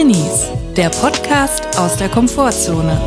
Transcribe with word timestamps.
Drinis, 0.00 0.48
der 0.78 0.88
Podcast 0.88 1.78
aus 1.78 1.98
der 1.98 2.08
Komfortzone. 2.08 2.98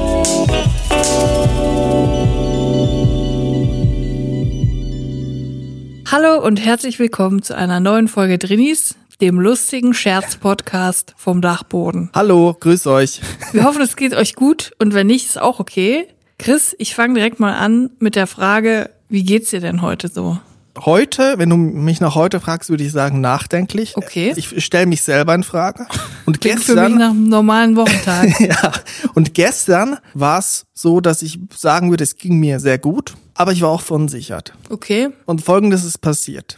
Hallo 6.06 6.46
und 6.46 6.64
herzlich 6.64 7.00
willkommen 7.00 7.42
zu 7.42 7.58
einer 7.58 7.80
neuen 7.80 8.08
Folge 8.08 8.38
Drinis, 8.38 8.94
dem 9.22 9.40
lustigen 9.40 9.96
Scherz-Podcast 9.96 11.16
vom 11.18 11.42
Dachboden. 11.42 12.12
Hallo, 12.14 12.56
grüß 12.60 12.86
euch. 12.86 13.22
Wir 13.54 13.64
hoffen, 13.64 13.82
es 13.82 13.96
geht 13.96 14.14
euch 14.14 14.36
gut 14.36 14.74
und 14.78 14.94
wenn 14.94 15.08
nicht, 15.08 15.26
ist 15.26 15.42
auch 15.42 15.60
okay. 15.60 16.06
Chris, 16.38 16.76
ich 16.78 16.94
fange 16.94 17.16
direkt 17.16 17.40
mal 17.40 17.56
an 17.56 17.90
mit 17.98 18.16
der 18.16 18.28
Frage, 18.28 18.92
wie 19.10 19.24
geht's 19.24 19.50
dir 19.50 19.62
denn 19.62 19.82
heute 19.82 20.10
so? 20.10 20.38
Heute, 20.80 21.36
wenn 21.38 21.50
du 21.50 21.58
mich 21.58 22.02
nach 22.02 22.16
heute 22.16 22.40
fragst, 22.40 22.70
würde 22.70 22.84
ich 22.84 22.92
sagen 22.92 23.22
nachdenklich. 23.22 23.96
Okay. 23.96 24.34
Ich 24.36 24.66
stelle 24.66 24.88
mich 24.88 25.04
selber 25.04 25.36
in 25.36 25.44
Frage. 25.44 25.86
Und 26.26 26.42
Klingt 26.42 26.64
für 26.64 26.74
mich 26.74 26.82
gestern, 26.82 26.98
nach 26.98 27.10
einem 27.12 27.30
normalen 27.30 27.76
Wochentag. 27.76 28.40
ja, 28.40 28.72
und 29.14 29.36
gestern 29.36 29.98
war 30.16 30.40
es 30.40 30.66
so, 30.74 31.00
dass 31.00 31.22
ich 31.22 31.40
sagen 31.56 31.92
würde, 31.92 32.04
es 32.04 32.18
ging 32.18 32.40
mir 32.40 32.60
sehr 32.60 32.80
gut, 32.80 33.14
aber 33.36 33.52
ich 33.52 33.62
war 33.62 33.70
auch 33.70 33.82
verunsichert. 33.82 34.54
Okay. 34.70 35.10
Und 35.26 35.42
folgendes 35.42 35.84
ist 35.84 36.00
passiert. 36.00 36.58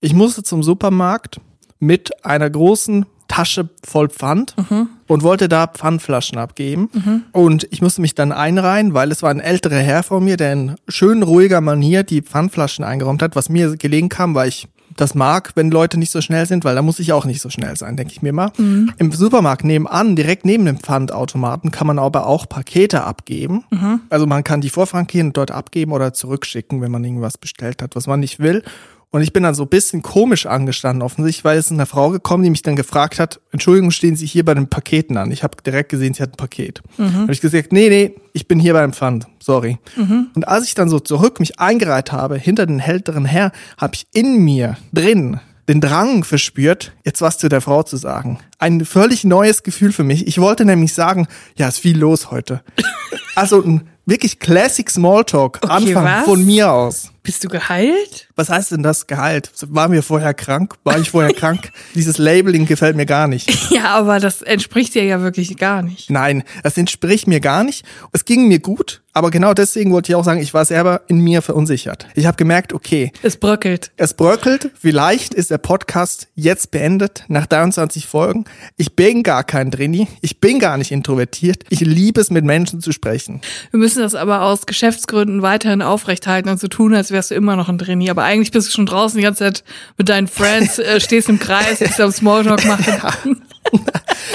Ich 0.00 0.12
musste 0.12 0.42
zum 0.42 0.62
Supermarkt 0.62 1.40
mit 1.78 2.24
einer 2.24 2.50
großen 2.50 3.06
Tasche 3.28 3.68
voll 3.86 4.08
Pfand 4.08 4.56
und 5.06 5.22
wollte 5.22 5.48
da 5.48 5.66
Pfandflaschen 5.66 6.38
abgeben. 6.38 6.88
Und 7.32 7.68
ich 7.70 7.82
musste 7.82 8.00
mich 8.00 8.14
dann 8.14 8.32
einreihen, 8.32 8.94
weil 8.94 9.12
es 9.12 9.22
war 9.22 9.30
ein 9.30 9.40
älterer 9.40 9.78
Herr 9.78 10.02
vor 10.02 10.20
mir, 10.20 10.36
der 10.36 10.52
in 10.54 10.74
schön 10.88 11.22
ruhiger 11.22 11.60
Manier 11.60 12.02
die 12.02 12.22
Pfandflaschen 12.22 12.84
eingeräumt 12.84 13.22
hat, 13.22 13.36
was 13.36 13.48
mir 13.48 13.76
gelegen 13.76 14.08
kam, 14.08 14.34
weil 14.34 14.48
ich 14.48 14.66
das 14.96 15.14
mag, 15.14 15.52
wenn 15.54 15.70
Leute 15.70 15.96
nicht 15.98 16.10
so 16.10 16.20
schnell 16.20 16.46
sind, 16.46 16.64
weil 16.64 16.74
da 16.74 16.82
muss 16.82 16.98
ich 16.98 17.12
auch 17.12 17.24
nicht 17.24 17.40
so 17.40 17.50
schnell 17.50 17.76
sein, 17.76 17.96
denke 17.96 18.12
ich 18.12 18.22
mir 18.22 18.32
mal. 18.32 18.50
Im 18.96 19.12
Supermarkt 19.12 19.62
nebenan, 19.62 20.16
direkt 20.16 20.44
neben 20.44 20.64
dem 20.64 20.78
Pfandautomaten, 20.78 21.70
kann 21.70 21.86
man 21.86 22.00
aber 22.00 22.26
auch 22.26 22.48
Pakete 22.48 23.04
abgeben. 23.04 23.64
Also 24.10 24.26
man 24.26 24.42
kann 24.42 24.60
die 24.60 24.70
vorfrankieren 24.70 25.28
und 25.28 25.36
dort 25.36 25.52
abgeben 25.52 25.92
oder 25.92 26.14
zurückschicken, 26.14 26.80
wenn 26.80 26.90
man 26.90 27.04
irgendwas 27.04 27.38
bestellt 27.38 27.82
hat, 27.82 27.94
was 27.94 28.08
man 28.08 28.18
nicht 28.18 28.40
will. 28.40 28.64
Und 29.10 29.22
ich 29.22 29.32
bin 29.32 29.42
dann 29.42 29.54
so 29.54 29.62
ein 29.62 29.68
bisschen 29.68 30.02
komisch 30.02 30.44
angestanden, 30.44 31.02
offensichtlich, 31.02 31.44
weil 31.44 31.58
es 31.58 31.66
ist 31.66 31.72
eine 31.72 31.86
Frau 31.86 32.10
gekommen, 32.10 32.44
die 32.44 32.50
mich 32.50 32.62
dann 32.62 32.76
gefragt 32.76 33.18
hat, 33.18 33.40
Entschuldigung, 33.52 33.90
stehen 33.90 34.16
Sie 34.16 34.26
hier 34.26 34.44
bei 34.44 34.52
den 34.52 34.68
Paketen 34.68 35.16
an? 35.16 35.30
Ich 35.30 35.42
habe 35.42 35.56
direkt 35.64 35.88
gesehen, 35.88 36.12
sie 36.12 36.22
hat 36.22 36.34
ein 36.34 36.36
Paket. 36.36 36.82
Mhm. 36.98 37.14
Habe 37.14 37.32
ich 37.32 37.40
gesagt, 37.40 37.72
nee, 37.72 37.88
nee, 37.88 38.14
ich 38.34 38.46
bin 38.46 38.60
hier 38.60 38.74
beim 38.74 38.92
Pfand, 38.92 39.26
sorry. 39.40 39.78
Und 40.34 40.46
als 40.46 40.66
ich 40.66 40.74
dann 40.74 40.90
so 40.90 41.00
zurück 41.00 41.40
mich 41.40 41.58
eingereiht 41.58 42.12
habe, 42.12 42.36
hinter 42.36 42.66
den 42.66 42.80
älteren 42.80 43.24
Herr, 43.24 43.52
habe 43.78 43.94
ich 43.94 44.06
in 44.12 44.44
mir 44.44 44.76
drin 44.92 45.40
den 45.68 45.80
Drang 45.80 46.24
verspürt, 46.24 46.92
jetzt 47.04 47.20
was 47.20 47.38
zu 47.38 47.48
der 47.48 47.60
Frau 47.60 47.82
zu 47.82 47.96
sagen. 47.96 48.38
Ein 48.58 48.84
völlig 48.84 49.24
neues 49.24 49.62
Gefühl 49.62 49.92
für 49.92 50.04
mich. 50.04 50.26
Ich 50.26 50.38
wollte 50.38 50.64
nämlich 50.64 50.94
sagen, 50.94 51.28
ja, 51.56 51.68
ist 51.68 51.78
viel 51.78 51.98
los 51.98 52.30
heute. 52.30 52.62
also 53.34 53.62
ein 53.62 53.88
wirklich 54.06 54.38
Classic 54.38 54.88
Smalltalk, 54.88 55.60
Okay, 55.62 55.72
Anfang 55.72 56.04
was? 56.04 56.24
von 56.24 56.44
mir 56.44 56.72
aus. 56.72 57.12
Bist 57.28 57.44
du 57.44 57.48
geheilt? 57.48 58.26
Was 58.36 58.48
heißt 58.48 58.72
denn 58.72 58.82
das 58.82 59.06
Gehalt? 59.06 59.50
Waren 59.68 59.92
wir 59.92 60.02
vorher 60.02 60.32
krank? 60.32 60.76
War 60.84 60.98
ich 60.98 61.10
vorher 61.10 61.34
krank? 61.34 61.72
Dieses 61.94 62.16
Labeling 62.16 62.64
gefällt 62.64 62.96
mir 62.96 63.04
gar 63.04 63.28
nicht. 63.28 63.50
Ja, 63.70 63.90
aber 63.90 64.18
das 64.18 64.40
entspricht 64.40 64.94
dir 64.94 65.04
ja 65.04 65.20
wirklich 65.20 65.56
gar 65.58 65.82
nicht. 65.82 66.08
Nein, 66.10 66.42
das 66.62 66.78
entspricht 66.78 67.26
mir 67.26 67.38
gar 67.40 67.64
nicht. 67.64 67.84
Es 68.12 68.24
ging 68.24 68.48
mir 68.48 68.60
gut, 68.60 69.02
aber 69.12 69.30
genau 69.30 69.52
deswegen 69.52 69.92
wollte 69.92 70.10
ich 70.10 70.16
auch 70.16 70.24
sagen, 70.24 70.40
ich 70.40 70.54
war 70.54 70.64
selber 70.64 71.02
in 71.06 71.20
mir 71.20 71.42
verunsichert. 71.42 72.06
Ich 72.14 72.24
habe 72.26 72.36
gemerkt, 72.38 72.72
okay, 72.72 73.12
Es 73.22 73.36
bröckelt. 73.36 73.92
es 73.98 74.14
bröckelt, 74.14 74.70
vielleicht 74.80 75.34
ist 75.34 75.50
der 75.50 75.58
Podcast 75.58 76.28
jetzt 76.34 76.70
beendet 76.70 77.24
nach 77.28 77.44
23 77.46 78.06
Folgen. 78.06 78.46
Ich 78.78 78.96
bin 78.96 79.22
gar 79.22 79.44
kein 79.44 79.70
Drini, 79.70 80.08
ich 80.22 80.40
bin 80.40 80.58
gar 80.58 80.78
nicht 80.78 80.90
introvertiert. 80.92 81.64
Ich 81.68 81.80
liebe 81.80 82.20
es, 82.20 82.30
mit 82.30 82.44
Menschen 82.46 82.80
zu 82.80 82.90
sprechen. 82.92 83.42
Wir 83.70 83.78
müssen 83.78 84.00
das 84.00 84.14
aber 84.14 84.42
aus 84.42 84.64
Geschäftsgründen 84.66 85.42
weiterhin 85.42 85.82
aufrechthalten 85.82 86.50
und 86.50 86.58
so 86.58 86.68
tun, 86.68 86.94
als 86.94 87.10
wärst 87.18 87.32
du 87.32 87.34
immer 87.34 87.56
noch 87.56 87.68
ein 87.68 87.78
Trainee. 87.78 88.10
Aber 88.10 88.22
eigentlich 88.22 88.52
bist 88.52 88.68
du 88.68 88.72
schon 88.72 88.86
draußen 88.86 89.18
die 89.18 89.24
ganze 89.24 89.40
Zeit 89.40 89.64
mit 89.96 90.08
deinen 90.08 90.28
Friends, 90.28 90.78
äh, 90.78 91.00
stehst 91.08 91.28
im 91.28 91.40
Kreis, 91.40 91.80
bist 91.80 92.00
am 92.00 92.12
Smalltalk 92.12 92.64
machen. 93.02 93.42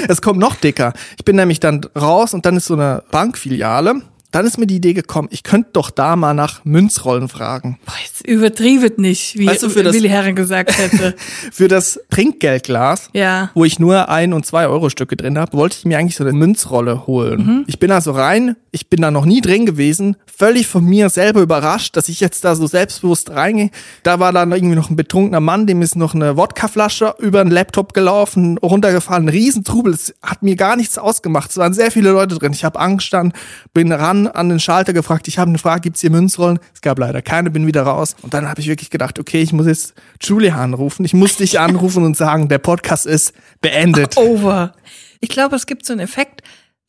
Es 0.10 0.22
kommt 0.22 0.38
noch 0.38 0.56
dicker. 0.56 0.94
Ich 1.18 1.24
bin 1.24 1.38
nämlich 1.38 1.62
dann 1.62 1.82
raus 1.98 2.34
und 2.34 2.46
dann 2.46 2.58
ist 2.58 2.66
so 2.66 2.74
eine 2.74 3.04
Bankfiliale. 3.10 4.02
Dann 4.34 4.46
ist 4.46 4.58
mir 4.58 4.68
die 4.68 4.76
Idee 4.76 4.94
gekommen, 4.94 5.28
ich 5.32 5.44
könnte 5.44 5.70
doch 5.74 5.90
da 5.92 6.16
mal 6.18 6.34
nach 6.34 6.66
Münzrollen 6.66 7.30
fragen. 7.30 7.80
Boah, 7.86 7.94
jetzt 8.04 8.28
übertriebet 8.28 8.98
nicht, 9.00 9.38
wie 9.38 9.48
Weißt 9.48 9.64
du, 9.64 9.70
für 9.70 9.84
das- 9.84 9.94
Willi 9.94 10.10
Herren 10.10 10.36
gesagt 10.36 10.78
hätte. 10.78 11.16
Für 11.52 11.68
das 11.68 12.00
Trinkgeldglas, 12.10 13.10
Ja. 13.14 13.52
wo 13.54 13.64
ich 13.64 13.80
nur 13.80 14.10
ein 14.10 14.34
und 14.34 14.46
zwei 14.46 14.68
Euro 14.68 14.90
Stücke 14.90 15.16
drin 15.16 15.38
habe, 15.38 15.56
wollte 15.56 15.78
ich 15.78 15.86
mir 15.86 15.98
eigentlich 16.00 16.16
so 16.16 16.24
eine 16.24 16.34
Münzrolle 16.34 17.06
holen. 17.06 17.46
Mhm. 17.46 17.64
Ich 17.68 17.78
bin 17.80 17.92
also 17.92 18.12
rein, 18.12 18.56
ich 18.72 18.90
bin 18.90 19.02
da 19.02 19.12
noch 19.12 19.26
nie 19.26 19.40
drin 19.42 19.66
gewesen, 19.68 20.18
völlig 20.26 20.66
von 20.68 20.84
mir 20.84 21.10
selber 21.10 21.42
überrascht, 21.42 21.96
dass 21.96 22.10
ich 22.10 22.20
jetzt 22.20 22.44
da 22.44 22.56
so 22.56 22.66
selbstbewusst 22.66 23.30
reingehe. 23.30 23.70
Da 24.02 24.20
war 24.20 24.34
dann 24.34 24.52
irgendwie 24.52 24.76
noch 24.76 24.90
ein 24.90 24.96
betrunkener 24.96 25.40
Mann, 25.42 25.68
dem 25.68 25.82
ist 25.84 25.96
noch 25.96 26.16
eine 26.16 26.36
Wodkaflasche 26.38 27.14
über 27.20 27.44
den 27.44 27.52
Laptop 27.52 27.94
gelaufen, 27.94 28.58
runtergefallen, 28.58 29.26
ein 29.26 29.30
Riesentrubel. 29.30 29.94
Es 29.94 30.16
hat 30.24 30.42
mir 30.42 30.56
gar 30.56 30.76
nichts 30.76 30.98
ausgemacht. 30.98 31.52
Es 31.52 31.58
waren 31.58 31.74
sehr 31.74 31.92
viele 31.92 32.12
Leute 32.12 32.36
drin. 32.40 32.52
Ich 32.54 32.64
habe 32.66 32.80
angestanden, 32.80 33.38
bin 33.74 33.92
ran 33.92 34.23
an 34.28 34.50
den 34.50 34.60
Schalter 34.60 34.94
gefragt. 34.94 35.28
Ich 35.28 35.38
habe 35.38 35.50
eine 35.50 35.58
Frage, 35.58 35.82
gibt's 35.82 36.02
hier 36.02 36.12
Münzrollen? 36.12 36.60
Es 36.74 36.82
gab 36.82 37.00
leider 37.00 37.22
keine, 37.22 37.50
bin 37.50 37.68
wieder 37.68 37.84
raus. 37.84 38.16
Und 38.22 38.34
dann 38.34 38.48
habe 38.48 38.62
ich 38.62 38.68
wirklich 38.68 38.90
gedacht, 38.90 39.20
okay, 39.20 39.42
ich 39.42 39.54
muss 39.54 39.68
jetzt 39.68 39.94
Julia 40.22 40.56
anrufen. 40.56 41.06
Ich 41.06 41.14
muss 41.14 41.38
dich 41.38 41.60
anrufen 41.60 42.04
und 42.04 42.18
sagen, 42.18 42.50
der 42.50 42.60
Podcast 42.60 43.06
ist 43.06 43.34
beendet. 43.62 44.18
Over. 44.18 44.74
Ich 45.20 45.30
glaube, 45.30 45.56
es 45.56 45.66
gibt 45.66 45.86
so 45.86 45.94
einen 45.94 46.02
Effekt, 46.02 46.42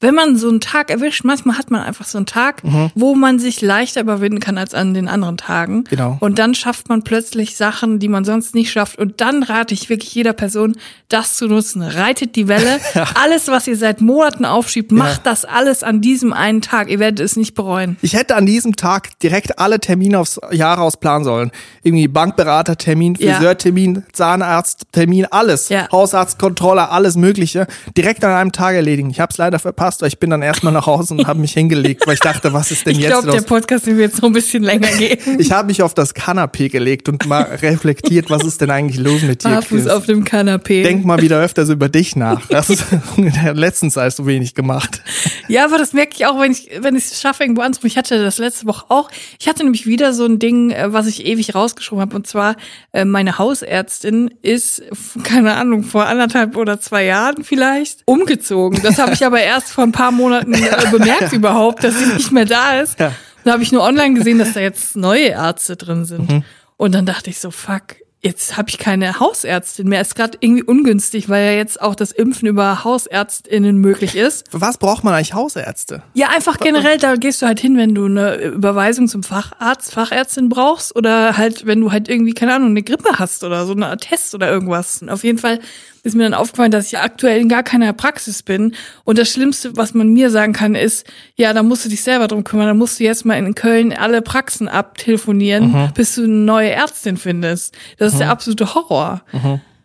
wenn 0.05 0.15
man 0.15 0.37
so 0.37 0.49
einen 0.49 0.61
Tag 0.61 0.91
erwischt, 0.91 1.25
manchmal 1.25 1.59
hat 1.59 1.71
man 1.71 1.83
einfach 1.83 2.05
so 2.05 2.19
einen 2.19 2.27
Tag, 2.27 2.63
wo 2.95 3.15
man 3.15 3.39
sich 3.39 3.61
leichter 3.61 4.03
überwinden 4.03 4.39
kann 4.39 4.59
als 4.59 4.75
an 4.75 4.95
den 4.95 5.09
anderen 5.09 5.37
Tagen. 5.37 5.85
Genau. 5.85 6.17
Und 6.21 6.39
dann 6.39 6.55
schafft 6.55 6.89
man 6.89 7.03
plötzlich 7.03 7.57
Sachen, 7.57 7.99
die 7.99 8.09
man 8.09 8.25
sonst 8.25 8.55
nicht 8.55 8.71
schafft. 8.71 8.99
Und 8.99 9.21
dann 9.21 9.43
rate 9.43 9.75
ich 9.75 9.89
wirklich 9.89 10.15
jeder 10.15 10.33
Person, 10.35 10.77
das 11.09 11.37
zu 11.37 11.47
nutzen. 11.49 11.83
Reitet 11.83 12.37
die 12.37 12.47
Welle. 12.49 12.79
Alles, 13.15 13.49
was 13.49 13.67
ihr 13.67 13.77
seit 13.77 14.01
Monaten 14.01 14.45
aufschiebt, 14.45 14.93
macht 14.93 15.27
das 15.27 15.45
alles 15.45 15.83
an 15.83 16.01
diesem 16.01 16.33
einen 16.33 16.61
Tag. 16.61 16.91
Ihr 16.91 16.99
werdet 16.99 17.21
es 17.21 17.37
nicht 17.37 17.55
bereuen. 17.55 17.97
Ich 18.03 18.13
hätte 18.15 18.37
an 18.37 18.47
diesem 18.47 18.77
Tag 18.77 19.19
direkt 19.21 19.59
alle 19.59 19.81
Termine 19.81 20.19
aufs 20.19 20.39
Jahr 20.53 20.79
ausplanen 20.81 21.25
sollen. 21.25 21.51
Irgendwie 21.83 22.09
Bankberatertermin, 22.09 23.15
Ja. 23.19 23.35
Friseurtermin, 23.35 24.03
Zahnarzttermin, 24.13 25.27
alles. 25.31 25.69
Ja. 25.69 25.89
Hausarztkontrolle, 25.91 26.89
alles 26.91 27.17
Mögliche. 27.17 27.67
Direkt 27.97 28.25
an 28.25 28.33
einem 28.33 28.53
Tag 28.53 28.75
erledigen. 28.75 29.11
Ich 29.11 29.21
habe 29.21 29.31
es 29.31 29.39
leider 29.39 29.59
verpasst, 29.59 29.94
weil 30.03 30.09
ich 30.09 30.19
bin 30.19 30.31
dann 30.31 30.43
erstmal 30.43 30.73
nach 30.73 30.87
Hause 30.87 31.15
und 31.15 31.27
habe 31.27 31.41
mich 31.41 31.53
hingelegt, 31.53 32.07
weil 32.07 32.15
ich 32.15 32.21
dachte, 32.21 32.53
was 32.53 32.71
ist 32.71 32.87
denn 32.87 32.95
Ich 32.95 33.01
jetzt 33.01 33.11
glaube, 33.11 33.27
der 33.27 33.37
los? 33.37 33.45
Podcast 33.45 33.87
wird 33.87 33.99
jetzt 33.99 34.23
noch 34.23 34.29
ein 34.29 34.33
bisschen 34.33 34.63
länger 34.63 34.89
gehen. 34.89 35.19
Ich 35.39 35.53
habe 35.53 35.69
mich 35.69 35.83
auf 35.83 35.95
das 35.95 36.15
Kanapee 36.15 36.69
gelegt 36.69 37.09
und 37.09 37.27
mal 37.27 37.43
reflektiert, 37.43 38.31
was 38.31 38.45
ist 38.45 38.61
denn 38.61 38.71
eigentlich 38.71 38.99
los 38.99 39.23
mit 39.23 39.45
dir? 39.45 39.49
Barfuß 39.51 39.83
Chris? 39.83 39.89
auf 39.89 40.07
dem 40.07 40.25
Kanapee. 40.25 40.83
Denk 40.83 41.05
mal 41.05 41.21
wieder 41.21 41.41
öfters 41.41 41.69
über 41.69 41.89
dich 41.89 42.17
nach. 42.17 42.47
Das 42.49 42.71
ist 42.71 42.85
in 43.17 43.33
der 43.33 43.55
letzten 43.55 43.91
Zeit 43.91 44.15
so 44.15 44.27
wenig 44.27 44.55
gemacht. 44.55 45.03
Ja, 45.49 45.65
aber 45.65 45.79
das 45.79 45.93
merke 45.93 46.13
ich 46.15 46.27
auch, 46.27 46.41
wenn 46.41 46.53
ich 46.53 46.71
wenn 46.81 46.97
ich 46.97 47.05
es 47.05 47.21
schaffe, 47.21 47.43
irgendwo 47.45 47.63
anzurufen. 47.63 47.89
Ich 47.89 47.97
hatte 47.99 48.23
das 48.23 48.39
letzte 48.39 48.67
Woche 48.67 48.87
auch. 48.89 49.11
Ich 49.39 49.49
hatte 49.49 49.63
nämlich 49.63 49.87
wieder 49.87 50.13
so 50.13 50.25
ein 50.25 50.39
Ding, 50.39 50.71
äh, 50.71 50.93
was 50.93 51.07
ich 51.07 51.27
ewig 51.27 51.55
rausgeschoben 51.55 52.01
habe. 52.01 52.17
Und 52.17 52.27
zwar, 52.27 52.57
äh, 52.93 53.05
meine 53.05 53.39
Hausärztin 53.39 54.33
ist, 54.43 54.83
keine 55.23 55.55
Ahnung, 55.55 55.83
vor 55.85 56.07
anderthalb 56.07 56.57
oder 56.57 56.81
zwei 56.81 57.05
Jahren 57.05 57.45
vielleicht 57.45 58.01
umgezogen. 58.07 58.81
Das 58.83 58.99
habe 58.99 59.13
ich 59.15 59.25
aber 59.25 59.41
erst 59.41 59.71
vor 59.75 59.85
ein 59.85 59.93
paar 59.93 60.13
Monaten 60.13 60.55
äh, 60.55 60.71
bemerkt 60.91 61.33
überhaupt, 61.33 61.83
dass 61.83 61.99
sie 61.99 62.07
nicht 62.07 62.31
mehr 62.31 62.45
da 62.45 62.81
ist. 62.81 62.99
Ja. 63.01 63.13
Da 63.43 63.53
habe 63.53 63.63
ich 63.63 63.73
nur 63.73 63.83
online 63.83 64.15
gesehen, 64.15 64.39
dass 64.39 64.53
da 64.53 64.61
jetzt 64.61 64.97
neue 64.97 65.27
Ärzte 65.27 65.77
drin 65.77 66.05
sind. 66.05 66.45
Und 66.77 66.95
dann 66.95 67.07
dachte 67.07 67.29
ich 67.29 67.39
so, 67.41 67.51
fuck, 67.51 67.97
jetzt 68.25 68.57
habe 68.57 68.71
ich 68.71 68.79
keine 68.79 69.21
Hausärztin 69.21 69.89
mehr. 69.89 70.01
Ist 70.01 70.17
gerade 70.17 70.39
irgendwie 70.41 70.63
ungünstig, 70.63 71.29
weil 71.29 71.45
ja 71.45 71.53
jetzt 71.53 71.81
auch 71.81 71.95
das 71.95 72.11
Impfen 72.11 72.49
über 72.49 72.83
HausärztInnen 72.83 73.77
möglich 73.77 74.17
ist. 74.17 74.51
Für 74.51 74.61
was 74.61 74.79
braucht 74.79 75.05
man 75.05 75.15
eigentlich 75.15 75.35
Hausärzte? 75.35 76.03
Ja, 76.15 76.29
einfach 76.29 76.59
generell, 76.59 76.97
da 76.99 77.17
gehst 77.17 77.43
du 77.43 77.47
halt 77.47 77.61
hin, 77.61 77.77
wenn 77.77 77.95
du 77.95 78.07
eine 78.07 78.37
Überweisung 78.37 79.09
zum 79.09 79.23
Facharzt, 79.23 79.93
Fachärztin 79.93 80.49
brauchst 80.49 80.97
oder 80.97 81.37
halt, 81.37 81.67
wenn 81.67 81.81
du 81.81 81.93
halt 81.93 82.09
irgendwie, 82.09 82.33
keine 82.33 82.55
Ahnung, 82.55 82.71
eine 82.71 82.83
Grippe 82.83 83.19
hast 83.19 83.45
oder 83.45 83.67
so 83.67 83.73
eine 83.75 83.95
Test 83.99 84.35
oder 84.35 84.51
irgendwas. 84.51 85.03
Und 85.03 85.11
auf 85.11 85.23
jeden 85.23 85.39
Fall 85.39 85.61
ist 86.05 86.15
mir 86.15 86.25
dann 86.25 86.35
aufgefallen, 86.35 86.71
dass 86.71 86.87
ich 86.89 86.99
aktuell 86.99 87.41
in 87.41 87.49
gar 87.49 87.63
keiner 87.63 87.93
Praxis 87.95 88.43
bin. 88.43 88.75
Und 89.05 89.19
das 89.19 89.31
Schlimmste, 89.31 89.75
was 89.77 89.95
man 89.95 90.09
mir 90.09 90.29
sagen 90.31 90.53
kann, 90.53 90.75
ist, 90.75 91.07
ja, 91.35 91.53
da 91.55 91.63
musst 91.63 91.87
du 91.87 91.89
dich 91.89 92.03
selber 92.03 92.29
drum 92.29 92.45
kümmern. 92.45 92.67
Da 92.67 92.75
musst 92.75 93.01
du 93.01 93.05
jetzt 93.05 93.25
mal 93.25 93.39
in 93.39 93.55
Köln 93.55 93.95
alle 93.95 94.21
Praxen 94.21 94.69
abtelefonieren, 94.69 95.93
bis 95.95 96.15
du 96.15 96.25
eine 96.25 96.33
neue 96.33 96.71
Ärztin 96.71 97.17
findest. 97.17 97.75
Das 97.97 98.14
ist 98.15 98.21
der 98.21 98.31
absolute 98.31 98.75
Horror. 98.75 99.23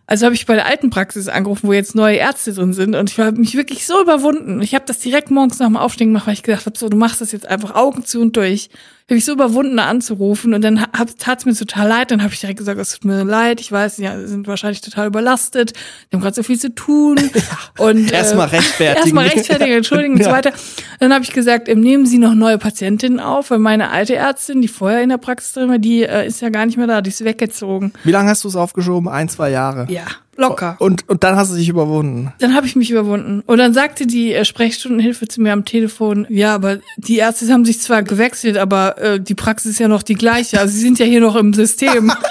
Also 0.08 0.26
habe 0.26 0.34
ich 0.34 0.48
bei 0.48 0.56
der 0.56 0.66
alten 0.66 0.90
Praxis 0.90 1.28
angerufen, 1.28 1.68
wo 1.68 1.74
jetzt 1.74 1.94
neue 1.94 2.18
Ärzte 2.18 2.52
drin 2.54 2.74
sind 2.74 2.96
und 2.96 3.12
ich 3.12 3.20
habe 3.20 3.38
mich 3.38 3.56
wirklich 3.56 3.86
so 3.86 4.02
überwunden. 4.02 4.60
Ich 4.62 4.74
habe 4.74 4.86
das 4.88 4.98
direkt 4.98 5.30
morgens 5.30 5.60
nach 5.60 5.68
dem 5.68 5.78
Aufstehen 5.78 6.08
gemacht, 6.08 6.26
weil 6.26 6.34
ich 6.34 6.42
gedacht 6.42 6.66
habe, 6.66 6.78
so, 6.78 6.90
du 6.90 6.98
machst 6.98 7.22
das 7.22 7.32
jetzt 7.32 7.46
einfach 7.46 7.76
Augen 7.76 8.04
zu 8.06 8.20
und 8.20 8.36
durch. 8.36 8.70
Habe 9.10 9.18
ich 9.18 9.26
so 9.26 9.32
überwunden, 9.34 9.78
da 9.78 9.86
anzurufen 9.86 10.54
und 10.54 10.62
dann 10.64 10.86
tat 11.18 11.40
es 11.40 11.46
mir 11.46 11.56
total 11.56 11.88
leid. 11.88 12.12
Dann 12.12 12.22
habe 12.24 12.34
ich 12.34 12.40
direkt 12.40 12.60
gesagt, 12.60 12.80
es 12.80 12.92
tut 12.94 13.06
mir 13.06 13.24
leid, 13.24 13.60
ich 13.60 13.72
weiß, 13.72 13.98
ja, 13.98 14.20
sind 14.28 14.48
wahrscheinlich 14.48 14.82
total 14.82 15.08
überlastet, 15.08 15.74
die 16.12 16.16
haben 16.16 16.22
gerade 16.22 16.36
so 16.36 16.44
viel 16.44 16.60
zu 16.60 16.74
tun. 16.74 17.18
und 17.78 18.12
Erstmal 18.12 18.48
äh, 18.50 18.52
rechtfertigen. 18.58 18.98
Erstmal 19.04 19.28
rechtfertigen, 19.28 19.72
entschuldigen 19.74 20.14
und 20.16 20.24
so 20.24 20.30
Ja. 20.30 20.36
weiter. 20.36 20.52
Dann 21.00 21.14
habe 21.14 21.24
ich 21.24 21.32
gesagt, 21.32 21.68
ähm, 21.70 21.80
nehmen 21.82 22.06
Sie 22.06 22.18
noch 22.20 22.36
neue 22.36 22.58
Patientinnen 22.58 23.20
auf, 23.20 23.52
weil 23.52 23.60
meine 23.60 23.90
alte 23.90 24.16
Ärztin, 24.16 24.62
die 24.62 24.68
vorher 24.68 25.02
in 25.02 25.10
der 25.10 25.18
Praxis 25.18 25.54
drin 25.54 25.70
war, 25.70 25.80
die 25.80 26.04
äh, 26.04 26.28
ist 26.28 26.42
ja 26.42 26.50
gar 26.50 26.66
nicht 26.66 26.78
mehr 26.78 26.88
da, 26.88 27.02
die 27.02 27.10
ist 27.10 27.24
weggezogen. 27.24 27.94
Wie 28.04 28.12
lange 28.12 28.30
hast 28.30 28.44
du 28.44 28.48
es 28.48 28.56
aufgeschoben? 28.56 29.10
Ein, 29.10 29.28
zwei 29.30 29.50
Jahre. 29.50 29.88
Ja, 29.90 30.04
locker. 30.40 30.76
Und, 30.80 31.08
und 31.08 31.24
dann 31.24 31.36
hast 31.36 31.52
du 31.52 31.58
dich 31.58 31.70
überwunden. 31.70 32.34
Dann 32.40 32.56
habe 32.56 32.66
ich 32.66 32.76
mich 32.76 32.90
überwunden. 32.90 33.44
Und 33.46 33.58
dann 33.58 33.74
sagte 33.74 34.08
die 34.08 34.34
äh, 34.34 34.46
Sprechstundenhilfe 34.46 35.28
zu 35.28 35.42
mir 35.42 35.54
am 35.54 35.66
Telefon, 35.66 36.26
ja, 36.30 36.56
aber 36.56 36.80
die 36.98 37.18
Ärzte 37.18 37.52
haben 37.52 37.66
sich 37.66 37.82
zwar 37.82 38.04
gewechselt, 38.04 38.58
aber 38.58 38.98
äh, 38.98 39.20
die 39.20 39.36
Praxis 39.36 39.72
ist 39.72 39.80
ja 39.80 39.88
noch 39.88 40.04
die 40.04 40.16
gleiche. 40.16 40.60
Also 40.60 40.74
sie 40.74 40.82
sind 40.82 41.00
ja 41.00 41.06
hier 41.06 41.22
noch 41.22 41.36
im 41.36 41.54
System. 41.54 42.12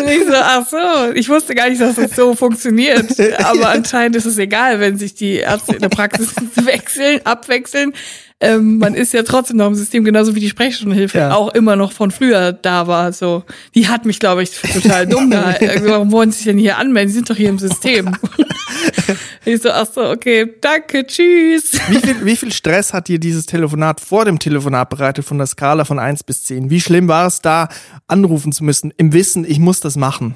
Und 0.00 0.08
ich 0.08 0.24
so, 0.26 0.34
ach 0.34 0.66
so, 0.68 1.12
ich 1.14 1.28
wusste 1.28 1.54
gar 1.54 1.68
nicht, 1.68 1.80
dass 1.80 1.96
das 1.96 2.16
so 2.16 2.34
funktioniert. 2.34 3.14
Aber 3.44 3.68
anscheinend 3.68 4.16
ist 4.16 4.24
es 4.24 4.38
egal, 4.38 4.80
wenn 4.80 4.98
sich 4.98 5.14
die 5.14 5.36
Ärzte 5.36 5.74
in 5.74 5.80
der 5.80 5.88
Praxis 5.88 6.34
wechseln, 6.56 7.20
abwechseln. 7.24 7.92
Ähm, 8.38 8.76
man 8.78 8.94
ist 8.94 9.14
ja 9.14 9.22
trotzdem 9.22 9.56
noch 9.56 9.66
im 9.66 9.74
System, 9.74 10.04
genauso 10.04 10.34
wie 10.34 10.40
die 10.40 10.50
Sprechstundenhilfe 10.50 11.16
Ja. 11.16 11.34
auch 11.34 11.54
immer 11.54 11.74
noch 11.74 11.92
von 11.92 12.10
früher 12.10 12.52
da 12.52 12.86
war. 12.86 13.12
So, 13.14 13.44
die 13.74 13.88
hat 13.88 14.04
mich, 14.04 14.18
glaube 14.18 14.42
ich, 14.42 14.50
total 14.50 15.06
dumm 15.06 15.30
gehalten. 15.30 15.84
Warum 15.86 16.12
wollen 16.12 16.30
sie 16.32 16.38
sich 16.38 16.46
denn 16.46 16.58
hier 16.58 16.76
anmelden? 16.76 17.08
Sie 17.08 17.14
sind 17.16 17.30
doch 17.30 17.36
hier 17.36 17.48
im 17.48 17.58
System. 17.58 18.14
ich 19.46 19.62
so, 19.62 19.70
ach 19.70 19.86
so, 19.90 20.02
okay, 20.10 20.52
danke, 20.60 21.06
tschüss. 21.06 21.80
Wie 21.88 21.96
viel, 21.98 22.24
wie 22.26 22.36
viel 22.36 22.52
Stress 22.52 22.92
hat 22.92 23.08
dir 23.08 23.18
dieses 23.18 23.46
Telefonat 23.46 24.00
vor 24.02 24.26
dem 24.26 24.38
Telefonat 24.38 24.90
bereitet 24.90 25.24
von 25.24 25.38
der 25.38 25.46
Skala 25.46 25.86
von 25.86 25.98
1 25.98 26.22
bis 26.24 26.44
10? 26.44 26.68
Wie 26.68 26.80
schlimm 26.82 27.08
war 27.08 27.26
es 27.28 27.40
da, 27.40 27.68
anrufen 28.06 28.52
zu 28.52 28.64
müssen, 28.64 28.92
im 28.98 29.14
Wissen, 29.14 29.46
ich 29.48 29.58
muss 29.58 29.80
das 29.80 29.96
machen? 29.96 30.34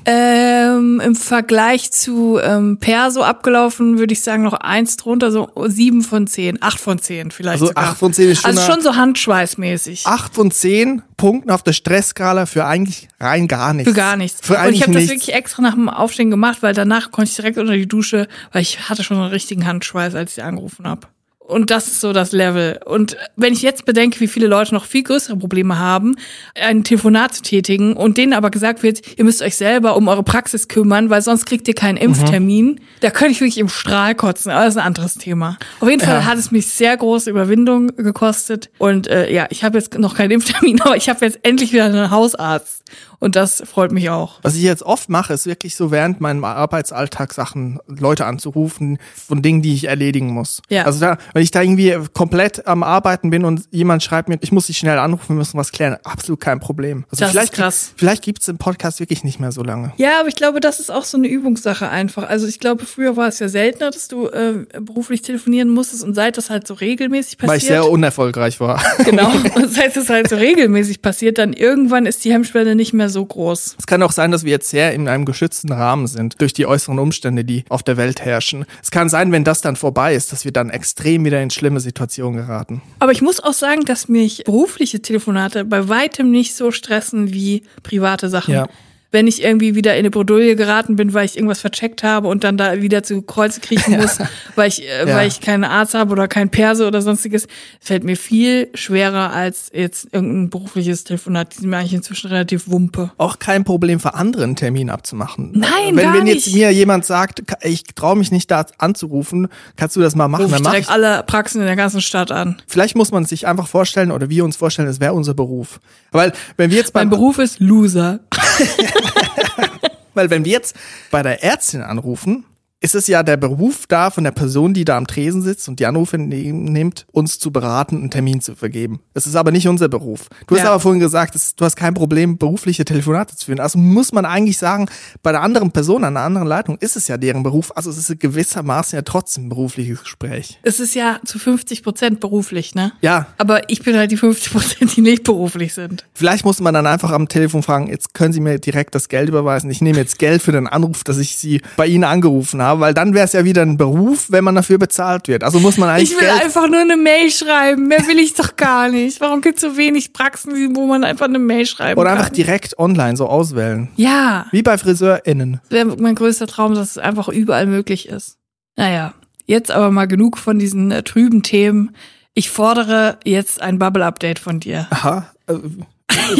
Ähm, 1.00 1.08
Im 1.10 1.14
Vergleich 1.16 1.90
zu 1.92 2.38
ähm, 2.42 2.78
Perso 2.78 3.22
abgelaufen, 3.22 3.98
würde 3.98 4.12
ich 4.12 4.22
sagen, 4.22 4.42
noch 4.42 4.54
eins 4.54 4.96
drunter, 4.96 5.30
so 5.30 5.50
sieben 5.66 6.02
von 6.02 6.26
zehn, 6.26 6.58
acht 6.62 6.80
von 6.80 6.98
zehn 6.98 7.30
vielleicht 7.30 7.60
Also 7.60 7.66
sogar. 7.66 7.84
acht 7.84 7.98
von 7.98 8.12
zehn 8.12 8.30
ist 8.30 8.42
schon 8.42 8.50
Also 8.56 8.72
schon 8.72 8.82
so 8.82 8.96
handschweißmäßig. 8.96 10.06
8 10.06 10.34
von 10.34 10.50
10 10.50 11.02
Punkten 11.16 11.50
auf 11.50 11.62
der 11.62 11.72
Stressskala 11.72 12.46
für 12.46 12.64
eigentlich 12.64 13.08
rein 13.18 13.48
gar 13.48 13.74
nichts. 13.74 13.90
Für 13.90 13.96
gar 13.96 14.16
nichts. 14.16 14.40
Für 14.42 14.54
und 14.54 14.60
eigentlich 14.60 14.80
ich 14.80 14.82
habe 14.86 14.92
das 14.94 15.08
wirklich 15.08 15.34
extra 15.34 15.62
nach 15.62 15.74
dem 15.74 15.88
Aufstehen 15.88 16.30
gemacht, 16.30 16.58
weil 16.62 16.74
danach 16.74 17.10
konnte 17.10 17.30
ich 17.30 17.36
direkt 17.36 17.58
unter 17.58 17.74
die 17.74 17.86
Dusche, 17.86 18.28
weil 18.52 18.62
ich 18.62 18.88
hatte 18.88 19.02
schon 19.04 19.18
einen 19.18 19.30
richtigen 19.30 19.66
Handschweiß, 19.66 20.14
als 20.14 20.36
ich 20.36 20.42
angerufen 20.42 20.86
habe. 20.86 21.06
Und 21.50 21.70
das 21.70 21.86
ist 21.88 22.00
so 22.00 22.12
das 22.12 22.32
Level. 22.32 22.80
Und 22.84 23.16
wenn 23.36 23.52
ich 23.52 23.62
jetzt 23.62 23.84
bedenke, 23.84 24.20
wie 24.20 24.28
viele 24.28 24.46
Leute 24.46 24.74
noch 24.74 24.84
viel 24.84 25.02
größere 25.02 25.36
Probleme 25.36 25.78
haben, 25.78 26.16
ein 26.54 26.84
Telefonat 26.84 27.34
zu 27.34 27.42
tätigen 27.42 27.94
und 27.94 28.16
denen 28.18 28.32
aber 28.32 28.50
gesagt 28.50 28.82
wird, 28.82 29.00
ihr 29.18 29.24
müsst 29.24 29.42
euch 29.42 29.56
selber 29.56 29.96
um 29.96 30.08
eure 30.08 30.22
Praxis 30.22 30.68
kümmern, 30.68 31.10
weil 31.10 31.22
sonst 31.22 31.46
kriegt 31.46 31.66
ihr 31.68 31.74
keinen 31.74 31.96
Mhm. 31.96 32.02
Impftermin, 32.02 32.80
da 33.00 33.10
könnte 33.10 33.32
ich 33.32 33.40
wirklich 33.40 33.58
im 33.58 33.68
Strahl 33.68 34.14
kotzen. 34.14 34.50
Aber 34.52 34.64
das 34.64 34.74
ist 34.74 34.78
ein 34.80 34.86
anderes 34.86 35.14
Thema. 35.14 35.58
Auf 35.80 35.88
jeden 35.90 36.00
Fall 36.02 36.20
Ja. 36.20 36.24
hat 36.24 36.38
es 36.38 36.50
mich 36.50 36.66
sehr 36.68 36.96
große 36.96 37.28
Überwindung 37.30 37.88
gekostet. 37.96 38.70
Und 38.78 39.08
äh, 39.08 39.32
ja, 39.32 39.46
ich 39.50 39.64
habe 39.64 39.78
jetzt 39.78 39.98
noch 39.98 40.14
keinen 40.16 40.30
Impftermin, 40.32 40.80
aber 40.82 40.96
ich 40.96 41.08
habe 41.08 41.24
jetzt 41.24 41.40
endlich 41.42 41.72
wieder 41.72 41.86
einen 41.86 42.10
Hausarzt. 42.10 42.84
Und 43.20 43.36
das 43.36 43.62
freut 43.66 43.92
mich 43.92 44.08
auch. 44.10 44.38
Was 44.42 44.54
ich 44.56 44.62
jetzt 44.62 44.82
oft 44.82 45.10
mache, 45.10 45.34
ist 45.34 45.46
wirklich 45.46 45.76
so 45.76 45.90
während 45.90 46.20
meinem 46.22 46.42
Arbeitsalltag 46.42 47.34
Sachen, 47.34 47.78
Leute 47.86 48.24
anzurufen 48.24 48.98
von 49.14 49.42
Dingen, 49.42 49.60
die 49.62 49.74
ich 49.74 49.84
erledigen 49.88 50.28
muss. 50.32 50.62
Ja. 50.70 50.84
Also 50.84 51.00
da, 51.00 51.18
wenn 51.40 51.44
ich 51.44 51.50
da 51.52 51.62
irgendwie 51.62 51.96
komplett 52.12 52.66
am 52.66 52.82
Arbeiten 52.82 53.30
bin 53.30 53.46
und 53.46 53.62
jemand 53.70 54.02
schreibt 54.02 54.28
mir, 54.28 54.36
ich 54.42 54.52
muss 54.52 54.66
dich 54.66 54.76
schnell 54.76 54.98
anrufen, 54.98 55.30
wir 55.30 55.36
müssen 55.36 55.56
was 55.56 55.72
klären, 55.72 55.96
absolut 56.04 56.38
kein 56.38 56.60
Problem. 56.60 57.06
Also 57.10 57.20
Das 57.20 57.28
ist 57.28 57.32
vielleicht, 57.32 57.52
krass. 57.54 57.92
Vielleicht 57.96 58.22
gibt's 58.22 58.44
den 58.44 58.58
Podcast 58.58 59.00
wirklich 59.00 59.24
nicht 59.24 59.40
mehr 59.40 59.50
so 59.50 59.62
lange. 59.62 59.94
Ja, 59.96 60.20
aber 60.20 60.28
ich 60.28 60.34
glaube, 60.34 60.60
das 60.60 60.80
ist 60.80 60.90
auch 60.90 61.04
so 61.04 61.16
eine 61.16 61.28
Übungssache 61.28 61.88
einfach. 61.88 62.28
Also 62.28 62.46
ich 62.46 62.58
glaube, 62.58 62.84
früher 62.84 63.16
war 63.16 63.26
es 63.26 63.38
ja 63.38 63.48
seltener, 63.48 63.90
dass 63.90 64.08
du 64.08 64.26
äh, 64.26 64.66
beruflich 64.82 65.22
telefonieren 65.22 65.70
musstest 65.70 66.04
und 66.04 66.12
seit 66.12 66.36
das 66.36 66.50
halt 66.50 66.66
so 66.66 66.74
regelmäßig 66.74 67.38
passiert. 67.38 67.50
Weil 67.50 67.56
ich 67.56 67.64
sehr 67.64 67.88
unerfolgreich 67.88 68.60
war. 68.60 68.82
genau. 69.06 69.32
Und 69.54 69.70
seit 69.72 69.96
es 69.96 70.10
halt 70.10 70.28
so 70.28 70.36
regelmäßig 70.36 71.00
passiert, 71.00 71.38
dann 71.38 71.54
irgendwann 71.54 72.04
ist 72.04 72.22
die 72.26 72.34
Hemmschwelle 72.34 72.74
nicht 72.74 72.92
mehr 72.92 73.08
so 73.08 73.24
groß. 73.24 73.76
Es 73.78 73.86
kann 73.86 74.02
auch 74.02 74.12
sein, 74.12 74.30
dass 74.30 74.44
wir 74.44 74.50
jetzt 74.50 74.68
sehr 74.68 74.92
in 74.92 75.08
einem 75.08 75.24
geschützten 75.24 75.72
Rahmen 75.72 76.06
sind, 76.06 76.38
durch 76.42 76.52
die 76.52 76.66
äußeren 76.66 76.98
Umstände, 76.98 77.46
die 77.46 77.64
auf 77.70 77.82
der 77.82 77.96
Welt 77.96 78.20
herrschen. 78.20 78.66
Es 78.82 78.90
kann 78.90 79.08
sein, 79.08 79.32
wenn 79.32 79.42
das 79.42 79.62
dann 79.62 79.76
vorbei 79.76 80.14
ist, 80.14 80.32
dass 80.32 80.44
wir 80.44 80.52
dann 80.52 80.68
extrem 80.68 81.24
wieder 81.30 81.42
in 81.42 81.50
schlimme 81.50 81.80
Situationen 81.80 82.36
geraten. 82.36 82.82
Aber 82.98 83.12
ich 83.12 83.22
muss 83.22 83.40
auch 83.40 83.52
sagen, 83.52 83.84
dass 83.84 84.08
mich 84.08 84.42
berufliche 84.44 85.00
Telefonate 85.00 85.64
bei 85.64 85.88
weitem 85.88 86.30
nicht 86.30 86.54
so 86.54 86.72
stressen 86.72 87.32
wie 87.32 87.62
private 87.82 88.28
Sachen. 88.28 88.54
Ja. 88.54 88.68
Wenn 89.12 89.26
ich 89.26 89.42
irgendwie 89.42 89.74
wieder 89.74 89.94
in 89.94 90.00
eine 90.00 90.10
Bredouille 90.10 90.54
geraten 90.56 90.94
bin, 90.96 91.12
weil 91.14 91.24
ich 91.24 91.36
irgendwas 91.36 91.60
vercheckt 91.60 92.02
habe 92.02 92.28
und 92.28 92.44
dann 92.44 92.56
da 92.56 92.80
wieder 92.80 93.02
zu 93.02 93.22
Kreuze 93.22 93.60
kriechen 93.60 93.96
muss, 94.00 94.18
weil 94.54 94.68
ich, 94.68 94.82
äh, 94.88 95.08
Ja. 95.08 95.16
weil 95.16 95.26
ich 95.28 95.40
keinen 95.40 95.64
Arzt 95.64 95.94
habe 95.94 96.12
oder 96.12 96.28
kein 96.28 96.48
Perse 96.50 96.86
oder 96.86 97.02
sonstiges, 97.02 97.46
fällt 97.80 98.04
mir 98.04 98.16
viel 98.16 98.68
schwerer 98.74 99.32
als 99.32 99.70
jetzt 99.74 100.08
irgendein 100.12 100.50
berufliches 100.50 101.04
Telefonat. 101.04 101.54
Die 101.56 101.60
sind 101.62 101.70
mir 101.70 101.78
eigentlich 101.78 101.94
inzwischen 101.94 102.28
relativ 102.28 102.68
wumpe. 102.68 103.10
Auch 103.18 103.38
kein 103.40 103.64
Problem 103.64 103.98
für 104.00 104.14
andere 104.14 104.44
einen 104.44 104.56
Termin 104.56 104.90
abzumachen. 104.90 105.52
Nein, 105.54 105.96
wenn, 105.96 106.04
gar 106.04 106.14
wenn 106.14 106.26
jetzt 106.26 106.46
nicht. 106.46 106.54
mir 106.56 106.70
jemand 106.72 107.04
sagt, 107.04 107.42
ich 107.62 107.82
traue 107.94 108.16
mich 108.16 108.30
nicht 108.30 108.50
da 108.50 108.64
anzurufen, 108.78 109.48
kannst 109.76 109.96
du 109.96 110.00
das 110.00 110.14
mal 110.14 110.28
machen, 110.28 110.42
Ruf 110.44 110.50
ich 110.50 110.56
dann 110.56 110.62
mach 110.62 110.70
direkt 110.70 110.86
ich. 110.88 110.92
alle 110.92 111.22
Praxen 111.24 111.60
in 111.60 111.66
der 111.66 111.76
ganzen 111.76 112.00
Stadt 112.00 112.30
an. 112.30 112.62
Vielleicht 112.66 112.96
muss 112.96 113.10
man 113.10 113.24
sich 113.24 113.46
einfach 113.46 113.66
vorstellen 113.66 114.12
oder 114.12 114.30
wir 114.30 114.44
uns 114.44 114.56
vorstellen, 114.56 114.86
es 114.88 115.00
wäre 115.00 115.14
unser 115.14 115.34
Beruf. 115.34 115.80
Weil 116.12 116.32
wenn 116.56 116.70
wir 116.70 116.76
jetzt 116.78 116.94
Mein 116.94 117.08
beim 117.08 117.18
Beruf 117.18 117.38
ist 117.38 117.60
Loser. 117.60 118.20
Weil 120.14 120.30
wenn 120.30 120.44
wir 120.44 120.52
jetzt 120.52 120.76
bei 121.10 121.22
der 121.22 121.42
Ärztin 121.42 121.82
anrufen, 121.82 122.44
ist 122.82 122.94
es 122.94 123.06
ja 123.08 123.22
der 123.22 123.36
Beruf 123.36 123.84
da 123.88 124.10
von 124.10 124.24
der 124.24 124.30
Person, 124.30 124.72
die 124.72 124.86
da 124.86 124.96
am 124.96 125.06
Tresen 125.06 125.42
sitzt 125.42 125.68
und 125.68 125.78
die 125.80 125.84
Anrufe 125.86 126.16
ne- 126.16 126.50
nimmt, 126.52 127.06
uns 127.12 127.38
zu 127.38 127.50
beraten, 127.52 127.96
einen 127.98 128.10
Termin 128.10 128.40
zu 128.40 128.56
vergeben. 128.56 129.00
Es 129.12 129.26
ist 129.26 129.36
aber 129.36 129.50
nicht 129.50 129.68
unser 129.68 129.88
Beruf. 129.90 130.28
Du 130.46 130.54
hast 130.56 130.62
Ja. 130.64 130.70
aber 130.70 130.80
vorhin 130.80 130.98
gesagt, 131.00 131.34
es, 131.34 131.54
du 131.54 131.66
hast 131.66 131.76
kein 131.76 131.92
Problem, 131.92 132.38
berufliche 132.38 132.86
Telefonate 132.86 133.36
zu 133.36 133.44
führen. 133.46 133.60
Also 133.60 133.78
muss 133.78 134.12
man 134.12 134.24
eigentlich 134.24 134.56
sagen, 134.56 134.86
bei 135.22 135.30
der 135.30 135.42
anderen 135.42 135.72
Person, 135.72 136.04
an 136.04 136.16
einer 136.16 136.24
anderen 136.24 136.48
Leitung, 136.48 136.78
ist 136.78 136.96
es 136.96 137.06
ja 137.06 137.18
deren 137.18 137.42
Beruf. 137.42 137.70
Also 137.76 137.90
es 137.90 137.98
ist 137.98 138.18
gewissermaßen 138.18 138.96
ja 138.96 139.02
trotzdem 139.02 139.46
ein 139.46 139.48
berufliches 139.50 140.00
Gespräch. 140.02 140.58
Es 140.62 140.80
ist 140.80 140.94
ja 140.94 141.20
zu 141.26 141.38
50 141.38 141.82
Prozent 141.82 142.20
beruflich, 142.20 142.74
ne? 142.74 142.92
Ja, 143.02 143.26
Aber 143.36 143.68
ich 143.68 143.82
bin 143.82 143.94
halt 143.96 144.10
die 144.10 144.16
50 144.16 144.52
Prozent, 144.52 144.96
die 144.96 145.02
nicht 145.02 145.24
beruflich 145.24 145.74
sind. 145.74 146.06
Vielleicht 146.14 146.46
muss 146.46 146.60
man 146.60 146.72
dann 146.72 146.86
einfach 146.86 147.10
am 147.10 147.28
Telefon 147.28 147.62
fragen, 147.62 147.88
jetzt 147.88 148.14
können 148.14 148.32
Sie 148.32 148.40
mir 148.40 148.58
direkt 148.58 148.94
das 148.94 149.10
Geld 149.10 149.28
überweisen. 149.28 149.68
Ich 149.70 149.82
nehme 149.82 149.98
jetzt 149.98 150.18
Geld 150.18 150.40
für 150.40 150.52
den 150.52 150.66
Anruf, 150.66 151.04
dass 151.04 151.18
ich 151.18 151.36
Sie 151.36 151.60
bei 151.76 151.86
Ihnen 151.86 152.04
angerufen 152.04 152.62
habe, 152.62 152.69
weil 152.78 152.94
dann 152.94 153.14
wäre 153.14 153.24
es 153.24 153.32
ja 153.32 153.44
wieder 153.44 153.62
ein 153.62 153.76
Beruf, 153.76 154.26
wenn 154.30 154.44
man 154.44 154.54
dafür 154.54 154.78
bezahlt 154.78 155.26
wird. 155.26 155.42
Also 155.42 155.58
muss 155.58 155.78
man 155.78 155.88
eigentlich 155.88 156.12
Ich 156.12 156.20
will 156.20 156.28
Geld. 156.28 156.44
einfach 156.44 156.68
nur 156.68 156.80
eine 156.80 156.96
Mail 156.96 157.30
schreiben. 157.32 157.88
Mehr 157.88 158.06
will 158.06 158.18
ich 158.18 158.34
doch 158.34 158.54
gar 158.56 158.88
nicht. 158.88 159.20
Warum 159.20 159.40
gibt 159.40 159.56
es 159.56 159.62
so 159.62 159.76
wenig 159.76 160.12
Praxen, 160.12 160.76
wo 160.76 160.86
man 160.86 161.02
einfach 161.02 161.26
eine 161.26 161.38
Mail 161.40 161.66
schreiben 161.66 161.98
Oder 161.98 162.10
kann? 162.10 162.18
einfach 162.18 162.30
direkt 162.30 162.78
online 162.78 163.16
so 163.16 163.26
auswählen. 163.26 163.88
Ja, 163.96 164.46
Wie 164.52 164.62
bei 164.62 164.78
FriseurInnen. 164.78 165.60
das 165.62 165.70
wäre 165.70 165.96
mein 165.98 166.14
größter 166.14 166.46
Traum, 166.46 166.74
dass 166.74 166.90
es 166.90 166.98
einfach 166.98 167.28
überall 167.28 167.66
möglich 167.66 168.08
ist. 168.08 168.36
Naja, 168.76 169.14
jetzt 169.46 169.70
aber 169.72 169.90
mal 169.90 170.06
genug 170.06 170.38
von 170.38 170.58
diesen 170.60 170.90
äh, 170.92 171.02
trüben 171.02 171.42
Themen. 171.42 171.96
Ich 172.34 172.50
fordere 172.50 173.18
jetzt 173.24 173.60
ein 173.60 173.78
Bubble-Update 173.80 174.38
von 174.38 174.60
dir. 174.60 174.86
Aha. 174.90 175.26
äh, 175.48 175.54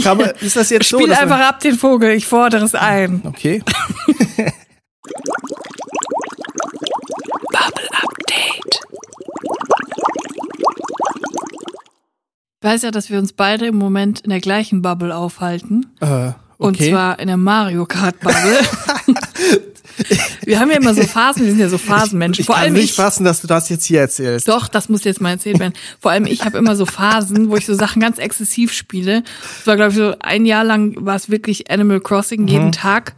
man, 0.05 0.31
ist 0.41 0.57
das 0.57 0.71
jetzt 0.71 0.89
so? 0.89 0.99
Spiel 1.01 1.13
einfach 1.13 1.41
ab 1.41 1.61
den 1.61 1.75
Vogel, 1.77 2.11
ich 2.13 2.27
fordere 2.27 2.65
es 2.65 2.75
ein. 2.75 3.23
Okay. 3.25 3.63
Bubble-Update. 7.61 8.81
Ich 12.63 12.65
weiß 12.69 12.83
ja, 12.83 12.91
dass 12.91 13.11
wir 13.11 13.19
uns 13.19 13.33
beide 13.33 13.67
im 13.67 13.77
Moment 13.77 14.21
in 14.21 14.31
der 14.31 14.41
gleichen 14.41 14.83
Bubble 14.83 15.15
aufhalten. 15.17 15.87
Äh, 16.01 16.05
okay. 16.07 16.35
Und 16.59 16.77
zwar 16.83 17.19
in 17.19 17.29
der 17.29 17.37
Mario 17.39 17.87
Kart 17.87 18.21
Bubble. 18.21 18.59
wir 20.45 20.61
haben 20.61 20.71
ja 20.71 20.77
immer 20.77 20.93
so 20.95 21.03
Phasen, 21.03 21.45
wir 21.45 21.51
sind 21.53 21.61
ja 21.61 21.69
so 21.71 21.79
Phasenmenschen. 21.79 22.43
ich 22.43 22.47
Vor 22.47 22.57
kann 22.57 22.65
allem 22.65 22.75
nicht 22.75 22.85
ich. 22.85 22.93
fassen, 22.95 23.25
dass 23.25 23.41
du 23.41 23.47
das 23.47 23.69
jetzt 23.71 23.85
hier 23.87 24.01
erzählst. 24.01 24.47
Doch, 24.49 24.69
das 24.69 24.89
muss 24.91 25.05
jetzt 25.05 25.21
mal 25.23 25.31
erzählt 25.31 25.59
werden. 25.59 25.73
Vor 26.01 26.11
allem 26.11 26.27
ich 26.27 26.45
habe 26.45 26.59
immer 26.59 26.77
so 26.77 26.85
Phasen, 26.85 27.49
wo 27.51 27.57
ich 27.57 27.65
so 27.67 27.75
Sachen 27.75 28.01
ganz 28.01 28.19
exzessiv 28.19 28.73
spiele. 28.75 29.23
Es 29.61 29.67
war, 29.67 29.77
glaube 29.77 29.91
ich, 29.93 29.97
so 29.97 30.15
ein 30.21 30.45
Jahr 30.45 30.65
lang 30.65 30.95
war 30.99 31.17
es 31.17 31.31
wirklich 31.31 31.71
Animal 31.71 32.01
Crossing 32.01 32.47
jeden 32.47 32.67
Mhm. 32.67 32.73
Tag. 32.73 33.15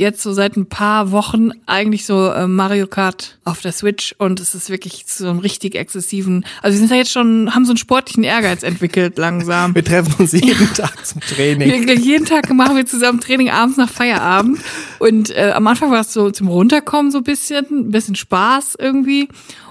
Jetzt 0.00 0.22
so 0.22 0.32
seit 0.32 0.56
ein 0.56 0.64
paar 0.64 1.10
Wochen 1.10 1.50
eigentlich 1.66 2.06
so 2.06 2.30
äh, 2.30 2.46
Mario 2.46 2.86
Kart 2.86 3.36
auf 3.44 3.60
der 3.60 3.72
Switch 3.72 4.14
und 4.16 4.40
es 4.40 4.54
ist 4.54 4.70
wirklich 4.70 5.04
zu 5.04 5.24
so 5.24 5.28
einem 5.28 5.40
richtig 5.40 5.74
exzessiven. 5.74 6.46
Also 6.62 6.76
wir 6.76 6.78
sind 6.78 6.90
ja 6.90 6.96
jetzt 6.96 7.12
schon, 7.12 7.54
haben 7.54 7.66
so 7.66 7.72
einen 7.72 7.76
sportlichen 7.76 8.24
Ehrgeiz 8.24 8.62
entwickelt 8.62 9.18
langsam. 9.18 9.74
Wir 9.80 9.84
treffen 9.84 10.14
uns 10.18 10.32
jeden 10.32 10.72
Tag 10.72 11.04
zum 11.04 11.20
Training. 11.20 11.70
Wirklich 11.70 12.00
jeden 12.02 12.24
Tag 12.24 12.50
machen 12.50 12.76
wir 12.76 12.86
zusammen 12.86 13.20
Training 13.20 13.50
abends 13.50 13.76
nach 13.76 13.90
Feierabend. 13.90 14.60
Und 15.00 15.36
äh, 15.36 15.52
am 15.54 15.66
Anfang 15.66 15.90
war 15.90 16.00
es 16.00 16.14
so 16.14 16.30
zum 16.30 16.48
Runterkommen 16.48 17.12
so 17.12 17.18
ein 17.18 17.24
bisschen, 17.24 17.66
ein 17.70 17.90
bisschen 17.90 18.14
Spaß 18.14 18.76
irgendwie. 18.78 19.28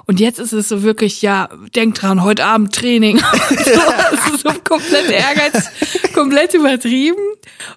Und 0.09 0.19
jetzt 0.19 0.39
ist 0.39 0.53
es 0.53 0.67
so 0.67 0.81
wirklich, 0.81 1.21
ja, 1.21 1.49
denk 1.75 1.93
dran, 1.93 2.23
heute 2.23 2.43
Abend 2.43 2.73
Training. 2.73 3.17
das 3.51 4.33
ist 4.33 4.41
so 4.41 4.49
komplett 4.63 5.07
Ehrgeiz, 5.11 5.69
komplett 6.15 6.55
übertrieben. 6.55 7.19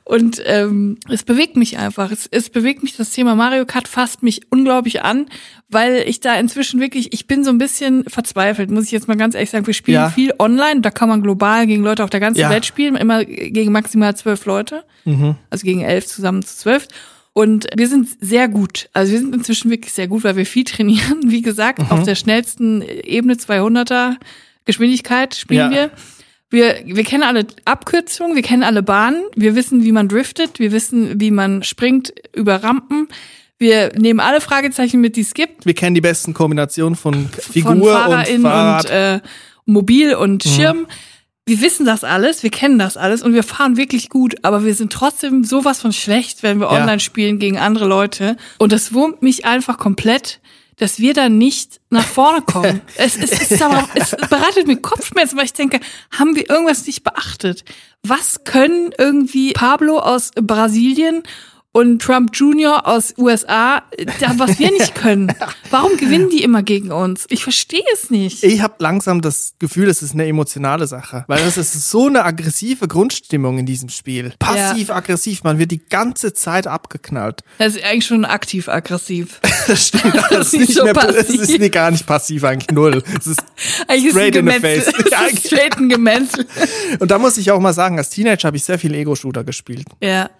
Und 0.04 0.40
ähm, 0.46 0.96
es 1.10 1.24
bewegt 1.24 1.58
mich 1.58 1.76
einfach. 1.76 2.10
Es, 2.10 2.26
es 2.30 2.48
bewegt 2.48 2.82
mich, 2.82 2.96
das 2.96 3.10
Thema 3.10 3.34
Mario 3.34 3.66
Kart 3.66 3.86
fasst 3.86 4.22
mich 4.22 4.50
unglaublich 4.50 5.02
an, 5.02 5.26
weil 5.68 6.04
ich 6.06 6.20
da 6.20 6.34
inzwischen 6.36 6.80
wirklich, 6.80 7.12
ich 7.12 7.26
bin 7.26 7.44
so 7.44 7.50
ein 7.50 7.58
bisschen 7.58 8.04
verzweifelt, 8.08 8.70
muss 8.70 8.86
ich 8.86 8.92
jetzt 8.92 9.08
mal 9.08 9.18
ganz 9.18 9.34
ehrlich 9.34 9.50
sagen. 9.50 9.66
Wir 9.66 9.74
spielen 9.74 9.96
Ja. 9.96 10.08
viel 10.08 10.32
online, 10.38 10.80
da 10.80 10.90
kann 10.90 11.10
man 11.10 11.20
global 11.22 11.66
gegen 11.66 11.82
Leute 11.84 12.02
auf 12.02 12.08
der 12.08 12.20
ganzen 12.20 12.40
Ja. 12.40 12.48
Welt 12.48 12.64
spielen, 12.64 12.96
immer 12.96 13.26
gegen 13.26 13.72
maximal 13.72 14.16
zwölf 14.16 14.46
Leute, 14.46 14.84
also 15.50 15.64
gegen 15.66 15.82
elf 15.82 16.06
zusammen 16.06 16.42
zu 16.42 16.56
zwölf. 16.56 16.88
Und 17.34 17.66
wir 17.76 17.88
sind 17.88 18.08
sehr 18.20 18.48
gut. 18.48 18.88
Also 18.92 19.12
wir 19.12 19.18
sind 19.20 19.34
inzwischen 19.34 19.70
wirklich 19.70 19.92
sehr 19.92 20.06
gut, 20.08 20.22
weil 20.24 20.36
wir 20.36 20.44
viel 20.46 20.64
trainieren. 20.64 21.22
Wie 21.30 21.42
gesagt, 21.42 21.80
auf 21.90 22.02
der 22.02 22.14
schnellsten 22.14 22.82
Ebene 22.82 23.34
200er 23.34 24.16
Geschwindigkeit 24.64 25.34
spielen 25.34 25.70
Ja. 25.72 25.76
wir. 25.76 25.90
Wir, 26.50 26.82
wir 26.84 27.04
kennen 27.04 27.22
alle 27.22 27.46
Abkürzungen, 27.64 28.36
wir 28.36 28.42
kennen 28.42 28.62
alle 28.62 28.82
Bahnen, 28.82 29.22
wir 29.34 29.54
wissen, 29.56 29.84
wie 29.84 29.92
man 29.92 30.08
driftet, 30.08 30.58
wir 30.58 30.70
wissen, 30.70 31.18
wie 31.18 31.30
man 31.30 31.62
springt 31.62 32.12
über 32.36 32.56
Rampen. 32.62 33.08
Wir 33.58 33.90
nehmen 33.96 34.20
alle 34.20 34.42
Fragezeichen 34.42 35.00
mit, 35.00 35.16
die 35.16 35.22
es 35.22 35.32
gibt. 35.32 35.64
Wir 35.64 35.72
kennen 35.72 35.94
die 35.94 36.02
besten 36.02 36.34
Kombinationen 36.34 36.94
von 36.94 37.30
Figur 37.30 37.70
von 37.72 37.80
und 37.80 37.88
FahrerInnen 37.88 38.42
Fahrrad. 38.42 38.84
und 38.84 38.90
äh, 38.90 39.20
Mobil 39.64 40.14
und 40.14 40.42
Schirm. 40.44 40.86
Wir 41.44 41.60
wissen 41.60 41.84
das 41.84 42.04
alles, 42.04 42.44
wir 42.44 42.50
kennen 42.50 42.78
das 42.78 42.96
alles 42.96 43.22
und 43.22 43.34
wir 43.34 43.42
fahren 43.42 43.76
wirklich 43.76 44.08
gut, 44.08 44.36
aber 44.44 44.64
wir 44.64 44.74
sind 44.74 44.92
trotzdem 44.92 45.42
sowas 45.42 45.80
von 45.80 45.92
schlecht, 45.92 46.44
wenn 46.44 46.60
wir 46.60 46.66
Ja. 46.70 46.80
online 46.80 47.00
spielen 47.00 47.40
gegen 47.40 47.58
andere 47.58 47.86
Leute. 47.86 48.36
Und 48.58 48.70
das 48.70 48.92
wurmt 48.94 49.22
mich 49.22 49.44
einfach 49.44 49.76
komplett, 49.76 50.40
dass 50.76 51.00
wir 51.00 51.14
da 51.14 51.28
nicht 51.28 51.80
nach 51.90 52.06
vorne 52.06 52.42
kommen. 52.42 52.80
es, 52.96 53.16
es, 53.16 53.32
es, 53.32 53.50
ist 53.50 53.62
aber, 53.62 53.88
es 53.94 54.10
bereitet 54.10 54.68
mir 54.68 54.76
Kopfschmerzen, 54.76 55.36
weil 55.36 55.46
ich 55.46 55.52
denke, 55.52 55.80
haben 56.16 56.36
wir 56.36 56.48
irgendwas 56.48 56.86
nicht 56.86 57.02
beachtet? 57.02 57.64
Was 58.04 58.44
können 58.44 58.92
irgendwie 58.96 59.52
Pablo 59.52 59.98
aus 59.98 60.30
Brasilien 60.40 61.24
und 61.72 62.02
Trump 62.02 62.30
Jr. 62.34 62.86
aus 62.86 63.14
USA, 63.16 63.82
da, 64.20 64.34
was 64.38 64.58
wir 64.58 64.70
nicht 64.70 64.94
können? 65.02 65.32
Warum 65.70 65.96
gewinnen 65.96 66.28
die 66.28 66.42
immer 66.42 66.62
gegen 66.62 66.92
uns? 66.92 67.24
Ich 67.30 67.42
verstehe 67.42 67.82
es 67.94 68.10
nicht. 68.10 68.44
ich 68.44 68.60
habe 68.60 68.74
langsam 68.78 69.22
das 69.22 69.54
Gefühl, 69.58 69.88
es 69.88 70.02
ist 70.02 70.12
eine 70.12 70.26
emotionale 70.26 70.86
Sache, 70.86 71.24
weil 71.28 71.42
es 71.42 71.56
ist 71.56 71.90
so 71.90 72.06
eine 72.08 72.24
aggressive 72.24 72.88
Grundstimmung 72.88 73.58
in 73.58 73.66
diesem 73.66 73.88
Spiel. 73.88 74.34
Passiv-aggressiv, 74.38 75.44
man 75.44 75.58
wird 75.58 75.70
die 75.70 75.84
ganze 75.86 76.34
Zeit 76.34 76.66
abgeknallt. 76.66 77.42
Das 77.58 77.76
ist 77.76 77.84
eigentlich 77.84 78.06
schon 78.06 78.24
aktiv-aggressiv. 78.24 79.40
Das 79.68 79.88
stimmt, 79.88 80.16
das 80.30 80.48
ist 80.48 80.52
Nicht 80.54 80.68
nicht 80.70 80.78
so 80.78 80.84
mehr, 80.84 80.96
es 81.16 81.28
ist 81.28 81.58
nee, 81.60 81.68
gar 81.68 81.92
nicht 81.92 82.04
passiv 82.04 82.42
eigentlich 82.42 82.72
null. 82.72 83.00
Es 83.16 83.28
ist 83.28 83.40
Eigentlich 83.86 84.06
ist 84.06 84.12
Straight 84.14 84.36
ein 84.36 84.48
in 84.48 84.52
the 84.54 84.58
face. 84.58 84.88
Es 84.88 85.32
ist 85.34 85.46
straight 85.46 85.76
ein 85.76 85.88
Gemetzel. 85.88 86.46
Und 86.98 87.12
da 87.12 87.18
muss 87.18 87.38
ich 87.38 87.48
auch 87.52 87.60
mal 87.60 87.72
sagen, 87.72 87.96
als 87.96 88.10
Teenager 88.10 88.48
habe 88.48 88.56
ich 88.56 88.64
sehr 88.64 88.80
viel 88.80 88.92
Ego-Shooter 88.92 89.44
gespielt. 89.44 89.86
Ja. 90.00 90.30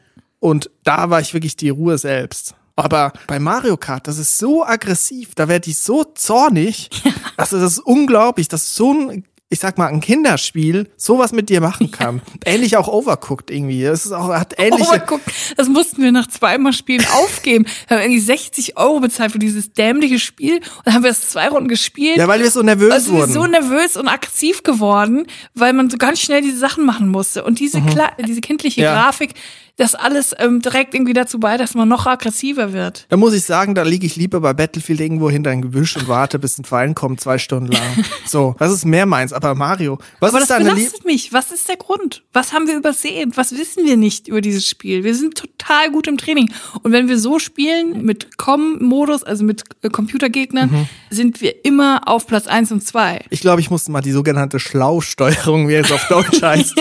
Und 0.42 0.70
da 0.82 1.08
war 1.08 1.20
ich 1.20 1.34
wirklich 1.34 1.54
die 1.54 1.68
Ruhe 1.68 1.98
selbst. 1.98 2.54
Aber 2.74 3.12
bei 3.28 3.38
Mario 3.38 3.76
Kart, 3.76 4.08
das 4.08 4.18
ist 4.18 4.38
so 4.38 4.64
aggressiv, 4.64 5.36
da 5.36 5.46
werde 5.46 5.70
ich 5.70 5.78
so 5.78 6.04
zornig. 6.14 6.90
Also 7.36 7.58
das 7.58 7.72
ist 7.72 7.78
unglaublich, 7.80 8.46
dass 8.48 8.74
so 8.76 8.92
ein, 8.92 9.24
ich 9.48 9.58
sag 9.58 9.78
mal, 9.78 9.86
ein 9.86 10.00
Kinderspiel 10.00 10.88
sowas 10.96 11.32
mit 11.32 11.48
dir 11.48 11.60
machen 11.60 11.90
kann. 11.90 12.20
Ähnlich 12.44 12.76
auch 12.76 12.88
Overcooked 12.88 13.50
irgendwie. 13.50 13.82
Es 13.84 14.04
ist 14.04 14.12
auch, 14.12 14.28
hat 14.28 14.54
ähnliche. 14.58 15.02
guck, 15.06 15.20
das 15.56 15.68
mussten 15.68 16.02
wir 16.02 16.12
nach 16.12 16.26
zweimal 16.28 16.72
Spielen 16.74 17.04
aufgeben. 17.14 17.66
Wir 17.88 17.96
haben 17.96 18.02
irgendwie 18.04 18.20
60 18.20 18.76
Euro 18.76 19.00
bezahlt 19.00 19.32
für 19.32 19.38
dieses 19.38 19.72
dämliche 19.72 20.18
Spiel 20.18 20.56
und 20.56 20.62
dann 20.86 20.94
haben 20.94 21.04
wir 21.04 21.10
es 21.10 21.30
zwei 21.30 21.48
Runden 21.48 21.68
gespielt. 21.68 22.18
ja, 22.18 22.28
weil 22.28 22.40
wir 22.42 22.50
so 22.50 22.62
nervös 22.62 22.92
also 22.92 23.12
wir 23.12 23.18
wurden. 23.20 23.32
sind 23.32 23.42
so 23.42 23.46
nervös 23.48 23.96
und 23.96 24.08
aggressiv 24.08 24.62
geworden, 24.62 25.26
weil 25.54 25.72
man 25.72 25.88
so 25.90 25.96
ganz 25.96 26.20
schnell 26.20 26.42
diese 26.42 26.58
Sachen 26.58 26.84
machen 26.84 27.08
musste. 27.08 27.42
Und 27.44 27.58
diese, 27.60 27.80
Kla 27.80 28.12
diese 28.24 28.40
kindliche 28.42 28.80
Mhm. 28.82 28.84
Ja. 28.84 28.94
Grafik, 29.02 29.34
das 29.76 29.94
alles 29.94 30.34
ähm, 30.38 30.60
trägt 30.62 30.94
irgendwie 30.94 31.14
dazu 31.14 31.40
bei, 31.40 31.56
dass 31.56 31.74
man 31.74 31.88
noch 31.88 32.06
aggressiver 32.06 32.72
wird. 32.72 33.06
da 33.08 33.16
muss 33.16 33.32
ich 33.32 33.44
sagen, 33.44 33.74
da 33.74 33.82
liege 33.82 34.06
ich 34.06 34.16
lieber 34.16 34.40
bei 34.40 34.52
Battlefield 34.52 35.00
irgendwo 35.00 35.30
hinter 35.30 35.50
ein 35.50 35.62
Gebüsch 35.62 35.96
und 35.96 36.08
warte, 36.08 36.38
bis 36.38 36.58
ein 36.58 36.64
Feind 36.64 36.94
kommt, 36.94 37.20
zwei 37.20 37.38
Stunden 37.38 37.72
lang. 37.72 37.82
So, 38.26 38.54
das 38.58 38.72
ist 38.72 38.84
mehr 38.84 39.04
meins. 39.06 39.32
Aber 39.32 39.54
Mario, 39.54 39.98
was 40.20 40.30
Aber 40.30 40.40
ist 40.42 40.50
das 40.50 40.58
deine 40.58 40.74
belastet 40.74 41.04
mich. 41.04 41.32
Was 41.32 41.50
ist 41.52 41.68
der 41.68 41.76
Grund? 41.76 42.22
Was 42.32 42.52
haben 42.52 42.66
wir 42.66 42.76
übersehen? 42.76 43.32
Was 43.34 43.52
wissen 43.52 43.84
wir 43.84 43.96
nicht 43.96 44.28
über 44.28 44.40
dieses 44.40 44.66
Spiel? 44.68 45.04
Wir 45.04 45.14
sind 45.14 45.36
total 45.36 45.90
gut 45.90 46.06
im 46.06 46.16
Training. 46.18 46.50
Und 46.82 46.92
wenn 46.92 47.08
wir 47.08 47.18
so 47.18 47.38
spielen, 47.38 48.04
mit 48.04 48.38
Com-Modus, 48.38 49.22
also 49.22 49.44
mit 49.44 49.64
äh, 49.82 49.88
Computergegnern, 49.88 50.70
Mhm. 50.70 50.88
sind 51.10 51.40
wir 51.40 51.64
immer 51.64 52.02
auf 52.06 52.26
Platz 52.26 52.46
eins 52.46 52.70
und 52.72 52.86
zwei. 52.86 53.24
Ich 53.30 53.40
glaube, 53.40 53.60
ich 53.60 53.70
musste 53.70 53.90
mal 53.90 54.00
die 54.00 54.12
sogenannte 54.12 54.60
Schlausteuerung, 54.60 55.68
wie 55.68 55.74
es 55.74 55.90
auf 55.90 56.06
Deutsch 56.08 56.40
heißt, 56.42 56.74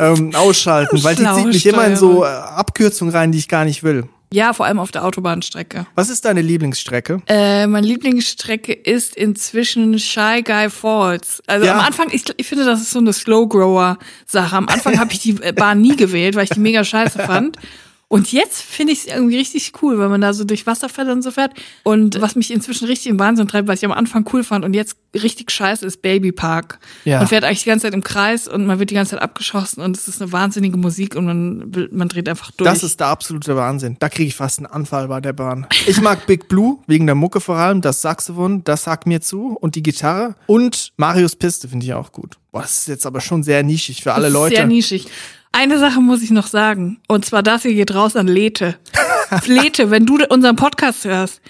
ähm, 0.00 0.34
ausschalten, 0.34 1.02
weil 1.04 1.14
die 1.14 1.24
zieht 1.24 1.46
mich 1.46 1.66
immer 1.66 1.86
in 1.86 1.96
so 1.96 2.24
äh, 2.24 2.28
Abkürzungen 2.44 3.14
rein, 3.14 3.32
die 3.32 3.38
ich 3.38 3.48
gar 3.48 3.64
nicht 3.64 3.82
will. 3.82 4.08
Ja, 4.30 4.52
vor 4.52 4.66
allem 4.66 4.78
auf 4.78 4.90
der 4.90 5.06
Autobahnstrecke. 5.06 5.86
Was 5.94 6.10
ist 6.10 6.26
deine 6.26 6.42
Lieblingsstrecke? 6.42 7.22
Äh, 7.28 7.66
meine 7.66 7.86
Lieblingsstrecke 7.86 8.74
ist 8.74 9.16
inzwischen 9.16 9.98
Shy 9.98 10.42
Guy 10.44 10.68
Falls. 10.68 11.42
Also 11.46 11.64
Ja. 11.64 11.74
am 11.74 11.80
Anfang, 11.80 12.08
ich, 12.10 12.24
ich 12.36 12.46
finde, 12.46 12.66
das 12.66 12.82
ist 12.82 12.90
so 12.90 12.98
eine 12.98 13.14
Slow-Grower-Sache. 13.14 14.54
Am 14.54 14.68
Anfang 14.68 14.98
habe 15.00 15.12
ich 15.12 15.20
die 15.20 15.32
Bahn 15.32 15.80
nie 15.80 15.96
gewählt, 15.96 16.36
weil 16.36 16.44
ich 16.44 16.50
die 16.50 16.60
mega 16.60 16.84
scheiße 16.84 17.20
fand. 17.20 17.56
Und 18.10 18.32
jetzt 18.32 18.62
finde 18.62 18.94
ich 18.94 19.00
es 19.00 19.06
irgendwie 19.06 19.36
richtig 19.36 19.72
cool, 19.82 19.98
weil 19.98 20.08
man 20.08 20.22
da 20.22 20.32
so 20.32 20.44
durch 20.44 20.66
Wasserfälle 20.66 21.12
und 21.12 21.20
so 21.20 21.30
fährt. 21.30 21.52
Und 21.82 22.18
was 22.22 22.36
mich 22.36 22.50
inzwischen 22.50 22.86
richtig 22.86 23.08
im 23.08 23.18
Wahnsinn 23.18 23.46
treibt, 23.48 23.68
was 23.68 23.80
ich 23.80 23.84
am 23.84 23.92
Anfang 23.92 24.24
cool 24.32 24.42
fand 24.44 24.64
und 24.64 24.72
jetzt 24.72 24.96
richtig 25.14 25.50
scheiße 25.50 25.84
ist 25.84 26.00
Baby 26.00 26.32
Park. 26.32 26.78
Ja. 27.04 27.18
Man 27.18 27.26
fährt 27.28 27.44
eigentlich 27.44 27.64
die 27.64 27.68
ganze 27.68 27.84
Zeit 27.86 27.92
im 27.92 28.02
Kreis 28.02 28.48
und 28.48 28.64
man 28.66 28.78
wird 28.78 28.88
die 28.88 28.94
ganze 28.94 29.10
Zeit 29.10 29.20
abgeschossen 29.22 29.82
und 29.82 29.94
es 29.94 30.08
ist 30.08 30.22
eine 30.22 30.32
wahnsinnige 30.32 30.78
Musik 30.78 31.16
und 31.16 31.26
man, 31.26 31.74
will- 31.74 31.90
man 31.92 32.08
dreht 32.08 32.30
einfach 32.30 32.50
durch. 32.52 32.70
Das 32.70 32.82
ist 32.82 32.98
der 32.98 33.08
absolute 33.08 33.54
Wahnsinn. 33.56 33.96
Da 33.98 34.08
kriege 34.08 34.28
ich 34.28 34.34
fast 34.34 34.58
einen 34.58 34.66
Anfall 34.68 35.08
bei 35.08 35.20
der 35.20 35.34
Bahn. 35.34 35.66
Ich 35.86 36.00
mag 36.00 36.26
Big 36.26 36.48
Blue, 36.48 36.78
wegen 36.86 37.04
der 37.04 37.14
Mucke 37.14 37.40
vor 37.42 37.56
allem, 37.56 37.82
das 37.82 38.00
Saxophon, 38.00 38.64
das 38.64 38.84
sagt 38.84 39.06
mir 39.06 39.20
zu 39.20 39.54
und 39.60 39.74
die 39.74 39.82
Gitarre. 39.82 40.34
Und 40.46 40.92
Marius 40.96 41.36
Piste 41.36 41.68
finde 41.68 41.84
ich 41.84 41.92
auch 41.92 42.10
gut. 42.12 42.38
Boah, 42.52 42.62
das 42.62 42.78
ist 42.78 42.88
jetzt 42.88 43.04
aber 43.04 43.20
schon 43.20 43.42
sehr 43.42 43.62
nischig 43.62 44.02
für 44.02 44.14
alle 44.14 44.30
Leute. 44.30 44.56
Sehr 44.56 44.66
nischig. 44.66 45.06
Eine 45.60 45.80
Sache 45.80 46.00
muss 46.00 46.22
ich 46.22 46.30
noch 46.30 46.46
sagen. 46.46 47.00
Und 47.08 47.24
zwar 47.24 47.42
das 47.42 47.62
hier 47.62 47.74
geht 47.74 47.92
raus 47.92 48.14
an 48.14 48.28
Lete. 48.28 48.76
Lete, 49.46 49.90
wenn 49.90 50.06
du 50.06 50.24
unseren 50.28 50.54
Podcast 50.54 51.04
hörst, 51.04 51.40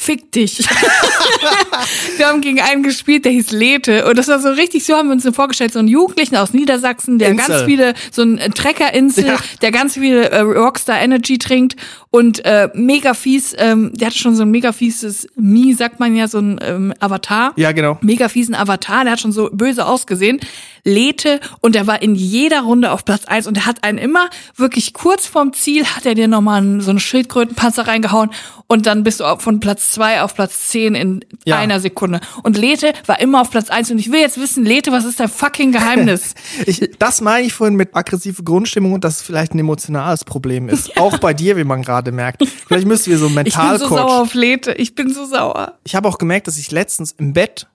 fick 0.00 0.32
dich. 0.32 0.58
wir 2.16 2.26
haben 2.26 2.40
gegen 2.40 2.58
einen 2.58 2.82
gespielt, 2.82 3.26
der 3.26 3.32
hieß 3.32 3.50
Lete. 3.52 4.06
Und 4.06 4.16
das 4.16 4.28
war 4.28 4.40
so 4.40 4.48
richtig, 4.48 4.84
so 4.84 4.94
haben 4.94 5.08
wir 5.08 5.12
uns 5.12 5.24
den 5.24 5.34
vorgestellt, 5.34 5.74
so 5.74 5.78
einen 5.78 5.88
Jugendlichen 5.88 6.36
aus 6.36 6.54
Niedersachsen, 6.54 7.18
der 7.18 7.28
Insel. 7.28 7.46
ganz 7.48 7.62
viele, 7.64 7.94
so 8.10 8.22
ein 8.22 8.38
äh, 8.38 8.48
Trekkerinsel, 8.48 9.26
Ja. 9.26 9.36
der 9.60 9.70
ganz 9.72 9.94
viele 9.94 10.30
äh, 10.30 10.40
Rockstar 10.40 10.98
Energy 11.00 11.36
trinkt 11.36 11.76
und 12.08 12.42
äh, 12.46 12.70
mega 12.72 13.12
fies, 13.12 13.54
ähm, 13.58 13.92
der 13.94 14.06
hatte 14.08 14.16
schon 14.18 14.34
so 14.34 14.42
ein 14.42 14.50
mega 14.50 14.72
fieses 14.72 15.28
Mi, 15.36 15.74
sagt 15.74 16.00
man 16.00 16.16
ja, 16.16 16.28
so 16.28 16.38
ein 16.38 16.58
ähm, 16.62 16.94
Avatar 16.98 17.52
Ja, 17.56 17.72
genau. 17.72 17.98
mega 18.00 18.28
fiesen 18.30 18.54
Avatar, 18.54 19.04
der 19.04 19.12
hat 19.12 19.20
schon 19.20 19.32
so 19.32 19.50
böse 19.52 19.84
ausgesehen, 19.84 20.40
Lete 20.82 21.40
und 21.60 21.76
er 21.76 21.86
war 21.86 22.00
in 22.00 22.14
jeder 22.14 22.62
Runde 22.62 22.90
auf 22.90 23.04
Platz 23.04 23.26
eins 23.26 23.46
und 23.46 23.58
er 23.58 23.66
hat 23.66 23.84
einen 23.84 23.98
immer 23.98 24.30
wirklich 24.56 24.94
kurz 24.94 25.26
vorm 25.26 25.52
Ziel 25.52 25.84
hat 25.84 26.06
er 26.06 26.14
dir 26.14 26.26
nochmal 26.26 26.80
so 26.80 26.88
einen 26.88 27.00
Schildkrötenpanzer 27.00 27.86
reingehauen 27.86 28.30
und 28.70 28.86
dann 28.86 29.02
bist 29.02 29.18
du 29.18 29.24
von 29.40 29.58
Platz 29.58 29.90
zwei 29.90 30.22
auf 30.22 30.34
Platz 30.36 30.68
zehn 30.68 30.94
in 30.94 31.24
Ja. 31.44 31.58
einer 31.58 31.80
Sekunde. 31.80 32.20
Und 32.44 32.56
Lete 32.56 32.92
war 33.06 33.20
immer 33.20 33.40
auf 33.40 33.50
Platz 33.50 33.68
eins 33.68 33.90
und 33.90 33.98
ich 33.98 34.12
will 34.12 34.20
jetzt 34.20 34.38
wissen, 34.40 34.64
Lete, 34.64 34.92
was 34.92 35.04
ist 35.04 35.18
dein 35.18 35.28
fucking 35.28 35.72
Geheimnis? 35.72 36.34
Ich, 36.66 36.88
das 36.98 37.20
meine 37.20 37.44
ich 37.46 37.52
vorhin 37.52 37.74
mit 37.74 37.96
aggressive 37.96 38.44
Grundstimmung 38.44 38.92
und 38.92 39.02
dass 39.02 39.16
es 39.16 39.22
vielleicht 39.22 39.54
ein 39.54 39.58
emotionales 39.58 40.24
Problem 40.24 40.68
ist. 40.68 40.96
Auch 41.00 41.18
bei 41.18 41.34
dir, 41.34 41.56
wie 41.56 41.64
man 41.64 41.82
gerade 41.82 42.12
merkt. 42.12 42.46
Vielleicht 42.46 42.86
müssen 42.86 43.10
wir 43.10 43.18
so 43.18 43.26
einen 43.26 43.44
Ich 43.46 43.56
bin 43.56 43.78
so 43.78 43.88
sauer 43.88 44.20
auf 44.20 44.34
Lete, 44.34 44.72
ich 44.72 44.94
bin 44.94 45.12
so 45.12 45.24
sauer. 45.26 45.78
ich 45.82 45.96
habe 45.96 46.08
auch 46.08 46.18
gemerkt, 46.18 46.46
dass 46.46 46.56
ich 46.56 46.70
letztens 46.70 47.10
im 47.12 47.32
Bett 47.32 47.66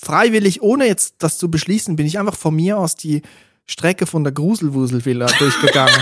freiwillig, 0.00 0.62
ohne 0.62 0.86
jetzt 0.86 1.16
das 1.18 1.36
zu 1.38 1.50
beschließen, 1.50 1.96
bin 1.96 2.06
ich 2.06 2.18
einfach 2.20 2.36
von 2.36 2.54
mir 2.54 2.78
aus 2.78 2.94
die 2.94 3.22
Strecke 3.66 4.06
von 4.06 4.22
der 4.22 4.32
Gruselwuselvilla 4.32 5.26
durchgegangen. 5.26 5.94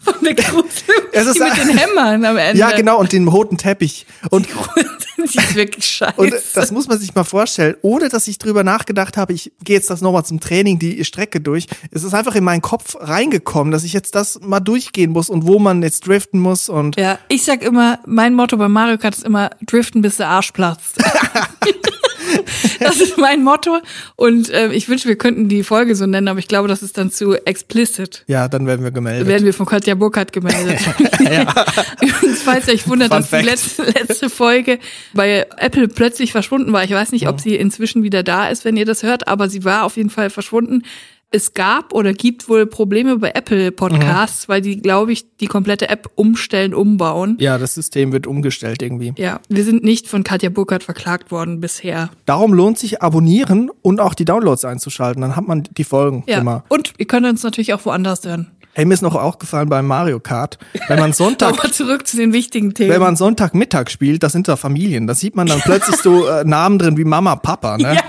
Von 0.00 0.14
der 0.22 0.34
Grusel, 0.34 0.62
Es 1.12 1.26
ist 1.26 1.36
die 1.38 1.42
mit 1.42 1.56
den 1.56 1.76
Hämmern 1.76 2.24
am 2.24 2.36
Ende. 2.36 2.58
ja, 2.58 2.70
genau, 2.70 2.98
und 2.98 3.12
den 3.12 3.26
roten 3.28 3.58
Teppich. 3.58 4.06
Und, 4.30 4.46
die 5.18 5.22
ist 5.22 5.54
wirklich 5.54 5.84
scheiße. 5.96 6.14
und 6.16 6.32
das 6.54 6.70
muss 6.70 6.88
man 6.88 6.98
sich 6.98 7.14
mal 7.14 7.24
vorstellen, 7.24 7.74
ohne 7.82 8.08
dass 8.08 8.28
ich 8.28 8.38
drüber 8.38 8.64
nachgedacht 8.64 9.16
habe, 9.16 9.32
ich 9.32 9.52
gehe 9.64 9.76
jetzt 9.76 9.90
das 9.90 10.00
nochmal 10.00 10.24
zum 10.24 10.40
Training, 10.40 10.78
die 10.78 11.04
Strecke 11.04 11.40
durch. 11.40 11.66
Es 11.90 12.04
ist 12.04 12.14
einfach 12.14 12.34
in 12.34 12.44
meinen 12.44 12.62
Kopf 12.62 12.96
reingekommen, 12.98 13.72
dass 13.72 13.84
ich 13.84 13.92
jetzt 13.92 14.14
das 14.14 14.40
mal 14.40 14.60
durchgehen 14.60 15.10
muss 15.10 15.28
und 15.28 15.46
wo 15.46 15.58
man 15.58 15.82
jetzt 15.82 16.06
driften 16.06 16.40
muss 16.40 16.68
und 16.68 16.96
Ja, 16.96 17.18
ich 17.28 17.44
sag 17.44 17.62
immer, 17.62 17.98
mein 18.06 18.34
Motto 18.34 18.56
bei 18.56 18.68
Mario 18.68 18.98
Kart 18.98 19.16
ist 19.16 19.24
immer 19.24 19.50
driften, 19.66 20.02
bis 20.02 20.16
der 20.16 20.28
Arsch 20.28 20.52
platzt. 20.52 20.98
Das 22.80 23.00
ist 23.00 23.16
mein 23.16 23.44
Motto. 23.44 23.78
Und 24.16 24.50
äh, 24.50 24.72
ich 24.72 24.88
wünsche, 24.88 25.08
wir 25.08 25.16
könnten 25.16 25.48
die 25.48 25.62
Folge 25.62 25.94
so 25.94 26.06
nennen, 26.06 26.28
aber 26.28 26.38
ich 26.38 26.48
glaube, 26.48 26.68
das 26.68 26.82
ist 26.82 26.98
dann 26.98 27.10
zu 27.10 27.34
explicit. 27.46 28.24
Ja, 28.26 28.48
dann 28.48 28.66
werden 28.66 28.82
wir 28.82 28.90
gemeldet. 28.90 29.28
Werden 29.28 29.44
wir 29.44 29.54
von 29.54 29.66
Katja 29.66 29.94
Burkhardt 29.94 30.32
gemeldet. 30.32 30.80
Übrigens, 32.00 32.42
falls 32.42 32.66
ihr 32.68 32.74
euch 32.74 32.88
wundert, 32.88 33.10
Fun 33.10 33.18
dass 33.18 33.28
die 33.30 33.36
Fact. 33.36 33.44
letzte, 33.44 33.82
letzte 33.84 34.30
Folge 34.30 34.78
bei 35.12 35.46
Apple 35.58 35.88
plötzlich 35.88 36.32
verschwunden 36.32 36.72
war. 36.72 36.84
Ich 36.84 36.90
weiß 36.90 37.12
nicht, 37.12 37.28
ob 37.28 37.40
sie 37.40 37.54
inzwischen 37.56 38.02
wieder 38.02 38.22
da 38.22 38.48
ist, 38.48 38.64
wenn 38.64 38.76
ihr 38.76 38.86
das 38.86 39.02
hört, 39.02 39.28
aber 39.28 39.48
sie 39.48 39.64
war 39.64 39.84
auf 39.84 39.96
jeden 39.96 40.10
Fall 40.10 40.30
verschwunden. 40.30 40.82
Es 41.34 41.54
gab 41.54 41.94
oder 41.94 42.12
gibt 42.12 42.48
wohl 42.48 42.66
Probleme 42.66 43.16
bei 43.16 43.30
Apple 43.34 43.72
Podcasts, 43.72 44.48
weil 44.50 44.60
die, 44.60 44.80
glaube 44.82 45.12
ich, 45.12 45.36
die 45.38 45.46
komplette 45.46 45.88
App 45.88 46.10
umstellen, 46.14 46.74
umbauen. 46.74 47.36
ja, 47.40 47.56
das 47.56 47.74
System 47.74 48.12
wird 48.12 48.26
umgestellt 48.26 48.82
irgendwie. 48.82 49.14
Ja, 49.16 49.40
wir 49.48 49.64
sind 49.64 49.82
nicht 49.82 50.08
von 50.08 50.24
Katja 50.24 50.50
Burkhardt 50.50 50.82
verklagt 50.82 51.30
worden 51.30 51.60
bisher. 51.60 52.10
Darum 52.26 52.52
lohnt 52.52 52.78
sich 52.78 53.00
abonnieren 53.02 53.70
und 53.80 53.98
auch 54.00 54.12
die 54.14 54.26
Downloads 54.26 54.64
einzuschalten. 54.66 55.22
Dann 55.22 55.34
hat 55.34 55.48
man 55.48 55.62
die 55.76 55.84
Folgen 55.84 56.22
Ja. 56.26 56.38
immer. 56.38 56.64
Und 56.68 56.92
ihr 56.98 57.06
könnt 57.06 57.26
uns 57.26 57.42
natürlich 57.42 57.72
auch 57.72 57.84
woanders 57.86 58.24
hören. 58.24 58.50
Hey, 58.74 58.84
mir 58.86 58.94
ist 58.94 59.02
noch 59.02 59.14
aufgefallen 59.14 59.68
beim 59.68 59.86
Mario 59.86 60.18
Kart, 60.20 60.58
wenn 60.88 60.98
man 60.98 61.12
Sonntag 61.14 61.58
Aber 61.58 61.70
zurück 61.72 62.06
zu 62.06 62.16
den 62.16 62.32
wichtigen 62.32 62.72
Themen. 62.74 62.90
Wenn 62.90 63.00
man 63.00 63.16
Sonntagmittag 63.16 63.88
spielt, 63.90 64.22
das 64.22 64.32
sind 64.32 64.48
da 64.48 64.56
Familien. 64.56 65.06
Da 65.06 65.14
sieht 65.14 65.36
man 65.36 65.46
dann 65.46 65.60
plötzlich 65.60 65.96
so 65.96 66.26
äh, 66.28 66.44
Namen 66.44 66.78
drin 66.78 66.96
wie 66.96 67.04
Mama, 67.04 67.36
Papa. 67.36 67.76
Ne? 67.78 67.94
ja, 67.96 68.00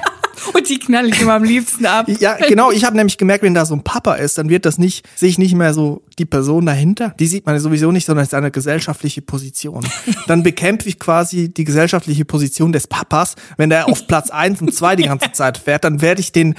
und 0.53 0.69
die 0.69 0.79
knall 0.79 1.07
ich 1.07 1.21
immer 1.21 1.35
am 1.35 1.43
liebsten 1.43 1.85
ab. 1.85 2.07
Ja, 2.19 2.35
genau. 2.35 2.71
Ich 2.71 2.83
habe 2.85 2.95
nämlich 2.95 3.17
gemerkt, 3.17 3.43
wenn 3.43 3.53
da 3.53 3.65
so 3.65 3.75
ein 3.75 3.83
Papa 3.83 4.15
ist, 4.15 4.37
dann 4.37 4.49
wird 4.49 4.65
das 4.65 4.77
nicht, 4.77 5.05
sehe 5.15 5.29
ich 5.29 5.37
nicht 5.37 5.55
mehr 5.55 5.73
so 5.73 6.03
die 6.19 6.25
Person 6.25 6.65
dahinter. 6.65 7.13
Die 7.19 7.27
sieht 7.27 7.45
man 7.45 7.59
sowieso 7.59 7.91
nicht, 7.91 8.05
sondern 8.05 8.23
es 8.23 8.29
ist 8.29 8.33
eine 8.33 8.51
gesellschaftliche 8.51 9.21
Position. 9.21 9.85
Dann 10.27 10.43
bekämpfe 10.43 10.87
ich 10.87 10.99
quasi 10.99 11.49
die 11.49 11.63
gesellschaftliche 11.63 12.25
Position 12.25 12.71
des 12.71 12.87
Papas. 12.87 13.35
Wenn 13.57 13.69
der 13.69 13.89
auf 13.89 14.07
Platz 14.07 14.29
eins 14.29 14.61
und 14.61 14.73
zwei 14.73 14.95
die 14.95 15.03
ganze 15.03 15.31
Zeit 15.31 15.57
fährt, 15.57 15.83
dann 15.83 16.01
werde 16.01 16.21
ich 16.21 16.31
den, 16.31 16.55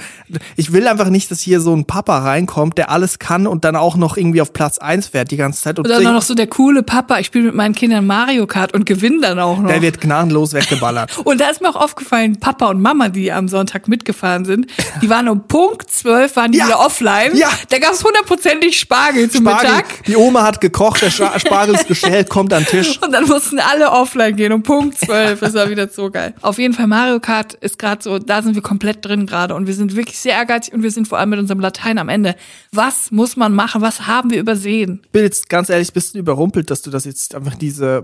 ich 0.55 0.73
will 0.73 0.87
einfach 0.87 1.09
nicht, 1.09 1.31
dass 1.31 1.39
hier 1.39 1.61
so 1.61 1.73
ein 1.73 1.85
Papa 1.85 2.19
reinkommt, 2.19 2.77
der 2.77 2.89
alles 2.89 3.19
kann 3.19 3.47
und 3.47 3.63
dann 3.65 3.75
auch 3.75 3.95
noch 3.95 4.17
irgendwie 4.17 4.41
auf 4.41 4.53
Platz 4.53 4.77
eins 4.77 5.07
fährt 5.07 5.31
die 5.31 5.37
ganze 5.37 5.61
Zeit. 5.61 5.79
Und 5.79 5.85
Oder 5.85 6.01
noch 6.11 6.21
so 6.21 6.35
der 6.35 6.47
coole 6.47 6.83
Papa, 6.83 7.19
ich 7.19 7.27
spiele 7.27 7.45
mit 7.45 7.55
meinen 7.55 7.75
Kindern 7.75 8.05
Mario 8.05 8.47
Kart 8.47 8.73
und 8.73 8.85
gewinne 8.85 9.21
dann 9.21 9.39
auch 9.39 9.59
noch. 9.59 9.69
der 9.69 9.81
wird 9.81 10.01
gnadenlos 10.01 10.53
weggeballert. 10.53 11.17
und 11.23 11.39
da 11.39 11.49
ist 11.49 11.61
mir 11.61 11.69
auch 11.69 11.81
aufgefallen, 11.81 12.39
Papa 12.39 12.67
und 12.67 12.81
Mama, 12.81 13.09
die 13.09 13.31
am 13.31 13.47
Sonntag 13.47 13.64
mitgefahren 13.87 14.45
sind, 14.45 14.67
die 15.01 15.09
waren 15.09 15.27
um 15.29 15.47
Punkt 15.47 15.89
12, 15.89 16.35
waren 16.35 16.51
die 16.51 16.57
Ja. 16.59 16.67
wieder 16.67 16.79
offline. 16.79 17.35
Ja. 17.35 17.49
Da 17.69 17.79
gab 17.79 17.93
es 17.93 18.03
hundertprozentig 18.03 18.79
Spargel 18.79 19.29
zum 19.29 19.41
Spargel, 19.45 19.69
Mittag. 19.71 20.03
die 20.05 20.15
Oma 20.15 20.43
hat 20.43 20.61
gekocht, 20.61 21.01
der 21.01 21.09
Spargel 21.11 21.75
ist 21.75 21.87
bestellt, 21.87 22.29
kommt 22.29 22.53
an 22.53 22.63
den 22.63 22.67
Tisch. 22.69 22.99
Und 23.01 23.11
dann 23.11 23.25
mussten 23.27 23.59
alle 23.59 23.91
offline 23.91 24.35
gehen 24.35 24.51
um 24.51 24.63
Punkt 24.63 24.97
12. 24.99 25.39
Das 25.39 25.53
war 25.53 25.69
wieder 25.69 25.87
so 25.89 26.09
geil. 26.09 26.33
Auf 26.41 26.57
jeden 26.57 26.73
Fall 26.73 26.87
Mario 26.87 27.19
Kart 27.19 27.53
ist 27.55 27.77
gerade 27.79 28.01
so, 28.03 28.19
da 28.19 28.41
sind 28.41 28.55
wir 28.55 28.61
komplett 28.61 29.03
drin 29.05 29.25
gerade 29.25 29.55
und 29.55 29.67
wir 29.67 29.73
sind 29.73 29.95
wirklich 29.95 30.17
sehr 30.19 30.33
ehrgeizig 30.33 30.73
und 30.73 30.83
wir 30.83 30.91
sind 30.91 31.07
vor 31.07 31.17
allem 31.17 31.29
mit 31.29 31.39
unserem 31.39 31.59
Latein 31.59 31.97
am 31.97 32.09
Ende. 32.09 32.35
Was 32.71 33.11
muss 33.11 33.35
man 33.35 33.53
machen? 33.53 33.81
Was 33.81 34.07
haben 34.07 34.29
wir 34.31 34.39
übersehen? 34.39 35.01
bin 35.11 35.23
jetzt 35.23 35.49
ganz 35.49 35.69
ehrlich, 35.69 35.93
bist 35.93 36.13
du 36.15 36.19
überrumpelt, 36.19 36.69
dass 36.69 36.81
du 36.81 36.89
das 36.91 37.05
jetzt 37.05 37.35
einfach 37.35 37.55
diese, 37.55 38.03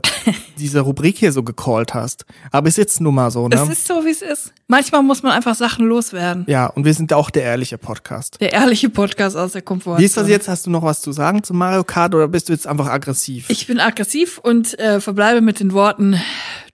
diese 0.58 0.80
Rubrik 0.82 1.18
hier 1.18 1.32
so 1.32 1.44
gecallt 1.44 1.94
hast. 1.94 2.26
Aber 2.52 2.68
ist 2.68 2.78
jetzt 2.78 3.02
nun 3.02 3.16
mal 3.16 3.32
so, 3.32 3.48
Es 3.52 3.66
ne? 3.66 3.72
ist 3.72 3.88
so, 3.88 4.06
wie 4.06 4.10
es 4.12 4.22
ist. 4.22 4.54
Manchmal 4.68 5.04
muss 5.04 5.22
man 5.24 5.32
einfach 5.34 5.51
Sachen 5.56 5.86
loswerden. 5.86 6.46
Ja, 6.48 6.68
und 6.68 6.86
wir 6.86 6.94
sind 6.94 7.14
auch 7.14 7.30
der 7.30 7.44
ehrliche 7.44 7.78
Podcast. 7.78 8.40
Der 8.42 8.54
ehrliche 8.54 8.90
Podcast 8.90 9.36
aus 9.36 9.54
der 9.54 9.62
Komfort. 9.62 10.00
Wie 10.00 10.06
ist 10.06 10.18
das 10.18 10.28
jetzt? 10.28 10.48
Hast 10.48 10.66
du 10.66 10.70
noch 10.70 10.84
was 10.84 11.02
zu 11.02 11.12
sagen 11.12 11.44
zu 11.44 11.54
Mario 11.54 11.84
Kart 11.84 12.16
oder 12.16 12.28
bist 12.28 12.50
du 12.50 12.54
jetzt 12.54 12.68
einfach 12.68 12.88
aggressiv? 12.88 13.50
Ich 13.50 13.68
bin 13.68 13.80
aggressiv 13.80 14.38
und 14.38 14.78
äh, 14.80 15.00
verbleibe 15.00 15.42
mit 15.42 15.60
den 15.60 15.74
Worten 15.74 16.20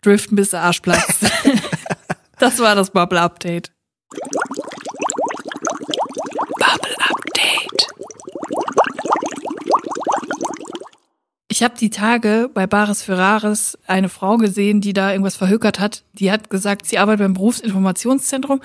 driften 0.02 0.36
bis 0.36 0.52
der 0.52 0.62
Arsch 0.62 0.80
platzt. 0.82 1.26
das 2.40 2.60
war 2.60 2.76
das 2.76 2.92
Bubble 2.92 3.20
Update. 3.20 3.72
Bubble 6.60 6.96
Update. 7.00 7.77
Ich 11.58 11.64
habe 11.64 11.74
die 11.76 11.90
Tage 11.90 12.52
bei 12.54 12.68
Bares 12.68 13.02
Ferraris 13.02 13.80
eine 13.88 14.10
Frau 14.10 14.38
gesehen, 14.38 14.80
die 14.80 14.94
da 14.94 15.12
irgendwas 15.12 15.36
verhökert 15.36 15.80
hat. 15.80 16.04
Die 16.14 16.32
hat 16.32 16.52
gesagt, 16.52 16.86
sie 16.86 17.00
arbeitet 17.00 17.22
beim 17.22 17.34
Berufsinformationszentrum 17.34 18.62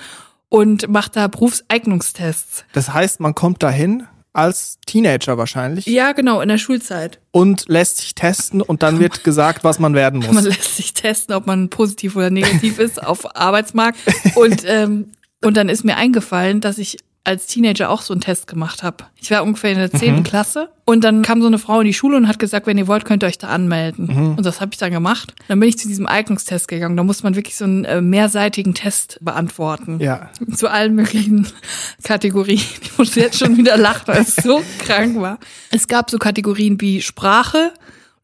und 0.47 0.87
macht 0.89 1.15
da 1.15 1.25
Berufseignungstests. 1.27 2.65
Das 2.73 2.93
heißt, 2.93 3.19
man 3.19 3.33
kommt 3.33 3.63
dahin 3.63 4.03
als 4.31 4.77
Teenager 4.85 5.39
wahrscheinlich 5.39 5.87
Ja, 5.87 6.11
genau, 6.11 6.39
in 6.41 6.49
der 6.49 6.59
Schulzeit. 6.59 7.19
und 7.31 7.65
lässt 7.67 7.97
sich 7.97 8.13
testen 8.13 8.61
und 8.61 8.83
dann 8.83 8.99
wird 8.99 9.23
gesagt, 9.23 9.63
was 9.63 9.79
man 9.79 9.95
werden 9.95 10.19
Man 10.19 10.35
muss. 10.35 10.43
lässt 10.43 10.75
sich 10.75 10.93
testen, 10.93 11.33
ob 11.33 11.47
man 11.47 11.69
positiv 11.71 12.15
oder 12.15 12.29
negativ 12.29 12.77
ist 12.77 13.01
auf 13.03 13.35
Arbeitsmarkt. 13.35 13.97
Und, 14.35 14.65
ähm, 14.67 15.13
und 15.43 15.57
dann 15.57 15.67
ist 15.67 15.83
mir 15.83 15.97
eingefallen, 15.97 16.61
dass 16.61 16.77
ich 16.77 16.99
als 17.25 17.47
Teenager 17.47 17.89
auch 17.89 18.01
so 18.01 18.13
einen 18.13 18.21
Test 18.21 18.47
gemacht 18.47 18.83
habe. 18.83 19.05
Ich 19.19 19.31
war 19.31 19.43
ungefähr 19.43 19.71
in 19.71 19.77
der 19.77 19.91
zehnten 19.91 20.23
Klasse 20.23 20.69
und 20.83 21.03
dann 21.05 21.21
kam 21.21 21.41
so 21.41 21.47
eine 21.47 21.57
Frau 21.57 21.79
in 21.79 21.87
die 21.87 21.93
Schule 21.93 22.17
und 22.17 22.27
hat 22.27 22.37
gesagt, 22.37 22.67
wenn 22.67 22.77
ihr 22.77 22.87
wollt, 22.87 23.05
könnt 23.05 23.23
ihr 23.23 23.27
euch 23.27 23.37
da 23.37 23.47
anmelden. 23.47 24.35
Und 24.35 24.45
das 24.45 24.59
habe 24.59 24.71
ich 24.73 24.77
dann 24.77 24.91
gemacht. 24.91 25.33
Dann 25.47 25.59
bin 25.59 25.69
ich 25.69 25.77
zu 25.77 25.87
diesem 25.87 26.05
Eignungstest 26.05 26.67
gegangen. 26.67 26.97
Da 26.97 27.03
muss 27.03 27.23
man 27.23 27.35
wirklich 27.35 27.55
so 27.55 27.63
einen 27.63 27.85
äh, 27.85 28.01
mehrseitigen 28.01 28.73
Test 28.73 29.19
beantworten. 29.21 29.99
Ja. 30.01 30.31
Zu 30.53 30.69
allen 30.69 30.95
möglichen 30.95 31.47
Kategorien. 32.03 32.61
Ich 32.81 32.97
muss 32.97 33.15
jetzt 33.15 33.39
schon 33.39 33.55
wieder 33.55 33.77
lachen, 33.77 34.07
weil 34.07 34.21
es 34.21 34.35
so 34.35 34.61
krank 34.79 35.19
war. 35.21 35.39
Es 35.71 35.87
gab 35.87 36.11
so 36.11 36.17
Kategorien 36.17 36.81
wie 36.81 37.01
Sprache, 37.01 37.71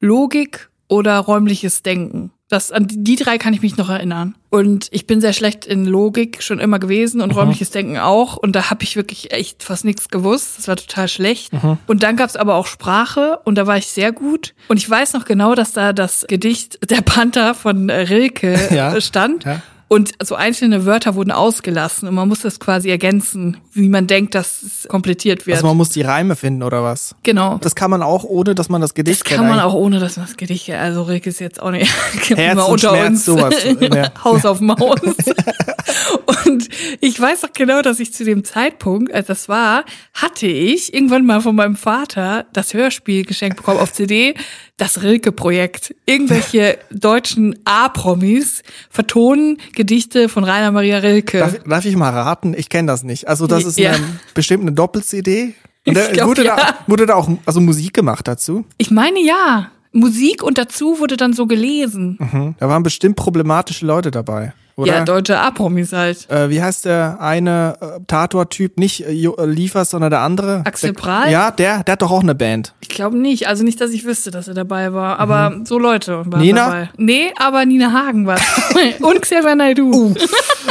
Logik 0.01 0.69
oder 0.89 1.17
räumliches 1.19 1.83
Denken. 1.83 2.31
Das, 2.49 2.71
an 2.71 2.88
die 2.89 3.15
drei 3.15 3.38
kann 3.38 3.53
ich 3.53 3.62
mich 3.62 3.77
noch 3.77 3.89
erinnern. 3.89 4.35
Und 4.49 4.88
ich 4.89 5.05
bin 5.05 5.21
sehr 5.21 5.33
schlecht 5.33 5.67
in 5.67 5.85
Logik 5.85 6.41
schon 6.41 6.59
immer 6.59 6.79
gewesen 6.79 7.21
und 7.21 7.29
räumliches 7.35 7.69
Denken 7.69 7.97
auch. 7.99 8.38
Und 8.38 8.55
da 8.55 8.71
habe 8.71 8.83
ich 8.83 8.95
wirklich 8.95 9.31
echt 9.31 9.62
fast 9.62 9.85
nichts 9.85 10.09
gewusst. 10.09 10.57
Das 10.57 10.67
war 10.67 10.75
total 10.75 11.07
schlecht. 11.07 11.51
Und 11.85 12.01
dann 12.01 12.15
gab 12.15 12.27
es 12.27 12.35
aber 12.35 12.55
auch 12.55 12.65
Sprache 12.65 13.39
und 13.45 13.55
da 13.55 13.67
war 13.67 13.77
ich 13.77 13.85
sehr 13.88 14.12
gut. 14.12 14.55
Und 14.67 14.77
ich 14.77 14.89
weiß 14.89 15.13
noch 15.13 15.25
genau, 15.25 15.53
dass 15.53 15.73
da 15.73 15.93
das 15.93 16.25
Gedicht 16.27 16.79
Der 16.89 17.01
Panther 17.01 17.53
von 17.53 17.89
äh, 17.89 18.01
Rilke 18.01 18.57
Ja. 18.73 18.95
äh, 18.95 19.01
stand. 19.01 19.43
Ja. 19.43 19.62
Und 19.91 20.12
so 20.21 20.36
einzelne 20.36 20.86
Wörter 20.86 21.15
wurden 21.15 21.32
ausgelassen 21.32 22.08
und 22.08 22.13
man 22.13 22.28
muss 22.28 22.41
das 22.41 22.60
quasi 22.60 22.91
ergänzen, 22.91 23.58
wie 23.73 23.89
man 23.89 24.06
denkt, 24.06 24.36
dass 24.36 24.62
es 24.62 24.88
komplettiert 24.88 25.47
wird. 25.47 25.58
Also 25.58 25.65
man 25.67 25.78
muss 25.78 25.89
die 25.89 26.04
Reime 26.04 26.36
finden 26.36 26.62
oder 26.62 26.84
was? 26.84 27.15
genau. 27.23 27.58
Das 27.58 27.73
kann 27.73 27.89
man 27.89 28.04
auch, 28.04 28.23
ohne 28.23 28.54
dass 28.54 28.69
man 28.69 28.82
das 28.82 28.93
Gedicht 28.93 29.21
Das 29.21 29.23
kann 29.28 29.47
man 29.47 29.58
kennt. 29.58 29.63
auch 29.63 29.73
ohne, 29.73 29.99
dass 29.99 30.15
man 30.17 30.28
das 30.28 30.38
Gedicht, 30.38 30.69
also 30.69 31.02
Rick 31.02 31.25
ist 31.25 31.39
jetzt 31.39 31.60
auch 31.60 31.71
nicht 31.71 31.91
Herz 32.36 32.60
und 32.60 32.73
unter 32.73 32.89
Schmerz, 32.89 33.10
uns, 33.10 33.25
sowas. 33.25 33.56
Ja. 33.80 34.12
Haus 34.23 34.45
auf 34.45 34.62
Maus. 34.62 34.99
und 36.45 36.69
ich 37.02 37.19
weiß 37.19 37.41
doch 37.41 37.54
genau, 37.54 37.82
dass 37.82 37.99
ich 37.99 38.13
zu 38.13 38.23
dem 38.23 38.43
Zeitpunkt, 38.43 39.12
als 39.12 39.25
das 39.25 39.49
war, 39.49 39.86
hatte 40.13 40.45
ich 40.45 40.93
irgendwann 40.93 41.25
mal 41.25 41.41
von 41.41 41.56
meinem 41.56 41.75
Vater 41.75 42.45
das 42.54 42.75
Hörspiel 42.75 43.25
geschenkt 43.25 43.58
bekommen 43.58 43.80
auf 43.80 43.91
CD, 43.91 44.36
das 44.80 45.04
Rilke-Projekt. 45.04 45.94
Irgendwelche 46.06 46.80
deutschen 46.89 47.60
A-Promis 47.65 48.63
vertonen 48.89 49.58
Gedichte 49.76 50.30
von 50.30 50.44
Rainer 50.44 50.72
Maria 50.72 50.98
Rilke. 50.98 51.39
Darf, 51.39 51.60
darf 51.63 51.86
ich 51.86 51.96
mal 51.96 52.10
raten? 52.10 52.56
Ich 52.58 52.70
kenne 52.70 52.88
das 52.88 53.04
nicht. 53.04 53.28
Also 53.28 53.46
das 53.46 53.65
ist 53.65 53.78
Ja. 53.78 53.92
eine, 53.92 54.04
bestimmt 54.34 54.63
eine 54.63 54.72
Doppel-CD. 54.72 55.54
Und 55.86 55.96
da, 55.98 56.08
glaub, 56.12 56.30
wurde, 56.30 56.46
ja. 56.46 56.56
da, 56.56 56.76
wurde 56.88 57.06
da 57.06 57.15
auch 57.15 57.30
also 57.46 57.62
Musik 57.62 57.94
gemacht 57.94 58.28
dazu? 58.28 58.65
Ich 58.78 58.89
meine 58.89 59.20
ja. 59.20 59.70
Musik 59.92 60.44
und 60.44 60.58
dazu 60.60 61.00
wurde 61.00 61.18
dann 61.18 61.34
so 61.34 61.48
gelesen. 61.48 62.18
Mhm. 62.20 62.56
Da 62.60 62.70
waren 62.70 62.84
bestimmt 62.84 63.15
problematische 63.15 63.86
Leute 63.88 64.12
dabei, 64.12 64.54
oder? 64.80 64.92
Ja, 64.98 65.04
deutsche 65.06 65.38
A-Promis 65.39 65.94
halt. 65.94 66.30
äh, 66.30 66.50
wie 66.50 66.62
heißt 66.62 66.86
der 66.86 67.18
eine 67.22 67.78
äh, 67.82 68.00
Tator-Typ? 68.08 68.78
Nicht 68.80 69.06
äh, 69.06 69.12
äh, 69.13 69.46
Liefers, 69.46 69.92
sondern 69.92 70.10
der 70.12 70.22
andere? 70.22 70.63
Axel 70.65 70.94
der, 70.94 71.02
Prahl? 71.02 71.32
Ja, 71.32 71.52
der, 71.52 71.84
der 71.84 71.92
hat 71.94 72.02
doch 72.02 72.12
auch 72.12 72.24
eine 72.24 72.36
Band. 72.36 72.74
Ich 72.82 72.89
glaube 72.89 73.18
nicht. 73.18 73.48
Also 73.48 73.63
nicht, 73.63 73.80
dass 73.82 73.92
ich 73.92 74.06
wüsste, 74.06 74.32
dass 74.32 74.48
er 74.48 74.54
dabei 74.54 74.94
war. 74.94 75.20
Aber 75.20 75.62
so 75.65 75.78
Leute 75.80 76.26
waren 76.32 76.39
Mhm. 76.39 76.46
Nina? 76.46 76.65
dabei. 76.65 76.89
Nee, 76.98 77.32
aber 77.38 77.65
Nina 77.65 77.92
Hagen 77.92 78.26
war. 78.26 78.39
Und 79.02 79.22
Xavier 79.22 79.56
Naidoo. 79.56 79.92
Uh. 79.92 80.15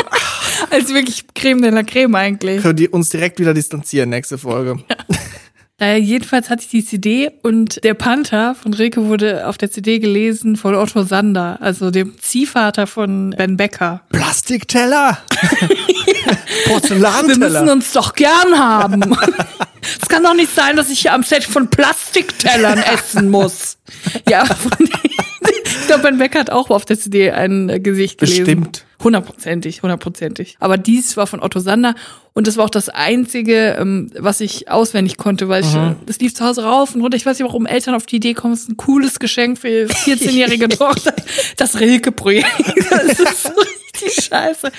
also 0.70 0.94
wirklich 0.94 1.24
Creme 1.34 1.62
de 1.62 1.70
la 1.70 1.82
Creme 1.82 2.14
eigentlich. 2.16 2.62
Können 2.62 2.76
die 2.76 2.88
uns 2.88 3.08
direkt 3.10 3.38
wieder 3.38 3.54
distanzieren, 3.54 4.08
nächste 4.10 4.38
Folge. 4.38 4.76
Naja, 5.80 5.96
jedenfalls 5.96 6.50
hatte 6.50 6.62
ich 6.62 6.70
die 6.70 6.84
CD 6.84 7.30
und 7.42 7.84
der 7.84 7.94
Panther 7.94 8.56
von 8.56 8.74
Rilke 8.74 9.04
wurde 9.04 9.46
auf 9.46 9.58
der 9.58 9.70
CD 9.70 10.00
gelesen 10.00 10.56
von 10.56 10.74
Otto 10.74 11.04
Sander, 11.04 11.58
also 11.60 11.92
dem 11.92 12.18
Ziehvater 12.18 12.88
von 12.88 13.30
Ben 13.30 13.56
Becker. 13.56 14.00
Plastikteller! 14.10 15.18
Wir 15.60 16.72
Porzellanteller! 16.72 17.62
müssen 17.62 17.68
uns 17.70 17.92
doch 17.92 18.14
gern 18.14 18.58
haben. 18.58 19.16
Es 20.02 20.08
kann 20.08 20.22
doch 20.22 20.34
nicht 20.34 20.54
sein, 20.54 20.76
dass 20.76 20.90
ich 20.90 21.00
hier 21.00 21.14
am 21.14 21.22
Set 21.22 21.44
von 21.44 21.70
Plastiktellern 21.70 22.78
essen 22.78 23.30
muss. 23.30 23.78
Ja, 24.28 24.44
von, 24.44 24.72
glaube, 25.88 26.02
Ben 26.02 26.18
Becker 26.18 26.38
hat 26.38 26.50
auch 26.50 26.70
auf 26.70 26.84
der 26.84 26.98
CD 26.98 27.32
ein 27.32 27.68
äh, 27.68 27.80
Gesicht 27.80 28.18
gelesen. 28.18 28.44
Bestimmt. 28.44 28.84
Hundertprozentig, 29.02 29.82
hundertprozentig. 29.82 30.56
Aber 30.60 30.76
dies 30.76 31.16
war 31.16 31.26
von 31.26 31.40
Otto 31.40 31.60
Sander 31.60 31.94
und 32.34 32.46
das 32.46 32.56
war 32.56 32.64
auch 32.64 32.70
das 32.70 32.88
Einzige, 32.88 33.76
ähm, 33.78 34.10
was 34.18 34.40
ich 34.40 34.70
auswendig 34.70 35.16
konnte, 35.16 35.48
weil 35.48 35.62
ich, 35.62 35.74
äh, 35.74 35.94
das 36.06 36.18
lief 36.20 36.34
zu 36.34 36.44
Hause 36.44 36.64
rauf 36.64 36.94
und 36.94 37.00
runter. 37.00 37.16
Ich 37.16 37.26
weiß 37.26 37.38
nicht, 37.38 37.46
warum 37.46 37.66
Eltern 37.66 37.94
auf 37.94 38.06
die 38.06 38.16
Idee 38.16 38.34
kommen, 38.34 38.54
es 38.54 38.62
ist 38.62 38.70
ein 38.70 38.76
cooles 38.76 39.18
Geschenk 39.18 39.58
für 39.58 39.68
ihre 39.68 39.88
14-jährige 39.92 40.68
Tochter. 40.68 41.14
Das 41.56 41.80
Rilke-Projekt. 41.80 42.46
Das 42.90 43.20
ist 43.20 43.42
so 43.44 43.52
richtig 44.00 44.24
Scheiße. 44.24 44.70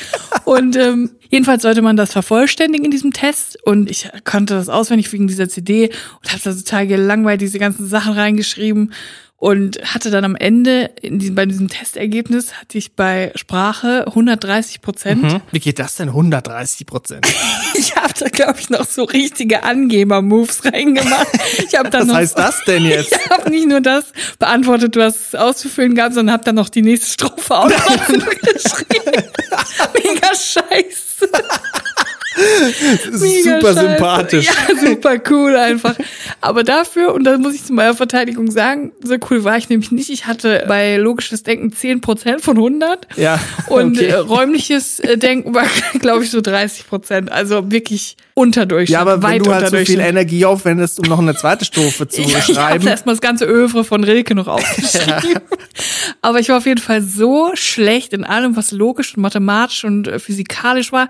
Und 0.46 0.76
ähm, 0.76 1.12
jedenfalls 1.30 1.62
sollte 1.62 1.82
man 1.82 1.96
das 1.96 2.12
vervollständigen 2.12 2.86
in 2.86 2.92
diesem 2.92 3.14
Test. 3.14 3.58
Und 3.64 3.90
ich 3.90 4.10
konnte 4.26 4.54
das 4.56 4.70
auswendig 4.70 5.12
wegen 5.14 5.28
dieser 5.28 5.48
CD 5.48 5.90
und 6.22 6.32
habe 6.32 6.42
da 6.44 6.54
total 6.54 6.88
gelangweilt 6.88 7.42
diese 7.42 7.60
ganzen 7.60 7.88
Sachen 7.88 8.14
reingeschrieben 8.14 8.94
und 9.40 9.80
hatte 9.94 10.12
dann 10.12 10.26
am 10.26 10.36
Ende 10.36 10.92
diesem, 11.02 11.36
bei 11.36 11.46
diesem 11.46 11.70
Testergebnis 11.70 12.54
hatte 12.54 12.78
ich 12.78 12.94
bei 12.94 13.32
Sprache 13.36 14.06
130 14.08 14.82
Prozent. 14.82 15.32
Hm? 15.32 15.42
Wie 15.52 15.60
geht 15.60 15.80
das 15.80 15.96
denn 15.96 16.10
130 16.10 16.86
Prozent? 16.86 17.26
Ich 17.76 17.96
habe 17.96 18.14
da 18.18 18.28
glaube 18.28 18.60
ich 18.60 18.70
noch 18.70 18.86
so 18.86 19.04
richtige 19.04 19.64
Angeber-Moves 19.64 20.66
reingemacht. 20.66 21.28
Ich 21.66 21.78
habe 21.78 21.90
dann 21.90 22.02
Was 22.02 22.08
noch 22.08 22.16
heißt 22.16 22.38
das 22.38 22.64
denn 22.66 22.84
jetzt? 22.86 23.12
Ich 23.12 23.30
habe 23.30 23.50
nicht 23.50 23.68
nur 23.68 23.80
das 23.82 24.06
beantwortet, 24.38 24.96
was 24.96 25.28
es 25.28 25.36
auszufüllen 25.36 25.96
gab, 25.96 26.14
sondern 26.14 26.34
habe 26.34 26.44
dann 26.44 26.56
noch 26.56 26.70
die 26.70 26.82
nächste 26.82 27.12
Strophe 27.12 27.56
auch 27.58 27.68
geschrieben. 27.70 29.24
Mega 29.94 30.36
scheiße. 30.36 31.30
Das 32.60 33.22
super 33.22 33.74
scheiße. 33.74 33.80
sympathisch. 33.80 34.46
Ja, 34.46 34.76
super 34.90 35.16
cool 35.30 35.56
einfach. 35.56 35.96
Aber 36.42 36.64
dafür, 36.64 37.14
und 37.14 37.24
da 37.24 37.38
muss 37.38 37.56
ich 37.56 37.64
zu 37.64 37.74
meiner 37.74 37.94
Verteidigung 37.96 38.52
sagen, 38.52 38.92
so 39.04 39.16
cool 39.30 39.44
war 39.44 39.58
ich 39.58 39.70
nämlich 39.70 39.92
nicht. 39.92 40.10
Ich 40.10 40.28
hatte 40.28 40.66
bei 40.68 40.98
logisches 40.98 41.44
Denken 41.44 41.70
10% 41.72 42.40
von 42.40 42.58
100. 42.58 43.08
Ja, 43.18 43.40
Und 43.68 43.98
okay. 43.98 44.08
äh, 44.08 44.14
räumliches 44.16 45.00
äh, 45.00 45.18
Denken 45.18 45.54
war, 45.54 45.66
glaube 46.00 46.24
ich, 46.24 46.32
so 46.32 46.40
30%. 46.40 47.30
Also 47.30 47.72
wirklich 47.72 48.18
unterdurchschnitt. 48.34 48.90
Ja, 48.90 49.02
aber 49.02 49.22
wenn 49.22 49.44
du 49.44 49.54
halt 49.54 49.70
so 49.70 49.78
viel. 49.78 50.00
Energie 50.00 50.46
aufwendest, 50.46 51.00
um 51.00 51.06
noch 51.10 51.20
eine 51.20 51.36
zweite 51.36 51.66
Strophe 51.66 52.08
zu 52.10 52.22
Ich, 52.22 52.28
ich 52.30 52.36
habe 52.36 52.54
schreiben. 52.54 52.88
erstmal 52.88 53.16
das 53.16 53.22
ganze 53.22 53.46
Övre 53.46 53.84
von 53.84 54.04
Rilke 54.04 54.36
noch 54.36 54.48
aufgeschrieben. 54.50 55.40
Aber 56.22 56.40
ich 56.40 56.50
war 56.50 56.58
auf 56.58 56.66
jeden 56.66 56.82
Fall 56.82 57.02
so 57.02 57.52
schlecht 57.54 58.14
in 58.14 58.24
allem, 58.24 58.56
was 58.56 58.72
logisch 58.72 59.16
und 59.16 59.22
mathematisch 59.22 59.84
und 59.84 60.08
äh, 60.08 60.20
physikalisch 60.20 60.92
war. 60.92 61.08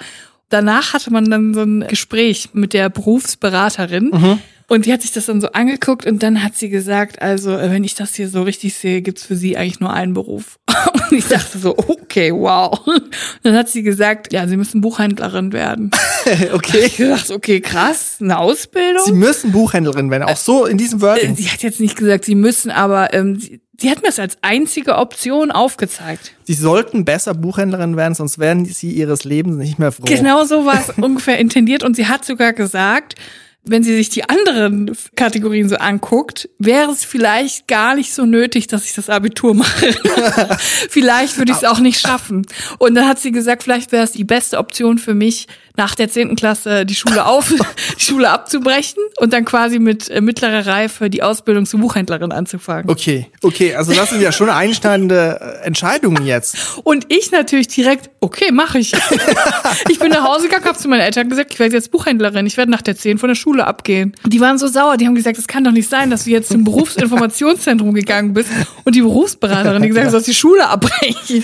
Danach 0.49 0.93
hatte 0.93 1.11
man 1.11 1.29
dann 1.29 1.53
so 1.53 1.61
ein 1.61 1.87
Gespräch 1.87 2.49
mit 2.53 2.73
der 2.73 2.89
Berufsberaterin. 2.89 4.11
Mhm. 4.11 4.39
Und 4.69 4.85
die 4.85 4.93
hat 4.93 5.01
sich 5.01 5.11
das 5.11 5.25
dann 5.25 5.41
so 5.41 5.51
angeguckt 5.51 6.05
und 6.05 6.21
dann 6.21 6.43
hat 6.43 6.55
sie 6.55 6.69
gesagt, 6.69 7.21
also 7.21 7.57
äh, 7.57 7.71
wenn 7.71 7.83
ich 7.83 7.95
das 7.95 8.13
hier 8.13 8.29
so 8.29 8.43
richtig 8.43 8.75
sehe, 8.75 9.01
gibt's 9.01 9.25
für 9.25 9.35
sie 9.35 9.57
eigentlich 9.57 9.79
nur 9.79 9.91
einen 9.91 10.13
Beruf. 10.13 10.59
Und 10.93 11.17
ich 11.17 11.27
dachte 11.27 11.57
so, 11.57 11.75
okay, 11.75 12.31
wow. 12.31 12.79
Und 12.85 13.09
dann 13.41 13.55
hat 13.55 13.67
sie 13.67 13.81
gesagt, 13.81 14.31
ja, 14.31 14.47
sie 14.47 14.57
müssen 14.57 14.81
Buchhändlerin 14.81 15.53
werden. 15.53 15.89
okay. 16.53 16.85
Ich 16.85 16.97
dachte, 16.97 17.33
okay, 17.33 17.61
krass, 17.61 18.17
eine 18.21 18.37
Ausbildung. 18.37 19.03
Sie 19.05 19.11
müssen 19.11 19.51
Buchhändlerin 19.51 20.11
werden, 20.11 20.23
auch 20.23 20.37
so 20.37 20.65
in 20.65 20.77
diesem 20.77 20.99
Äh, 20.99 21.01
Wording. 21.01 21.35
Sie 21.35 21.49
hat 21.49 21.63
jetzt 21.63 21.79
nicht 21.79 21.97
gesagt, 21.97 22.25
sie 22.25 22.35
müssen, 22.35 22.69
aber 22.69 23.11
ähm, 23.15 23.39
sie, 23.39 23.61
sie 23.79 23.89
hat 23.89 24.03
mir 24.03 24.09
das 24.09 24.19
als 24.19 24.37
einzige 24.43 24.97
Option 24.97 25.49
aufgezeigt. 25.49 26.33
Sie 26.43 26.53
sollten 26.53 27.05
besser 27.05 27.33
Buchhändlerin 27.33 27.97
werden, 27.97 28.13
sonst 28.13 28.37
werden 28.37 28.65
sie 28.65 28.91
ihres 28.91 29.23
Lebens 29.23 29.57
nicht 29.57 29.79
mehr 29.79 29.91
froh. 29.91 30.05
Genau 30.05 30.45
so 30.45 30.65
war 30.65 30.79
es 30.79 30.95
ungefähr 31.03 31.39
intendiert 31.39 31.83
und 31.83 31.95
sie 31.95 32.07
hat 32.07 32.23
sogar 32.23 32.53
gesagt, 32.53 33.15
wenn 33.63 33.83
sie 33.83 33.95
sich 33.95 34.09
die 34.09 34.27
anderen 34.27 34.95
Kategorien 35.15 35.69
so 35.69 35.75
anguckt, 35.75 36.49
wäre 36.57 36.91
es 36.91 37.03
vielleicht 37.03 37.67
gar 37.67 37.93
nicht 37.93 38.13
so 38.13 38.25
nötig, 38.25 38.67
dass 38.67 38.85
ich 38.85 38.93
das 38.93 39.09
Abitur 39.09 39.53
mache. 39.53 39.93
vielleicht 40.89 41.37
würde 41.37 41.51
ich 41.51 41.59
es 41.59 41.63
auch 41.63 41.79
nicht 41.79 41.99
schaffen. 41.99 42.45
Und 42.77 42.95
dann 42.95 43.07
hat 43.07 43.19
sie 43.19 43.31
gesagt, 43.31 43.63
vielleicht 43.63 43.91
wäre 43.91 44.03
es 44.03 44.11
die 44.11 44.23
beste 44.23 44.57
Option 44.57 44.97
für 44.97 45.13
mich, 45.13 45.47
nach 45.77 45.95
der 45.95 46.09
zehnten 46.09 46.35
Klasse 46.35 46.85
die 46.85 46.95
Schule 46.95 47.25
auf, 47.25 47.53
die 47.99 48.03
Schule 48.03 48.29
abzubrechen 48.29 49.01
und 49.19 49.33
dann 49.33 49.45
quasi 49.45 49.79
mit 49.79 50.09
äh, 50.09 50.21
mittlerer 50.21 50.65
Reife 50.65 51.09
die 51.09 51.23
Ausbildung 51.23 51.65
zur 51.65 51.79
Buchhändlerin 51.79 52.31
anzufangen. 52.31 52.89
Okay, 52.89 53.27
okay, 53.41 53.75
also 53.75 53.93
das 53.93 54.09
sind 54.09 54.21
ja 54.21 54.31
schon 54.31 54.49
einschneidende 54.49 55.39
äh, 55.41 55.65
Entscheidungen 55.65 56.25
jetzt. 56.25 56.79
Und 56.83 57.05
ich 57.09 57.31
natürlich 57.31 57.67
direkt, 57.67 58.09
okay, 58.19 58.51
mache 58.51 58.79
ich. 58.79 58.93
ich 59.89 59.99
bin 59.99 60.09
nach 60.09 60.23
Hause 60.23 60.47
gegangen, 60.47 60.65
habe 60.65 60.77
zu 60.77 60.87
meinen 60.87 61.01
Eltern 61.01 61.29
gesagt, 61.29 61.53
ich 61.53 61.59
werde 61.59 61.75
jetzt 61.75 61.91
Buchhändlerin, 61.91 62.45
ich 62.45 62.57
werde 62.57 62.71
nach 62.71 62.81
der 62.81 62.95
10 62.95 63.17
von 63.17 63.29
der 63.29 63.35
Schule 63.35 63.65
abgehen. 63.65 64.15
Die 64.25 64.39
waren 64.39 64.57
so 64.57 64.67
sauer, 64.67 64.97
die 64.97 65.05
haben 65.05 65.15
gesagt, 65.15 65.37
es 65.37 65.47
kann 65.47 65.63
doch 65.63 65.71
nicht 65.71 65.89
sein, 65.89 66.09
dass 66.09 66.25
du 66.25 66.31
jetzt 66.31 66.49
zum 66.49 66.63
Berufsinformationszentrum 66.63 67.93
gegangen 67.93 68.33
bist 68.33 68.49
und 68.83 68.95
die 68.95 69.01
Berufsberaterin, 69.01 69.81
die 69.81 69.89
gesagt 69.89 70.05
hat, 70.05 70.13
du 70.13 70.17
sollst 70.17 70.27
die 70.27 70.33
Schule 70.33 70.67
abbrechen. 70.67 71.43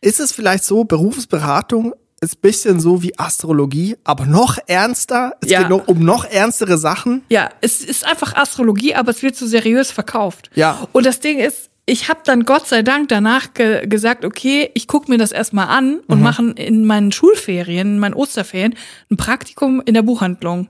Ist 0.00 0.18
es 0.18 0.32
vielleicht 0.32 0.64
so, 0.64 0.84
Berufsberatung 0.84 1.94
ist 2.22 2.40
bisschen 2.40 2.80
so 2.80 3.02
wie 3.02 3.18
Astrologie, 3.18 3.96
aber 4.04 4.24
noch 4.26 4.58
ernster? 4.66 5.32
Es 5.42 5.50
Ja. 5.50 5.60
geht 5.60 5.68
noch 5.70 5.88
um 5.88 5.98
noch 6.04 6.24
ernstere 6.24 6.78
Sachen? 6.78 7.22
Ja, 7.28 7.50
es 7.60 7.80
ist 7.82 8.06
einfach 8.06 8.34
Astrologie, 8.36 8.94
aber 8.94 9.10
es 9.10 9.22
wird 9.22 9.36
so 9.36 9.46
seriös 9.46 9.90
verkauft. 9.90 10.50
Ja. 10.54 10.86
Und 10.92 11.04
das 11.04 11.20
Ding 11.20 11.38
ist, 11.38 11.68
ich 11.84 12.08
habe 12.08 12.20
dann 12.24 12.44
Gott 12.44 12.68
sei 12.68 12.82
Dank 12.82 13.08
danach 13.08 13.54
ge 13.54 13.86
gesagt, 13.88 14.24
okay, 14.24 14.70
ich 14.74 14.86
gucke 14.86 15.10
mir 15.10 15.18
das 15.18 15.32
erstmal 15.32 15.66
an 15.68 15.98
und 16.06 16.18
Mhm. 16.18 16.22
mache 16.24 16.42
in 16.56 16.84
meinen 16.84 17.10
Schulferien, 17.10 17.94
in 17.94 17.98
meinen 17.98 18.14
Osterferien, 18.14 18.76
ein 19.10 19.16
Praktikum 19.16 19.82
in 19.84 19.94
der 19.94 20.02
Buchhandlung. 20.02 20.68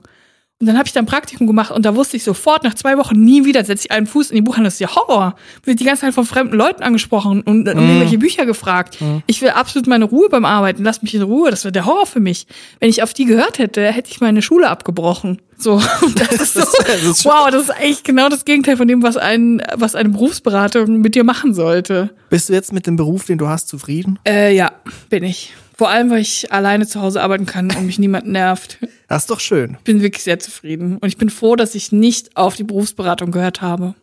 Und 0.63 0.67
dann 0.67 0.77
habe 0.77 0.87
ich 0.87 0.93
da 0.93 1.01
ein 1.01 1.05
Praktikum 1.05 1.45
gemacht 1.45 1.71
und 1.71 1.85
da 1.85 1.93
wusste 1.93 2.15
ich 2.15 2.23
sofort, 2.23 2.63
nach 2.63 2.73
zwei 2.73 2.97
Wochen 2.97 3.19
nie 3.19 3.43
wieder 3.43 3.65
setze 3.65 3.83
ich 3.87 3.91
einen 3.91 4.07
Fuß 4.07 4.29
in 4.31 4.35
die 4.35 4.41
Buchhandlung. 4.41 4.63
Das 4.67 4.75
ist 4.75 4.79
ja 4.79 4.95
Horror. 4.95 5.35
Wird 5.65 5.81
die 5.81 5.83
ganze 5.83 6.03
Zeit 6.03 6.13
von 6.13 6.25
fremden 6.25 6.55
Leuten 6.55 6.83
angesprochen 6.83 7.41
und 7.41 7.67
um 7.67 7.77
irgendwelche 7.77 8.17
Bücher 8.17 8.45
gefragt. 8.45 8.97
Ich 9.27 9.41
will 9.41 9.49
absolut 9.49 9.87
meine 9.87 10.05
Ruhe 10.05 10.29
beim 10.29 10.45
Arbeiten. 10.45 10.85
Lass 10.85 11.01
mich 11.01 11.13
in 11.15 11.21
Ruhe. 11.21 11.49
Das 11.51 11.65
wäre 11.65 11.73
der 11.73 11.85
Horror 11.85 12.05
für 12.05 12.21
mich. 12.21 12.47
Wenn 12.79 12.89
ich 12.89 13.03
auf 13.03 13.13
die 13.13 13.25
gehört 13.25 13.59
hätte, 13.59 13.85
hätte 13.91 14.09
ich 14.09 14.21
meine 14.21 14.41
Schule 14.41 14.69
abgebrochen. 14.69 15.41
So, 15.57 15.81
das 16.15 16.31
ist 16.31 16.53
so. 16.53 16.61
Das 16.87 17.03
ist 17.03 17.23
schon- 17.23 17.31
wow, 17.33 17.49
das 17.51 17.63
ist 17.63 17.71
eigentlich 17.71 18.03
genau 18.03 18.29
das 18.29 18.45
Gegenteil 18.45 18.77
von 18.77 18.87
dem, 18.87 19.03
was 19.03 19.17
ein, 19.17 19.61
was 19.75 19.95
eine 19.95 20.07
Berufsberatung 20.09 21.01
mit 21.01 21.15
dir 21.15 21.25
machen 21.25 21.53
sollte. 21.53 22.11
Bist 22.29 22.47
du 22.47 22.53
jetzt 22.53 22.71
mit 22.71 22.87
dem 22.87 22.95
Beruf, 22.95 23.25
den 23.25 23.37
du 23.37 23.49
hast, 23.49 23.67
zufrieden? 23.67 24.17
Äh, 24.25 24.55
ja, 24.55 24.71
bin 25.09 25.25
ich. 25.25 25.53
Vor 25.83 25.89
allem, 25.89 26.09
weil 26.11 26.21
ich 26.21 26.49
alleine 26.49 26.87
zu 26.87 27.01
Hause 27.01 27.21
arbeiten 27.21 27.45
kann 27.45 27.69
und 27.75 27.85
mich 27.85 27.99
niemand 27.99 28.25
nervt. 28.25 28.77
Das 29.09 29.23
ist 29.23 29.29
doch 29.29 29.41
schön. 29.41 29.75
Ich 29.79 29.83
bin 29.83 30.01
wirklich 30.01 30.23
sehr 30.23 30.39
zufrieden. 30.39 30.97
Und 30.97 31.09
ich 31.09 31.17
bin 31.17 31.29
froh, 31.29 31.57
dass 31.57 31.75
ich 31.75 31.91
nicht 31.91 32.37
auf 32.37 32.55
die 32.55 32.63
Berufsberatung 32.63 33.31
gehört 33.31 33.61
habe. 33.61 33.93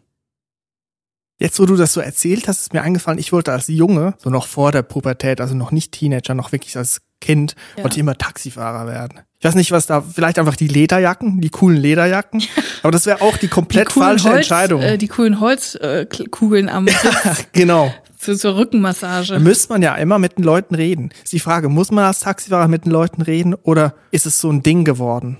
Jetzt, 1.38 1.58
wo 1.58 1.64
du 1.64 1.76
das 1.76 1.94
so 1.94 2.02
erzählt 2.02 2.48
hast, 2.48 2.60
ist 2.60 2.74
mir 2.74 2.82
eingefallen, 2.82 3.18
ich 3.18 3.32
wollte 3.32 3.50
als 3.50 3.68
Junge, 3.68 4.12
so 4.18 4.28
noch 4.28 4.46
vor 4.46 4.72
der 4.72 4.82
Pubertät, 4.82 5.40
also 5.40 5.54
noch 5.54 5.70
nicht 5.70 5.92
Teenager, 5.92 6.34
noch 6.34 6.52
wirklich 6.52 6.76
als 6.76 7.00
Kind, 7.20 7.54
Ja. 7.76 7.84
wollte 7.84 7.96
ich 7.96 8.00
immer 8.00 8.16
Taxifahrer 8.16 8.86
werden. 8.86 9.20
Ich 9.38 9.44
weiß 9.44 9.54
nicht, 9.54 9.72
was 9.72 9.86
da, 9.86 10.02
vielleicht 10.02 10.38
einfach 10.38 10.56
die 10.56 10.68
Lederjacken, 10.68 11.40
die 11.40 11.48
coolen 11.50 11.78
Lederjacken, 11.78 12.42
aber 12.82 12.92
das 12.92 13.06
wäre 13.06 13.22
auch 13.22 13.36
die 13.36 13.48
komplett 13.48 13.92
falsche 13.92 14.28
Holz, 14.28 14.36
Entscheidung. 14.38 14.82
Äh, 14.82 14.98
die 14.98 15.08
coolen 15.08 15.40
Holzkugeln 15.40 16.68
äh, 16.68 16.70
am 16.70 16.86
Sitz 16.88 17.46
genau. 17.52 17.92
für, 18.16 18.36
zur 18.36 18.56
Rückenmassage. 18.56 19.34
Da 19.34 19.38
müsste 19.38 19.72
man 19.72 19.82
ja 19.82 19.94
immer 19.96 20.18
mit 20.18 20.38
den 20.38 20.44
Leuten 20.44 20.74
reden. 20.74 21.10
Ist 21.22 21.32
die 21.32 21.40
Frage, 21.40 21.68
muss 21.68 21.90
man 21.90 22.04
als 22.04 22.20
Taxifahrer 22.20 22.68
mit 22.68 22.84
den 22.84 22.92
Leuten 22.92 23.22
reden 23.22 23.54
oder 23.54 23.94
ist 24.10 24.26
es 24.26 24.38
so 24.38 24.50
ein 24.50 24.62
Ding 24.62 24.84
geworden? 24.84 25.38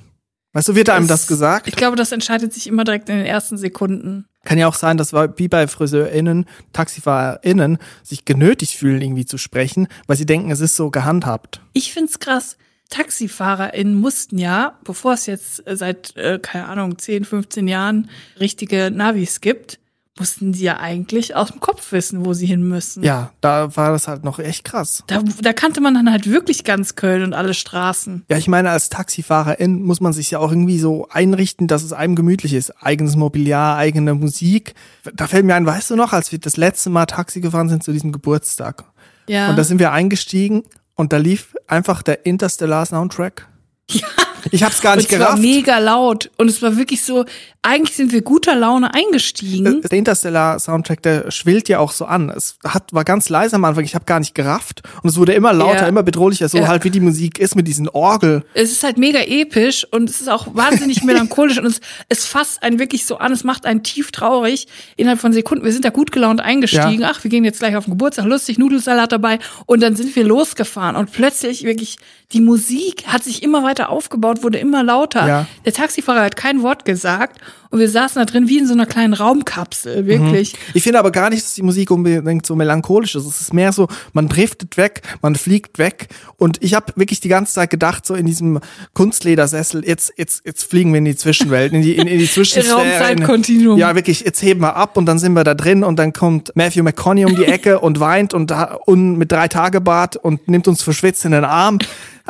Weißt 0.52 0.68
du, 0.68 0.74
wird 0.74 0.90
einem 0.90 1.06
das 1.06 1.22
Ich 1.22 1.28
gesagt? 1.28 1.76
glaube, 1.76 1.96
das 1.96 2.10
entscheidet 2.10 2.52
sich 2.52 2.66
immer 2.66 2.84
direkt 2.84 3.08
in 3.08 3.16
den 3.16 3.26
ersten 3.26 3.56
Sekunden. 3.56 4.26
Kann 4.44 4.58
ja 4.58 4.68
auch 4.68 4.74
sein, 4.74 4.96
dass 4.96 5.12
wie 5.12 5.48
bei 5.48 5.68
FriseurInnen, 5.68 6.46
TaxifahrerInnen 6.72 7.78
sich 8.02 8.24
genötigt 8.24 8.74
fühlen, 8.74 9.02
irgendwie 9.02 9.26
zu 9.26 9.36
sprechen, 9.36 9.86
weil 10.06 10.16
sie 10.16 10.26
denken, 10.26 10.50
es 10.50 10.60
ist 10.60 10.76
so 10.76 10.90
gehandhabt. 10.90 11.60
Ich 11.72 11.92
find's 11.92 12.18
krass. 12.18 12.56
TaxifahrerInnen 12.88 13.94
mussten 13.94 14.38
ja, 14.38 14.78
bevor 14.84 15.12
es 15.12 15.26
jetzt 15.26 15.66
äh, 15.66 15.76
seit, 15.76 16.16
äh, 16.16 16.38
keine 16.40 16.66
Ahnung, 16.66 16.98
10, 16.98 17.24
15 17.24 17.68
Jahren 17.68 18.10
richtige 18.38 18.90
Navis 18.90 19.40
gibt, 19.40 19.78
mussten 20.18 20.52
die 20.52 20.62
ja 20.62 20.78
eigentlich 20.78 21.34
aus 21.34 21.50
dem 21.50 21.60
Kopf 21.60 21.92
wissen, 21.92 22.24
wo 22.24 22.34
sie 22.34 22.46
hin 22.46 22.66
müssen. 22.66 23.02
Ja, 23.02 23.32
da 23.40 23.74
war 23.76 23.92
das 23.92 24.08
halt 24.08 24.24
noch 24.24 24.38
echt 24.38 24.64
krass. 24.64 25.02
Da, 25.06 25.22
da 25.40 25.52
kannte 25.52 25.80
man 25.80 25.94
dann 25.94 26.10
halt 26.10 26.30
wirklich 26.30 26.64
ganz 26.64 26.94
Köln 26.94 27.22
und 27.22 27.32
alle 27.32 27.54
Straßen. 27.54 28.24
Ja, 28.28 28.36
ich 28.36 28.48
meine, 28.48 28.70
als 28.70 28.88
Taxifahrerin 28.88 29.82
muss 29.82 30.00
man 30.00 30.12
sich 30.12 30.30
ja 30.32 30.38
auch 30.38 30.50
irgendwie 30.50 30.78
so 30.78 31.08
einrichten, 31.08 31.68
dass 31.68 31.82
es 31.82 31.92
einem 31.92 32.16
gemütlich 32.16 32.52
ist. 32.52 32.70
Eigenes 32.82 33.16
Mobiliar, 33.16 33.76
eigene 33.76 34.14
Musik. 34.14 34.74
Da 35.14 35.26
fällt 35.26 35.46
mir 35.46 35.54
ein, 35.54 35.66
weißt 35.66 35.90
du 35.90 35.96
noch, 35.96 36.12
als 36.12 36.32
wir 36.32 36.38
das 36.38 36.56
letzte 36.56 36.90
Mal 36.90 37.06
Taxi 37.06 37.40
gefahren 37.40 37.68
sind 37.68 37.82
zu 37.82 37.92
diesem 37.92 38.12
Geburtstag. 38.12 38.84
Ja. 39.26 39.50
Und 39.50 39.56
da 39.56 39.64
sind 39.64 39.78
wir 39.78 39.92
eingestiegen 39.92 40.64
und 40.96 41.12
da 41.12 41.16
lief 41.16 41.54
einfach 41.66 42.02
der 42.02 42.26
Interstellar 42.26 42.84
Soundtrack. 42.84 43.46
Ja. 43.92 44.06
Ich 44.50 44.62
hab's 44.62 44.80
gar 44.80 44.96
nicht 44.96 45.08
und 45.08 45.14
es 45.14 45.20
war 45.20 45.26
gerafft. 45.36 45.42
mega 45.42 45.78
laut. 45.78 46.30
Und 46.36 46.48
es 46.48 46.60
war 46.62 46.76
wirklich 46.76 47.02
so, 47.04 47.24
eigentlich 47.62 47.96
sind 47.96 48.12
wir 48.12 48.22
guter 48.22 48.54
Laune 48.56 48.92
eingestiegen. 48.94 49.82
Der 49.82 49.98
Interstellar-Soundtrack, 49.98 51.02
der 51.02 51.30
schwillt 51.30 51.68
ja 51.68 51.78
auch 51.78 51.92
so 51.92 52.04
an. 52.06 52.30
Es 52.30 52.56
hat, 52.64 52.92
war 52.92 53.04
ganz 53.04 53.28
leise 53.28 53.56
am 53.56 53.64
Anfang, 53.64 53.84
ich 53.84 53.94
habe 53.94 54.04
gar 54.06 54.18
nicht 54.18 54.34
gerafft. 54.34 54.82
Und 55.02 55.10
es 55.10 55.16
wurde 55.16 55.32
immer 55.34 55.52
lauter, 55.52 55.82
Ja. 55.82 55.88
immer 55.88 56.02
bedrohlicher, 56.02 56.48
so 56.48 56.58
Ja. 56.58 56.68
halt 56.68 56.84
wie 56.84 56.90
die 56.90 57.00
Musik 57.00 57.38
ist 57.38 57.54
mit 57.56 57.66
diesen 57.66 57.88
Orgel. 57.88 58.44
Es 58.54 58.70
ist 58.72 58.82
halt 58.82 58.96
mega 58.98 59.20
episch 59.20 59.86
und 59.90 60.08
es 60.08 60.20
ist 60.20 60.28
auch 60.28 60.54
wahnsinnig 60.54 61.02
melancholisch 61.04 61.58
und 61.58 61.66
es, 61.66 61.80
es 62.08 62.24
fasst 62.26 62.62
einen 62.62 62.78
wirklich 62.78 63.04
so 63.06 63.18
an, 63.18 63.32
es 63.32 63.44
macht 63.44 63.66
einen 63.66 63.82
tief 63.82 64.10
traurig 64.10 64.66
innerhalb 64.96 65.20
von 65.20 65.32
Sekunden. 65.32 65.64
Wir 65.64 65.72
sind 65.72 65.84
da 65.84 65.90
gut 65.90 66.12
gelaunt 66.12 66.40
eingestiegen. 66.40 67.04
Ach, 67.04 67.22
wir 67.22 67.30
gehen 67.30 67.44
jetzt 67.44 67.58
gleich 67.58 67.76
auf 67.76 67.84
den 67.84 67.90
Geburtstag, 67.92 68.24
lustig, 68.26 68.58
Nudelsalat 68.58 69.12
dabei 69.12 69.38
und 69.66 69.82
dann 69.82 69.96
sind 69.96 70.14
wir 70.16 70.24
losgefahren 70.24 70.96
und 70.96 71.12
plötzlich 71.12 71.64
wirklich 71.64 71.98
die 72.32 72.40
Musik 72.40 73.08
hat 73.08 73.24
sich 73.24 73.42
immer 73.42 73.64
weiter 73.64 73.90
aufgebaut, 73.90 74.39
wurde 74.42 74.58
immer 74.58 74.82
lauter. 74.82 75.26
Ja. 75.26 75.46
Der 75.64 75.72
Taxifahrer 75.72 76.22
hat 76.22 76.36
kein 76.36 76.62
Wort 76.62 76.84
gesagt 76.84 77.40
Und 77.70 77.78
wir 77.78 77.88
saßen 77.88 78.20
da 78.20 78.24
drin 78.24 78.48
wie 78.48 78.58
in 78.58 78.66
so 78.66 78.72
einer 78.72 78.86
kleinen 78.86 79.14
Raumkapsel, 79.14 80.06
wirklich. 80.06 80.54
Ich 80.74 80.82
finde 80.82 80.98
aber 80.98 81.12
gar 81.12 81.30
nicht, 81.30 81.44
dass 81.44 81.54
die 81.54 81.62
Musik 81.62 81.92
unbedingt 81.92 82.44
so 82.44 82.56
melancholisch 82.56 83.14
ist. 83.14 83.24
Es 83.24 83.40
ist 83.40 83.54
mehr 83.54 83.72
so, 83.72 83.86
man 84.12 84.28
driftet 84.28 84.76
weg, 84.76 85.02
man 85.22 85.36
fliegt 85.36 85.78
weg. 85.78 86.08
Und 86.36 86.62
ich 86.62 86.74
habe 86.74 86.92
wirklich 86.96 87.20
die 87.20 87.28
ganze 87.28 87.54
Zeit 87.54 87.70
gedacht, 87.70 88.04
so 88.04 88.14
in 88.14 88.26
diesem 88.26 88.58
Kunstledersessel, 88.92 89.86
jetzt, 89.86 90.12
jetzt, 90.16 90.44
jetzt 90.44 90.64
fliegen 90.64 90.92
wir 90.92 90.98
in 90.98 91.04
die 91.04 91.14
Zwischenwelt, 91.16 91.72
in 91.72 91.82
die, 91.82 91.96
in, 91.96 92.08
in 92.08 92.18
die. 92.18 92.30
Raumzeitkontinuum. 92.70 93.78
Ja, 93.78 93.94
wirklich, 93.94 94.20
jetzt 94.20 94.42
heben 94.42 94.60
wir 94.60 94.74
ab 94.74 94.96
und 94.96 95.06
dann 95.06 95.18
sind 95.18 95.32
wir 95.34 95.44
da 95.44 95.54
drin 95.54 95.84
und 95.84 95.98
dann 95.98 96.12
kommt 96.12 96.50
Matthew 96.54 96.82
McConaughey 96.82 97.24
um 97.24 97.36
die 97.36 97.44
Ecke 97.44 97.80
und 97.80 98.00
weint 98.00 98.34
und, 98.34 98.52
und 98.86 99.16
mit 99.16 99.30
drei 99.30 99.48
Tage 99.48 99.80
Bart 99.80 100.16
und 100.16 100.48
nimmt 100.48 100.66
uns 100.66 100.82
verschwitzt 100.82 101.24
in 101.24 101.32
den 101.32 101.44
Arm. 101.44 101.78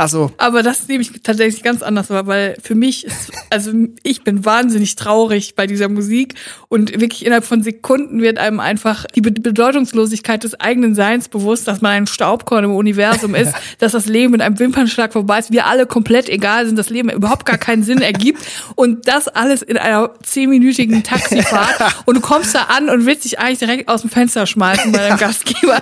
Also, 0.01 0.33
Aber 0.39 0.63
das 0.63 0.89
nehme 0.89 1.03
ich 1.03 1.13
tatsächlich 1.23 1.63
ganz 1.63 1.83
anders 1.83 2.09
wahr, 2.09 2.27
weil 2.27 2.57
für 2.63 2.75
mich 2.75 3.07
ist, 3.07 3.33
also 3.51 3.71
ich 4.03 4.25
bin 4.25 4.47
wahnsinnig 4.47 4.97
traurig 4.97 5.30
bei 5.57 5.67
dieser 5.67 5.89
Musik. 5.89 6.35
Und 6.69 7.01
wirklich 7.01 7.25
innerhalb 7.25 7.45
von 7.45 7.63
Sekunden 7.63 8.21
wird 8.21 8.39
einem 8.39 8.61
einfach 8.61 9.07
die 9.15 9.21
Be- 9.21 9.31
Bedeutungslosigkeit 9.33 10.43
des 10.45 10.59
eigenen 10.61 10.95
Seins 10.95 11.29
bewusst, 11.29 11.67
dass 11.69 11.81
man 11.81 11.93
ein 11.93 12.07
Staubkorn 12.07 12.65
im 12.65 12.75
Universum 12.75 13.35
ist, 13.35 13.53
dass 13.79 13.93
das 13.93 14.07
Leben 14.07 14.33
mit 14.33 14.43
einem 14.43 14.59
Wimpernschlag 14.59 15.13
vorbei 15.13 15.39
ist, 15.39 15.53
wir 15.53 15.67
alle 15.67 15.87
komplett 15.87 16.29
egal 16.29 16.67
sind, 16.67 16.77
das 16.79 16.91
Leben 16.91 17.11
überhaupt 17.11 17.47
gar 17.47 17.59
keinen 17.59 17.83
Sinn 17.83 18.03
ergibt. 18.03 18.41
Und 18.75 19.07
das 19.09 19.29
alles 19.29 19.63
in 19.63 19.77
einer 19.77 20.11
zehnminütigen 20.23 21.03
Taxifahrt. 21.05 21.95
Und 22.07 22.17
du 22.17 22.21
kommst 22.21 22.55
da 22.55 22.65
an 22.65 22.89
und 22.91 23.07
willst 23.07 23.25
dich 23.25 23.39
eigentlich 23.39 23.59
direkt 23.61 23.89
aus 23.89 24.01
dem 24.03 24.11
Fenster 24.11 24.47
schmeißen 24.47 24.93
bei 24.93 24.99
deinem 24.99 25.19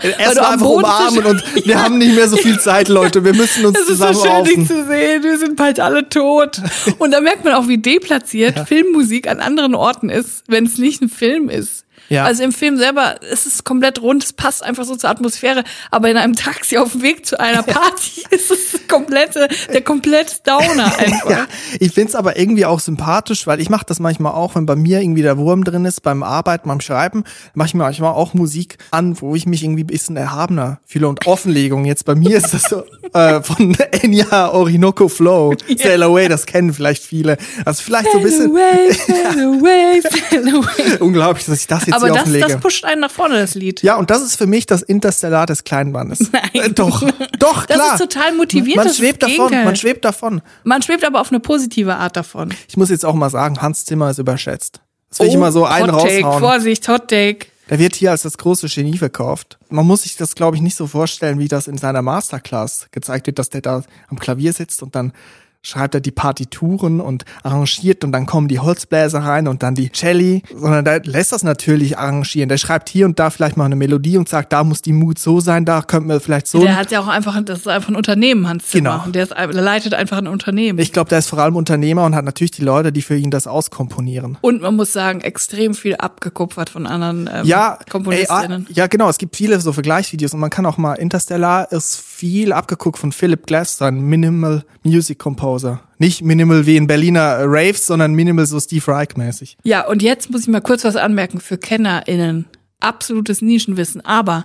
du 0.03 0.09
erstmal 0.09 0.53
einfach 0.53 0.67
umarmen 0.67 1.25
und 1.25 1.67
wir 1.67 1.83
haben 1.83 1.99
nicht 1.99 2.15
mehr 2.15 2.29
so 2.29 2.37
viel 2.37 2.59
Zeit, 2.59 2.89
Leute. 2.89 3.25
Wir 3.25 3.35
müssen 3.35 3.65
uns 3.67 3.79
ist 3.79 3.87
zusammen 3.87 4.15
so 4.15 4.25
schön, 4.25 4.45
dich 4.45 4.69
zu 4.69 4.87
sehen. 4.87 5.23
Wir 5.23 5.39
sind 5.39 5.57
bald 5.57 5.81
alle 5.81 6.09
tot. 6.09 6.61
Und 6.99 7.13
da 7.13 7.21
merkt 7.21 7.45
man 7.45 7.55
auch, 7.55 7.69
wie 7.69 7.79
deplatziert 7.79 8.59
Filmmusik 8.69 9.29
an 9.29 9.38
anderen 9.41 9.75
Orten 9.75 10.09
ist, 10.09 10.45
wenn 10.49 10.67
es 10.67 10.79
nicht 10.79 11.03
ein 11.03 11.09
Film 11.09 11.49
ist. 11.49 11.85
Ja. 12.09 12.25
Also 12.25 12.43
im 12.43 12.53
Film 12.53 12.79
selber, 12.79 13.17
es 13.31 13.47
ist 13.47 13.65
komplett 13.65 14.01
rund, 14.01 14.25
es 14.25 14.33
passt 14.33 14.63
einfach 14.63 14.85
so 14.85 14.97
zur 14.97 15.11
Atmosphäre, 15.11 15.65
aber 15.91 16.11
in 16.11 16.17
einem 16.17 16.35
Taxi 16.35 16.79
auf 16.79 16.93
dem 16.93 17.03
Weg 17.03 17.27
zu 17.27 17.39
einer 17.39 17.63
Party 17.65 18.25
ist 18.31 18.51
es 18.51 18.89
komplette, 18.89 19.49
der 19.73 19.83
komplett 19.83 20.47
Downer 20.47 20.87
einfach. 20.99 21.31
Ja, 21.31 21.47
ich 21.79 21.93
find's 21.93 22.15
aber 22.15 22.39
irgendwie 22.39 22.65
auch 22.65 22.81
sympathisch, 22.81 23.47
weil 23.47 23.61
ich 23.61 23.69
mache 23.69 23.85
das 23.87 24.01
manchmal 24.01 24.33
auch, 24.33 24.55
wenn 24.55 24.67
bei 24.67 24.77
mir 24.77 25.01
irgendwie 25.01 25.23
der 25.23 25.37
Wurm 25.39 25.65
drin 25.65 25.85
ist, 25.85 26.03
beim 26.03 26.23
Arbeiten, 26.23 26.69
beim 26.69 26.81
Schreiben, 26.81 27.25
mache 27.55 27.69
ich 27.69 27.75
mir 27.75 27.83
manchmal 27.83 28.13
auch 28.13 28.35
Musik 28.35 28.79
an, 28.91 29.21
wo 29.21 29.35
ich 29.35 29.47
mich 29.47 29.63
irgendwie 29.63 29.85
ein 29.85 29.89
bisschen 29.89 30.17
erhabener 30.17 30.81
fühle 30.87 31.09
und 31.09 31.27
Offenlegung. 31.27 31.85
Jetzt 31.85 32.05
bei 32.05 32.15
mir 32.15 32.37
ist 32.37 32.55
das 32.55 32.63
so 32.63 32.85
äh, 33.13 33.43
von 33.43 33.77
Enya 34.03 34.51
Orinoco 34.51 35.09
Flow, 35.09 35.55
Sail 35.77 36.03
Away, 36.03 36.29
das 36.29 36.47
kennen 36.47 36.73
vielleicht 36.73 37.03
viele. 37.03 37.37
Also 37.65 37.83
vielleicht 37.83 38.11
so 38.13 38.19
ein 38.19 38.29
Sail 38.29 38.31
bisschen 38.31 38.51
away, 38.51 38.93
sail 38.93 39.45
away, 39.45 40.01
sail 40.01 40.49
away. 40.49 40.99
unglaublich, 41.01 41.47
dass 41.47 41.61
ich 41.61 41.67
das 41.67 41.87
jetzt 41.87 41.98
Aber 41.99 42.09
das, 42.09 42.23
offenlege. 42.23 42.47
das 42.47 42.61
pusht 42.61 42.85
einen 42.85 43.01
nach 43.03 43.11
vorne, 43.11 43.37
das 43.39 43.55
Lied. 43.55 43.83
ja, 43.83 43.97
und 43.97 44.11
das 44.11 44.23
ist 44.23 44.37
für 44.37 44.47
mich 44.47 44.67
das 44.67 44.83
Interstellar 44.83 45.47
des 45.47 45.65
Kleinbandes. 45.65 46.31
Nein. 46.33 46.43
Äh, 46.55 46.71
doch, 46.71 47.03
doch, 47.39 47.67
Das 47.67 47.77
klar. 47.77 47.95
ist 47.95 48.01
total 48.01 48.35
motivierend, 48.35 48.77
Man 48.77 48.87
das 48.87 48.97
schwebt 48.97 49.23
das 49.23 49.31
davon, 49.31 49.47
Gegenteil. 49.49 49.65
man 49.65 49.77
schwebt 49.77 50.05
davon. 50.05 50.41
Man 50.65 50.83
schwebt 50.83 51.05
aber 51.05 51.21
auf 51.21 51.31
eine 51.31 51.41
positive 51.41 51.95
Art 51.97 52.17
davon. 52.17 52.55
Ich 52.69 52.77
muss 52.77 52.91
jetzt 52.91 53.05
auch 53.05 53.15
mal 53.15 53.31
sagen, 53.31 53.61
Hans 53.61 53.85
Zimmer 53.85 54.11
ist 54.11 54.19
überschätzt. 54.19 54.81
Das 55.11 55.21
will 55.21 55.29
ich 55.29 55.35
immer 55.35 55.53
so 55.53 55.65
einen 55.65 55.91
Oh, 55.91 55.95
Hot 55.95 56.09
Take, 56.09 56.23
raushauen. 56.23 56.41
Vorsicht, 56.41 56.89
Hot 56.89 57.09
Take. 57.09 57.47
Der 57.71 57.79
wird 57.79 57.95
hier 57.97 58.11
als 58.13 58.23
das 58.23 58.39
große 58.39 58.67
Genie 58.69 58.97
verkauft. 58.97 59.59
Man 59.69 59.87
muss 59.87 60.03
sich 60.03 60.17
das, 60.17 60.35
glaube 60.35 60.57
ich, 60.57 60.63
nicht 60.63 60.77
so 60.77 60.87
vorstellen, 60.87 61.39
wie 61.39 61.49
das 61.49 61.67
in 61.69 61.77
seiner 61.77 62.01
Masterclass 62.03 62.87
gezeigt 62.93 63.27
wird, 63.27 63.39
dass 63.39 63.51
der 63.51 63.61
da 63.61 63.83
am 64.09 64.19
Klavier 64.19 64.53
sitzt 64.55 64.83
und 64.83 64.95
dann 64.95 65.13
schreibt 65.63 65.95
er 65.95 66.01
die 66.01 66.11
Partituren 66.13 67.01
und 67.01 67.25
arrangiert 67.43 68.05
und 68.05 68.13
dann 68.13 68.27
kommen 68.27 68.49
die 68.49 68.61
Holzbläser 68.61 69.21
rein 69.21 69.49
und 69.49 69.63
dann 69.63 69.75
die 69.75 69.91
Celli, 69.93 70.43
sondern 70.55 70.85
der 70.85 71.03
lässt 71.05 71.33
das 71.33 71.43
natürlich 71.43 71.99
arrangieren. 71.99 72.49
Der 72.49 72.59
schreibt 72.59 72.89
hier 72.89 73.07
und 73.07 73.19
da 73.19 73.31
vielleicht 73.31 73.57
mal 73.57 73.65
eine 73.65 73.77
Melodie 73.77 74.17
und 74.17 74.29
sagt, 74.29 74.53
da 74.53 74.63
muss 74.63 74.83
die 74.83 74.93
Mut 74.93 75.19
so 75.19 75.41
sein, 75.41 75.65
da 75.65 75.83
könnten 75.83 76.09
wir 76.09 76.21
vielleicht 76.21 76.47
so. 76.47 76.61
Der 76.61 76.77
hat 76.77 76.91
ja 76.91 77.01
auch 77.01 77.09
einfach, 77.09 77.41
das 77.43 77.61
ist 77.61 77.69
einfach 77.69 77.89
ein 77.89 77.97
Unternehmen, 77.97 78.49
Hans 78.49 78.69
Zimmer. 78.69 78.91
Genau. 78.91 79.05
Und 79.05 79.15
der, 79.15 79.25
ist, 79.25 79.33
der 79.33 79.53
leitet 79.53 79.95
einfach 79.95 80.19
ein 80.19 80.29
Unternehmen. 80.29 80.79
Ich 80.79 80.93
glaube, 80.93 81.11
der 81.11 81.19
ist 81.19 81.29
vor 81.29 81.41
allem 81.41 81.57
Unternehmer 81.57 82.05
und 82.05 82.15
hat 82.15 82.25
natürlich 82.25 82.53
die 82.53 82.63
Leute, 82.63 82.93
die 82.93 83.03
für 83.03 83.17
ihn 83.17 83.31
das 83.31 83.47
auskomponieren. 83.47 84.39
und 84.41 84.63
man 84.63 84.77
muss 84.77 84.93
sagen, 84.93 85.21
extrem 85.21 85.75
viel 85.75 85.97
abgekupfert 85.97 86.71
von 86.71 86.87
anderen 86.87 87.29
ähm, 87.33 87.45
Ja, 87.45 87.79
Komponistinnen. 87.91 88.67
Ey, 88.67 88.73
ah, 88.73 88.75
ja, 88.75 88.87
genau. 88.87 89.09
Es 89.09 89.19
gibt 89.19 89.37
viele 89.37 89.61
so 89.61 89.73
Vergleichsvideos 89.73 90.35
und 90.35 90.41
man 90.41 90.51
kann 90.51 90.67
auch 90.67 90.79
mal 90.79 90.95
Interstellar 90.95 91.71
ist 91.73 91.97
viel 92.19 92.53
abgeguckt 92.53 92.99
von 92.99 93.13
Philip 93.13 93.47
Glass, 93.47 93.77
sein 93.79 94.01
Minimal 94.01 94.65
Music 94.83 95.21
Composer. 95.21 95.83
Nicht 95.99 96.23
Minimal 96.23 96.67
wie 96.67 96.77
in 96.77 96.89
Berliner 96.89 97.39
Raves, 97.45 97.87
sondern 97.87 98.13
Minimal 98.15 98.45
so 98.45 98.59
Steve 98.59 98.89
Reich 98.89 99.17
mäßig. 99.17 99.57
Ja, 99.63 99.87
und 99.87 100.03
jetzt 100.03 100.29
muss 100.31 100.41
ich 100.43 100.49
mal 100.49 100.61
kurz 100.61 100.83
was 100.85 100.97
anmerken 100.97 101.39
für 101.41 101.59
KennerInnen. 101.59 102.47
Absolutes 102.81 103.41
Nischenwissen. 103.41 104.01
Aber 104.05 104.45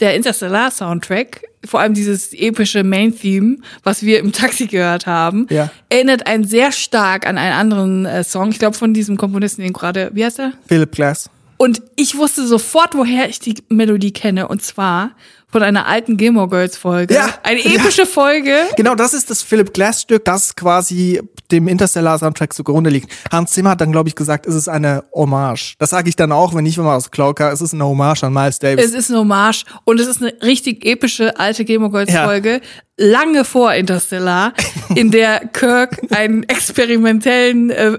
der 0.00 0.16
Interstellar-Soundtrack, 0.16 1.42
vor 1.64 1.78
allem 1.78 1.94
dieses 1.94 2.32
epische 2.32 2.82
Main-Theme, 2.82 3.58
was 3.84 4.02
wir 4.02 4.18
im 4.18 4.32
Taxi 4.32 4.66
gehört 4.66 5.06
haben, 5.06 5.46
Ja. 5.48 5.70
erinnert 5.90 6.26
einen 6.26 6.42
sehr 6.44 6.72
stark 6.72 7.24
an 7.26 7.38
einen 7.38 7.54
anderen 7.54 8.04
äh, 8.06 8.24
Song. 8.24 8.50
Ich 8.50 8.58
glaube, 8.58 8.76
von 8.76 8.94
diesem 8.94 9.16
Komponisten, 9.16 9.62
den 9.62 9.72
gerade, 9.72 10.10
wie 10.14 10.24
heißt 10.24 10.40
er? 10.40 10.52
Philip 10.66 10.90
Glass. 10.90 11.30
Und 11.56 11.82
ich 11.94 12.16
wusste 12.16 12.44
sofort, 12.44 12.96
woher 12.96 13.28
ich 13.28 13.38
die 13.38 13.54
Melodie 13.68 14.12
kenne. 14.12 14.48
Und 14.48 14.62
zwar 14.64 15.12
von 15.52 15.62
einer 15.62 15.86
alten 15.86 16.16
Gilmore 16.16 16.48
Girls 16.48 16.76
Folge. 16.78 17.14
Ja. 17.14 17.28
Eine 17.42 17.62
epische 17.64 18.06
Folge. 18.06 18.54
Genau, 18.76 18.94
das 18.94 19.12
ist 19.12 19.30
das 19.30 19.42
Philip 19.42 19.72
Glass 19.74 20.00
Stück, 20.02 20.24
das 20.24 20.56
quasi 20.56 21.20
dem 21.50 21.68
Interstellar 21.68 22.18
Soundtrack 22.18 22.54
zugrunde 22.54 22.88
liegt. 22.88 23.12
Hans 23.30 23.52
Zimmer 23.52 23.70
hat 23.70 23.82
dann, 23.82 23.92
glaube 23.92 24.08
ich, 24.08 24.14
gesagt, 24.14 24.46
es 24.46 24.54
ist 24.54 24.68
eine 24.68 25.04
Hommage. 25.12 25.74
Das 25.78 25.90
sage 25.90 26.08
ich 26.08 26.16
dann 26.16 26.32
auch, 26.32 26.54
wenn 26.54 26.64
ich 26.64 26.78
immer 26.78 26.94
aus 26.94 27.10
Klauker, 27.10 27.52
es 27.52 27.60
ist 27.60 27.74
eine 27.74 27.84
Hommage 27.84 28.24
an 28.24 28.32
Miles 28.32 28.58
Davis. 28.58 28.86
Es 28.86 28.92
ist 28.94 29.10
ein 29.10 29.18
Hommage 29.18 29.64
und 29.84 30.00
es 30.00 30.06
ist 30.06 30.22
eine 30.22 30.32
richtig 30.42 30.86
epische 30.86 31.38
alte 31.38 31.66
Gilmore 31.66 31.90
Girls 31.92 32.12
Ja. 32.12 32.24
Folge. 32.24 32.62
Lange 32.96 33.44
vor 33.44 33.74
Interstellar, 33.74 34.52
in 34.94 35.10
der 35.10 35.40
Kirk 35.48 36.00
einen 36.10 36.44
experimentellen, 36.44 37.70
äh, 37.70 37.92
äh, 37.92 37.98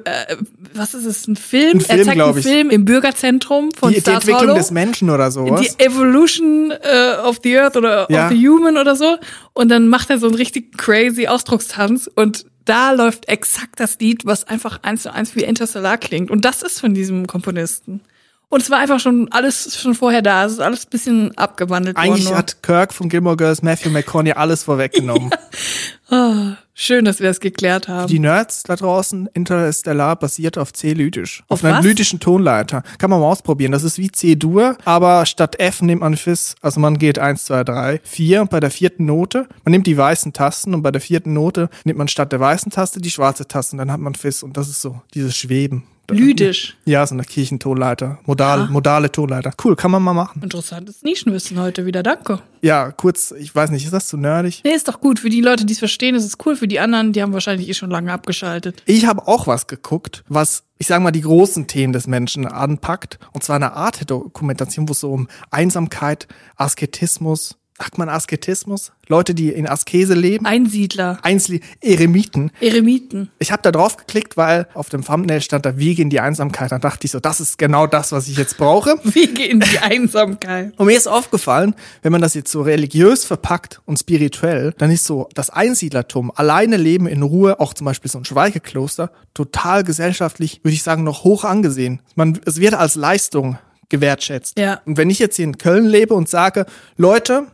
was 0.75 0.93
ist 0.93 1.05
es, 1.05 1.27
ein 1.27 1.36
Film? 1.36 1.77
Ein 1.77 1.81
Film, 1.81 1.99
er 1.99 2.05
zeigt 2.05 2.21
einen 2.21 2.38
ich. 2.38 2.43
Film 2.45 2.69
im 2.69 2.86
Bürgerzentrum 2.86 3.71
von 3.71 3.89
die, 3.89 3.95
die 3.95 4.01
Stars 4.01 4.15
Entwicklung 4.23 4.41
Hollow. 4.49 4.55
des 4.55 4.71
Menschen 4.71 5.09
oder 5.09 5.31
sowas. 5.31 5.62
Die 5.62 5.83
Evolution 5.83 6.71
äh, 6.71 7.17
of 7.23 7.39
the 7.43 7.57
Earth 7.57 7.77
oder 7.77 8.07
Ja. 8.09 8.25
of 8.27 8.31
the 8.33 8.47
Human 8.47 8.77
oder 8.77 8.95
so. 8.95 9.17
Und 9.53 9.69
dann 9.69 9.88
macht 9.88 10.09
er 10.09 10.19
so 10.19 10.27
einen 10.27 10.36
richtig 10.36 10.77
crazy 10.77 11.27
Ausdruckstanz 11.27 12.09
und 12.13 12.45
da 12.65 12.91
läuft 12.91 13.27
exakt 13.27 13.79
das 13.79 13.99
Lied, 13.99 14.25
was 14.25 14.47
einfach 14.47 14.79
eins 14.83 15.03
zu 15.03 15.13
eins 15.13 15.36
wie 15.36 15.43
Interstellar 15.43 15.97
klingt. 15.97 16.31
Und 16.31 16.45
das 16.45 16.62
ist 16.62 16.79
von 16.79 16.93
diesem 16.93 17.27
Komponisten. 17.27 18.01
Und 18.47 18.62
es 18.62 18.69
war 18.69 18.77
einfach 18.77 18.99
schon 18.99 19.29
alles 19.31 19.75
schon 19.81 19.95
vorher 19.95 20.21
da. 20.21 20.45
Es 20.45 20.53
ist 20.53 20.59
alles 20.59 20.86
ein 20.86 20.89
bisschen 20.91 21.36
abgewandelt 21.38 21.97
Eigentlich 21.97 22.25
worden. 22.27 22.38
hat 22.38 22.62
Kirk 22.62 22.93
von 22.93 23.09
Gilmore 23.09 23.36
Girls 23.36 23.63
Matthew 23.63 23.89
McConaughey 23.89 24.33
alles 24.33 24.62
vorweggenommen. 24.63 25.31
Ah, 26.13 26.58
schön, 26.76 27.06
dass 27.06 27.19
wir 27.19 27.28
das 27.28 27.39
geklärt 27.39 27.88
haben. 27.88 28.08
Die 28.08 28.19
Nerds 28.19 28.62
da 28.62 28.76
draußen, 28.76 29.28
Interstellar 29.34 30.15
basiert 30.15 30.60
auf 30.60 30.71
C-Lytisch. 30.71 31.41
Auf, 31.47 31.60
Auf 31.60 31.65
einem 31.65 31.78
was? 31.80 31.86
lytischen 31.86 32.19
Tonleiter. 32.19 32.84
Kann 32.99 33.10
man 33.10 33.19
mal 33.19 33.26
ausprobieren. 33.26 33.71
Das 33.71 33.84
ist 33.84 33.97
wie 33.97 34.12
C-Dur, 34.12 34.78
aber 34.86 35.26
statt 35.26 35.60
F 35.60 35.82
nimmt 35.82 36.02
man 36.02 36.15
Fis. 36.15 36.54
Also 36.62 36.80
man 36.80 36.99
geht 36.99 37.17
eins, 37.17 37.45
zwei, 37.45 37.63
drei, 37.63 37.99
vier. 38.04 38.41
Und 38.41 38.52
bei 38.52 38.60
der 38.60 38.69
vierten 38.69 39.06
Note, 39.08 39.47
man 39.65 39.71
nimmt 39.71 39.88
die 39.88 39.97
weißen 39.97 40.34
Tasten 40.34 40.76
und 40.76 40.84
bei 40.84 40.91
der 40.91 41.02
vierten 41.02 41.34
Note 41.34 41.67
nimmt 41.84 41.97
man 41.97 42.08
statt 42.08 42.32
der 42.32 42.39
weißen 42.39 42.71
Taste 42.71 43.02
die 43.02 43.10
schwarze 43.10 43.47
Taste 43.47 43.73
und 43.73 43.80
dann 43.80 43.91
hat 43.91 43.99
man 43.99 44.13
Fis. 44.13 44.43
Und 44.43 44.56
das 44.56 44.69
ist 44.69 44.82
so 44.84 45.02
dieses 45.15 45.36
Schweben. 45.36 45.84
Lydisch. 46.12 46.76
Ja, 46.86 47.06
so 47.08 47.16
eine 47.16 47.24
Kirchentonleiter. 47.24 48.20
Modal, 48.26 48.68
modale 48.70 49.12
Tonleiter. 49.12 49.54
Cool, 49.63 49.76
kann 49.76 49.92
man 49.92 50.04
mal 50.04 50.13
machen. 50.13 50.42
Interessantes 50.44 51.02
Nischenwissen 51.04 51.60
heute 51.60 51.86
wieder. 51.86 52.04
Danke. 52.04 52.39
Ja, 52.62 52.92
kurz, 52.92 53.32
ich 53.32 53.56
weiß 53.56 53.72
nicht, 53.72 53.86
ist 53.86 53.94
das 53.94 54.08
zu 54.08 54.18
nerdig? 54.18 54.62
Nee, 54.66 54.72
ist 54.72 54.88
doch 54.88 55.00
gut. 55.00 55.20
Für 55.20 55.30
die 55.30 55.42
Leute, 55.42 55.66
die 55.66 55.74
es 55.74 55.80
verstehen, 55.80 56.16
ist 56.16 56.26
es 56.26 56.38
cool. 56.46 56.56
Für 56.56 56.68
die 56.68 56.80
anderen, 56.80 57.13
die 57.13 57.22
haben 57.22 57.34
wahrscheinlich 57.34 57.70
eh 57.70 57.74
schon 57.74 57.89
lange 57.89 58.12
abgeschaltet. 58.12 58.84
Ich 58.86 59.06
habe 59.06 59.28
auch 59.28 59.48
was 59.48 59.68
geguckt, 59.68 60.24
was, 60.28 60.63
ich 60.78 60.88
sag 60.88 61.02
mal, 61.02 61.12
die 61.12 61.22
großen 61.22 61.68
Themen 61.68 61.94
des 61.94 62.08
Menschen 62.08 62.46
anpackt. 62.46 63.20
Und 63.32 63.44
zwar 63.44 63.56
eine 63.56 63.74
Art 63.74 64.10
Dokumentation, 64.10 64.89
wo 64.89 64.92
es 64.92 65.00
so 65.00 65.12
um 65.12 65.28
Einsamkeit, 65.52 66.28
Asketismus, 66.58 67.58
sagt 67.77 67.97
man 67.97 68.09
Asketismus? 68.09 68.91
Leute, 69.07 69.33
die 69.33 69.49
in 69.49 69.67
Askese 69.67 70.13
leben. 70.13 70.45
Einsiedler, 70.45 71.19
Einzel 71.23 71.59
Eremiten. 71.81 72.51
Eremiten. 72.62 73.29
Ich 73.39 73.51
habe 73.51 73.62
da 73.62 73.71
drauf 73.71 73.97
geklickt, 73.97 74.38
weil 74.38 74.67
auf 74.73 74.89
dem 74.89 75.03
Thumbnail 75.03 75.41
stand 75.41 75.65
da 75.65 75.77
Wege 75.77 76.01
in 76.01 76.09
die 76.09 76.19
Einsamkeit. 76.19 76.71
Dann 76.71 76.81
dachte 76.81 77.05
ich 77.05 77.12
so, 77.12 77.19
das 77.19 77.39
ist 77.39 77.57
genau 77.57 77.86
das, 77.86 78.12
was 78.12 78.27
ich 78.27 78.38
jetzt 78.38 78.57
brauche. 78.57 78.97
Wege 79.03 79.45
in 79.45 79.59
die 79.59 79.79
Einsamkeit. 79.79 80.73
Und 80.77 80.86
mir 80.86 80.95
ist 80.95 81.07
aufgefallen, 81.07 81.75
wenn 82.01 82.12
man 82.12 82.21
das 82.21 82.33
jetzt 82.33 82.51
so 82.51 82.62
religiös 82.62 83.25
verpackt 83.25 83.81
und 83.86 83.99
spirituell, 83.99 84.73
dann 84.77 84.89
ist 84.89 85.05
so 85.05 85.27
das 85.33 85.49
Einsiedlertum, 85.49 86.31
alleine 86.33 86.77
leben 86.77 87.07
in 87.07 87.21
Ruhe, 87.21 87.59
auch 87.59 87.73
zum 87.73 87.86
Beispiel 87.86 88.09
so 88.09 88.19
ein 88.19 88.25
Schweigekloster, 88.25 89.12
total 89.33 89.83
gesellschaftlich, 89.83 90.62
würde 90.63 90.73
ich 90.73 90.83
sagen, 90.83 91.03
noch 91.03 91.23
hoch 91.23 91.43
angesehen. 91.43 92.01
Man, 92.15 92.39
es 92.45 92.59
wird 92.59 92.75
als 92.75 92.95
Leistung 92.95 93.57
gewertschätzt. 93.89 94.57
Ja. 94.57 94.81
Und 94.86 94.97
wenn 94.97 95.09
ich 95.09 95.19
jetzt 95.19 95.36
hier 95.36 95.45
in 95.45 95.57
Köln 95.57 95.86
lebe 95.86 96.13
und 96.13 96.29
sage, 96.29 96.65
Leute, 96.97 97.47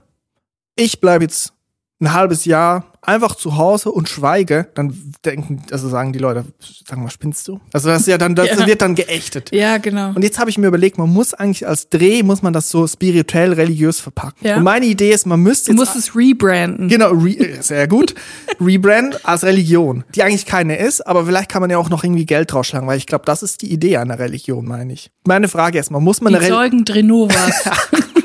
ich 0.80 1.00
bleibe 1.02 1.24
jetzt 1.26 1.54
ein 2.02 2.13
halbes 2.13 2.46
Jahr 2.46 2.86
einfach 3.02 3.36
zu 3.36 3.58
Hause 3.58 3.92
und 3.92 4.08
schweige, 4.08 4.68
dann 4.74 4.94
denken, 5.26 5.63
also 5.72 5.89
sagen 5.89 6.13
die 6.13 6.20
Leute, 6.20 6.46
sag 6.88 6.98
mal, 6.98 7.10
spinnst 7.10 7.46
du? 7.48 7.60
Also 7.74 7.89
das 7.89 8.02
ist 8.02 8.08
ja 8.08 8.18
dann, 8.18 8.36
das 8.36 8.50
Ja. 8.58 8.68
wird 8.68 8.82
dann 8.82 8.96
geächtet. 8.96 9.50
Ja, 9.54 9.78
genau. 9.80 10.13
Und 10.15 10.24
jetzt 10.24 10.39
habe 10.39 10.50
ich 10.50 10.58
mir 10.58 10.68
überlegt, 10.68 10.98
man 10.98 11.10
muss 11.10 11.34
eigentlich 11.34 11.68
als 11.68 11.89
Dreh, 11.89 12.24
muss 12.24 12.42
man 12.42 12.54
das 12.54 12.70
so 12.70 12.88
spirituell 12.88 13.52
religiös 13.54 14.00
verpacken. 14.00 14.46
Ja. 14.48 14.58
Und 14.58 14.63
meine 14.63 14.86
Idee 14.86 15.12
ist, 15.12 15.26
man 15.26 15.42
müsste 15.42 15.72
Du 15.72 15.78
musst 15.78 15.96
es 15.96 16.15
rebranden. 16.15 16.88
Genau, 16.88 17.12
re 17.12 17.58
sehr 17.62 17.88
gut. 17.89 18.15
Rebrand 18.62 19.26
als 19.26 19.44
Religion, 19.44 20.06
die 20.15 20.24
eigentlich 20.24 20.46
keine 20.46 20.78
ist, 20.78 21.06
aber 21.06 21.26
vielleicht 21.26 21.50
kann 21.50 21.62
man 21.62 21.70
ja 21.70 21.78
auch 21.78 21.89
noch 21.89 22.04
irgendwie 22.06 22.26
Geld 22.26 22.52
drausschlagen, 22.54 22.88
weil 22.88 22.98
ich 22.98 23.08
glaube, 23.08 23.26
das 23.26 23.44
ist 23.44 23.62
die 23.62 23.72
Idee 23.74 23.98
einer 23.98 24.20
Religion, 24.20 24.65
meine 24.65 24.94
ich. 24.94 25.12
Meine 25.28 25.50
Frage 25.50 25.78
erstmal, 25.78 26.00
muss 26.02 26.22
man 26.22 26.32
Die 26.32 26.38
eine 26.39 26.46
Religion. 26.48 26.86
Zeugen 26.86 26.86
Drenovas. 26.86 27.54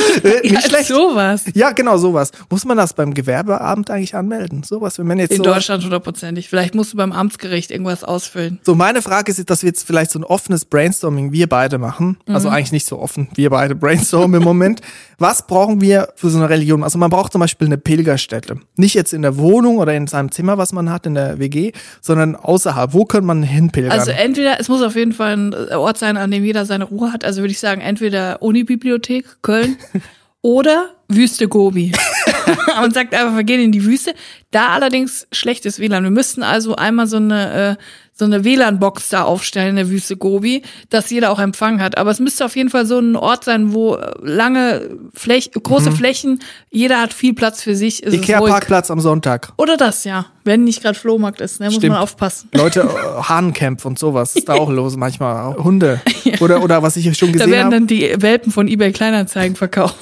Nicht 0.42 0.52
ja, 0.52 0.60
schlecht. 0.60 0.86
sowas. 0.88 1.44
Ja, 1.54 1.70
genau, 1.72 1.96
sowas. 1.98 2.30
Muss 2.50 2.64
man 2.64 2.76
das 2.76 2.92
beim 2.94 3.14
Gewerbeamt 3.14 3.90
eigentlich 3.90 4.14
anmelden? 4.14 4.62
Sowas, 4.62 4.98
wenn 4.98 5.06
man 5.06 5.18
jetzt 5.18 5.30
In 5.32 5.38
so. 5.38 5.42
Deutschland 5.44 5.84
hundertprozentig. 5.84 6.48
Vielleicht 6.48 6.74
musst 6.74 6.92
du 6.92 6.96
beim 6.96 7.12
Amtsgericht 7.12 7.70
irgendwas 7.70 8.04
ausfüllen. 8.04 8.58
So, 8.62 8.74
meine 8.74 9.02
Frage 9.02 9.30
ist 9.32 9.50
dass 9.50 9.62
wir 9.62 9.68
jetzt 9.68 9.86
vielleicht 9.86 10.10
so 10.10 10.18
ein 10.18 10.24
offenes 10.24 10.64
Brainstorming 10.64 11.32
wir 11.32 11.48
beide 11.48 11.78
machen. 11.78 12.18
Also 12.26 12.48
Mhm. 12.48 12.54
eigentlich 12.54 12.72
nicht 12.72 12.86
so 12.86 12.98
offen, 12.98 13.28
wir 13.34 13.50
beide 13.50 13.74
brainstormen 13.74 14.40
im 14.40 14.44
Moment. 14.44 14.80
Was 15.18 15.46
brauchen 15.46 15.80
wir 15.82 16.08
für 16.16 16.30
so 16.30 16.38
eine 16.38 16.48
Religion? 16.48 16.82
Also 16.82 16.96
man 16.98 17.10
braucht 17.10 17.32
zum 17.32 17.40
Beispiel 17.40 17.66
eine 17.66 17.76
Pilgerstätte. 17.76 18.56
Nicht 18.76 18.94
jetzt 18.94 19.12
in 19.12 19.20
der 19.20 19.36
Wohnung 19.36 19.76
oder 19.78 19.92
in 19.94 20.06
seinem 20.06 20.32
Zimmer, 20.32 20.56
was 20.56 20.72
man 20.72 20.90
hat, 20.90 21.04
in 21.04 21.12
der 21.14 21.38
WG, 21.38 21.72
sondern 22.00 22.36
außerhalb. 22.36 22.94
Wo 22.94 23.04
könnte 23.04 23.26
man 23.26 23.42
hinpilgern? 23.42 23.92
Also 23.92 24.12
entweder, 24.12 24.58
es 24.58 24.70
muss 24.70 24.80
auf 24.80 24.96
jeden 24.96 25.12
Fall 25.12 25.36
ein 25.36 25.54
Ort 25.74 25.98
sein, 25.98 26.16
an 26.16 26.30
dem 26.30 26.42
jeder 26.42 26.64
seine 26.64 26.84
Ruhe 26.84 27.12
hat. 27.12 27.24
Also 27.26 27.42
würde 27.42 27.50
ich 27.52 27.60
sagen, 27.60 27.82
entweder 27.82 28.40
Unibibliothek, 28.40 29.26
Köln 29.42 29.76
oder 30.42 30.94
Wüste 31.08 31.48
Gobi. 31.48 31.92
Man 32.66 32.92
sagt 32.92 33.14
einfach, 33.14 33.36
wir 33.36 33.44
gehen 33.44 33.60
in 33.60 33.72
die 33.72 33.84
Wüste. 33.84 34.14
Da 34.50 34.68
allerdings 34.68 35.26
schlechtes 35.32 35.78
WLAN. 35.78 36.04
Wir 36.04 36.10
müssten 36.10 36.42
also 36.42 36.76
einmal 36.76 37.06
so 37.06 37.16
eine, 37.16 37.78
äh, 37.78 37.82
so 38.20 38.24
eine 38.26 38.44
WLAN-Box 38.44 39.08
da 39.08 39.22
aufstellen 39.24 39.70
in 39.70 39.76
der 39.76 39.90
Wüste 39.90 40.16
Gobi, 40.16 40.62
dass 40.90 41.10
jeder 41.10 41.30
auch 41.32 41.38
Empfang 41.40 41.80
hat. 41.82 41.98
Aber 41.98 42.10
es 42.12 42.20
müsste 42.20 42.44
auf 42.44 42.54
jeden 42.54 42.70
Fall 42.70 42.86
so 42.86 42.98
ein 43.00 43.16
Ort 43.16 43.44
sein, 43.44 43.72
wo 43.72 43.98
lange 44.22 44.90
Fläch 45.14 45.50
große 45.50 45.90
Flächen, 45.90 46.40
jeder 46.70 47.00
hat 47.00 47.12
viel 47.12 47.34
Platz 47.34 47.62
für 47.62 47.74
sich. 47.74 48.06
Ikea-Parkplatz 48.06 48.90
am 48.90 49.00
Sonntag. 49.00 49.52
Oder 49.56 49.76
das, 49.76 50.04
ja. 50.04 50.26
Wenn 50.44 50.64
nicht 50.64 50.82
gerade 50.82 50.98
Flohmarkt 50.98 51.40
ist, 51.42 51.60
ne, 51.60 51.66
muss 51.66 51.76
Stimmt. 51.76 51.92
man 51.94 52.02
aufpassen. 52.02 52.48
Leute, 52.54 52.80
äh, 52.80 53.22
Hahnenkämpf 53.22 53.84
und 53.84 53.98
sowas 53.98 54.36
ist 54.36 54.48
da 54.48 54.54
auch 54.54 54.70
los 54.70 54.96
manchmal. 54.96 55.54
Hunde. 55.62 56.00
Oder, 56.40 56.62
oder 56.62 56.82
was 56.82 56.96
ich 56.96 57.04
schon 57.18 57.28
Da 57.28 57.38
gesehen 57.38 57.50
werden 57.50 57.64
habe. 57.66 57.74
dann 57.76 57.86
die 57.86 58.14
Welpen 58.18 58.50
von 58.52 58.66
eBay 58.68 58.92
Kleinanzeigen 58.92 59.54
verkauft. 59.56 59.96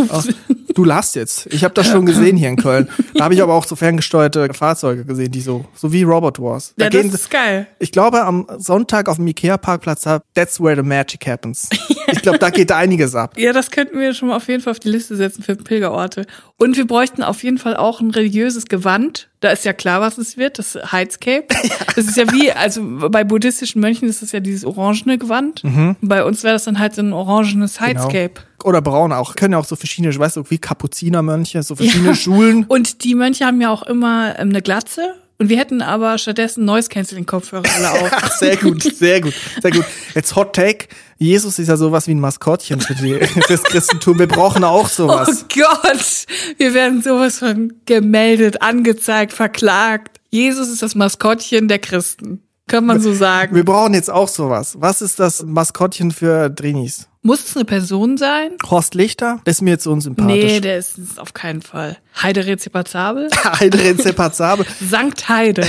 Du 0.75 0.85
lachst 0.85 1.17
jetzt. 1.17 1.47
Ich 1.53 1.65
habe 1.65 1.75
das 1.75 1.89
schon 1.89 2.07
gesehen 2.07 2.37
hier 2.37 2.49
in 2.51 2.57
Köln. 2.57 2.89
Da 3.15 3.25
habe 3.25 3.35
ich 3.35 3.43
aber 3.43 3.53
auch 3.55 3.65
so 3.65 3.75
ferngesteuerte 3.75 4.49
Fahrzeuge 4.55 5.05
gesehen, 5.05 5.33
die 5.33 5.41
so, 5.41 5.65
so 5.75 5.93
wie 5.93 6.05
Robot 6.05 6.39
Wars. 6.41 6.73
Da 6.77 6.85
Ja, 6.85 6.91
das 6.91 7.03
gehen, 7.03 7.13
ist 7.13 7.31
geil. 7.31 7.67
ich 7.81 7.91
glaube, 7.91 8.08
am 8.15 8.47
Sonntag 8.59 9.09
auf 9.09 9.17
dem 9.17 9.27
Ikea-Parkplatz, 9.27 10.03
that's 10.35 10.61
where 10.61 10.77
the 10.77 10.83
magic 10.83 11.27
happens. 11.27 11.69
Ich 12.11 12.23
glaube, 12.23 12.39
da 12.39 12.49
geht 12.49 12.73
einiges 12.73 13.15
ab. 13.15 13.35
Ja, 13.37 13.53
das 13.53 13.71
könnten 13.71 14.01
wir 14.01 14.15
schon 14.15 14.29
mal 14.29 14.37
auf 14.37 14.49
jeden 14.49 14.63
Fall 14.63 14.71
auf 14.71 14.81
die 14.81 14.89
Liste 14.89 15.15
setzen 15.15 15.43
für 15.43 15.57
Pilgerorte. 15.57 16.25
Und 16.57 16.79
wir 16.79 16.87
bräuchten 16.87 17.23
auf 17.23 17.43
jeden 17.43 17.59
Fall 17.59 17.77
auch 17.77 18.01
ein 18.01 18.11
religiöses 18.11 18.65
Gewand. 18.65 19.29
Da 19.41 19.51
ist 19.51 19.67
ja 19.67 19.75
klar, 19.75 20.01
was 20.01 20.17
es 20.17 20.39
wird, 20.39 20.59
das 20.59 20.79
Heizcape. 20.91 21.47
Das 21.97 22.07
ist 22.07 22.17
ja 22.17 22.33
wie, 22.33 22.53
also 22.53 22.81
bei 23.11 23.25
buddhistischen 23.25 23.81
Mönchen 23.81 24.09
ist 24.09 24.23
das 24.23 24.31
ja 24.31 24.39
dieses 24.39 24.65
orangene 24.65 25.19
Gewand. 25.19 25.63
Bei 26.01 26.25
uns 26.25 26.45
wäre 26.45 26.55
das 26.55 26.65
dann 26.65 26.79
halt 26.79 26.95
so 26.95 27.03
ein 27.03 27.13
orangenes 27.13 27.81
Heizcape. 27.81 28.41
Oder 28.65 28.81
braun 28.83 29.13
auch. 29.13 29.37
Können 29.37 29.53
ja 29.53 29.59
auch 29.59 29.65
so 29.65 29.77
verschiedene, 29.77 30.13
ich 30.13 30.19
weiß 30.19 30.35
so 30.35 30.51
wie 30.51 30.59
Kapuzinermönche, 30.59 31.63
so 31.63 31.77
verschiedene 31.77 32.15
Schulen. 32.15 32.65
Und 32.69 33.05
die 33.05 33.15
Mönche 33.15 33.47
haben 33.47 33.61
ja 33.61 33.71
auch 33.71 33.83
immer 33.83 34.39
ähm, 34.39 34.51
eine 34.51 34.63
Glatze. 34.63 35.15
Und 35.41 35.49
wir 35.49 35.59
hätten 35.59 35.83
aber 35.83 36.19
stattdessen 36.19 36.65
Noise 36.65 36.89
Canceling 36.89 37.25
Kopfhörer 37.25 37.65
alle 37.77 37.93
auf. 37.93 38.33
Sehr 38.39 38.57
gut, 38.57 38.83
sehr 38.83 39.21
gut, 39.21 39.35
sehr 39.63 39.71
gut. 39.71 39.85
Jetzt 40.15 40.35
Hot 40.35 40.55
Take. 40.55 40.89
Jesus 41.17 41.59
ist 41.61 41.69
ja 41.69 41.77
sowas 41.77 42.09
wie 42.09 42.15
ein 42.15 42.21
Maskottchen 42.21 42.81
für 42.81 42.95
die, 42.95 43.15
fürs 43.47 43.63
Christentum. 43.63 44.19
Wir 44.19 44.27
brauchen 44.27 44.65
auch 44.65 44.87
Oh 44.87 44.89
sowas. 44.89 45.47
Gott, 45.55 46.27
wir 46.57 46.75
werden 46.75 47.03
sowas 47.03 47.39
von 47.39 47.73
gemeldet, 47.87 48.63
angezeigt, 48.63 49.33
verklagt. 49.33 50.21
Jesus 50.31 50.69
ist 50.69 50.83
das 50.83 50.95
Maskottchen 50.95 51.69
der 51.69 51.79
Christen. 51.79 52.43
Kann 52.67 52.85
man 52.85 53.01
so 53.01 53.15
sagen. 53.15 53.55
Wir 53.55 53.65
brauchen 53.65 53.95
jetzt 53.95 54.11
auch 54.11 54.29
sowas. 54.29 54.77
Was 54.79 55.03
ist 55.03 55.19
das 55.19 55.43
Maskottchen 55.43 56.11
für 56.11 56.51
Drinis? 56.51 57.08
Muss 57.29 57.45
es 57.45 57.57
eine 57.57 57.67
Person 57.67 58.17
sein? 58.17 58.53
Horst 58.71 58.95
Lichter? 58.95 59.43
Der 59.45 59.51
ist 59.51 59.61
mir 59.61 59.69
jetzt 59.73 59.85
Nee, 59.85 59.93
unsympathisch. 59.93 60.61
der 60.63 60.79
ist 60.79 60.97
es 60.97 61.19
auf 61.19 61.35
keinen 61.35 61.61
Fall. 61.61 61.99
Heide 62.23 62.47
Rezepazabel? 62.47 63.29
Heide 63.61 63.79
Rezepazabel. 63.79 64.65
Sankt 64.81 65.29
Heide. 65.29 65.67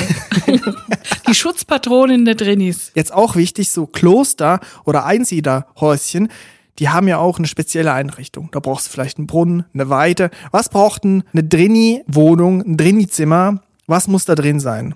Die 1.28 1.36
Schutzpatronin 1.36 2.24
der 2.24 2.36
Drinnis. 2.36 2.94
Jetzt 2.96 3.12
auch 3.14 3.36
wichtig, 3.36 3.72
so 3.72 3.88
Kloster 3.88 4.62
oder 4.86 5.04
Einsiedlerhäuschen, 5.06 6.30
die 6.80 6.88
haben 6.88 7.10
ja 7.10 7.18
auch 7.18 7.40
eine 7.40 7.48
spezielle 7.48 7.92
Einrichtung. 7.92 8.48
Da 8.54 8.62
brauchst 8.62 8.88
du 8.88 8.92
vielleicht 8.92 9.18
einen 9.18 9.28
Brunnen, 9.28 9.66
eine 9.74 9.90
Weide. 9.90 10.32
Was 10.52 10.70
braucht 10.70 11.04
eine 11.04 11.24
Drini-Wohnung, 11.34 12.62
ein 12.62 12.78
Drini-Zimmer? 12.78 13.62
Was 13.86 14.08
muss 14.08 14.24
da 14.24 14.36
drin 14.36 14.62
sein? 14.62 14.96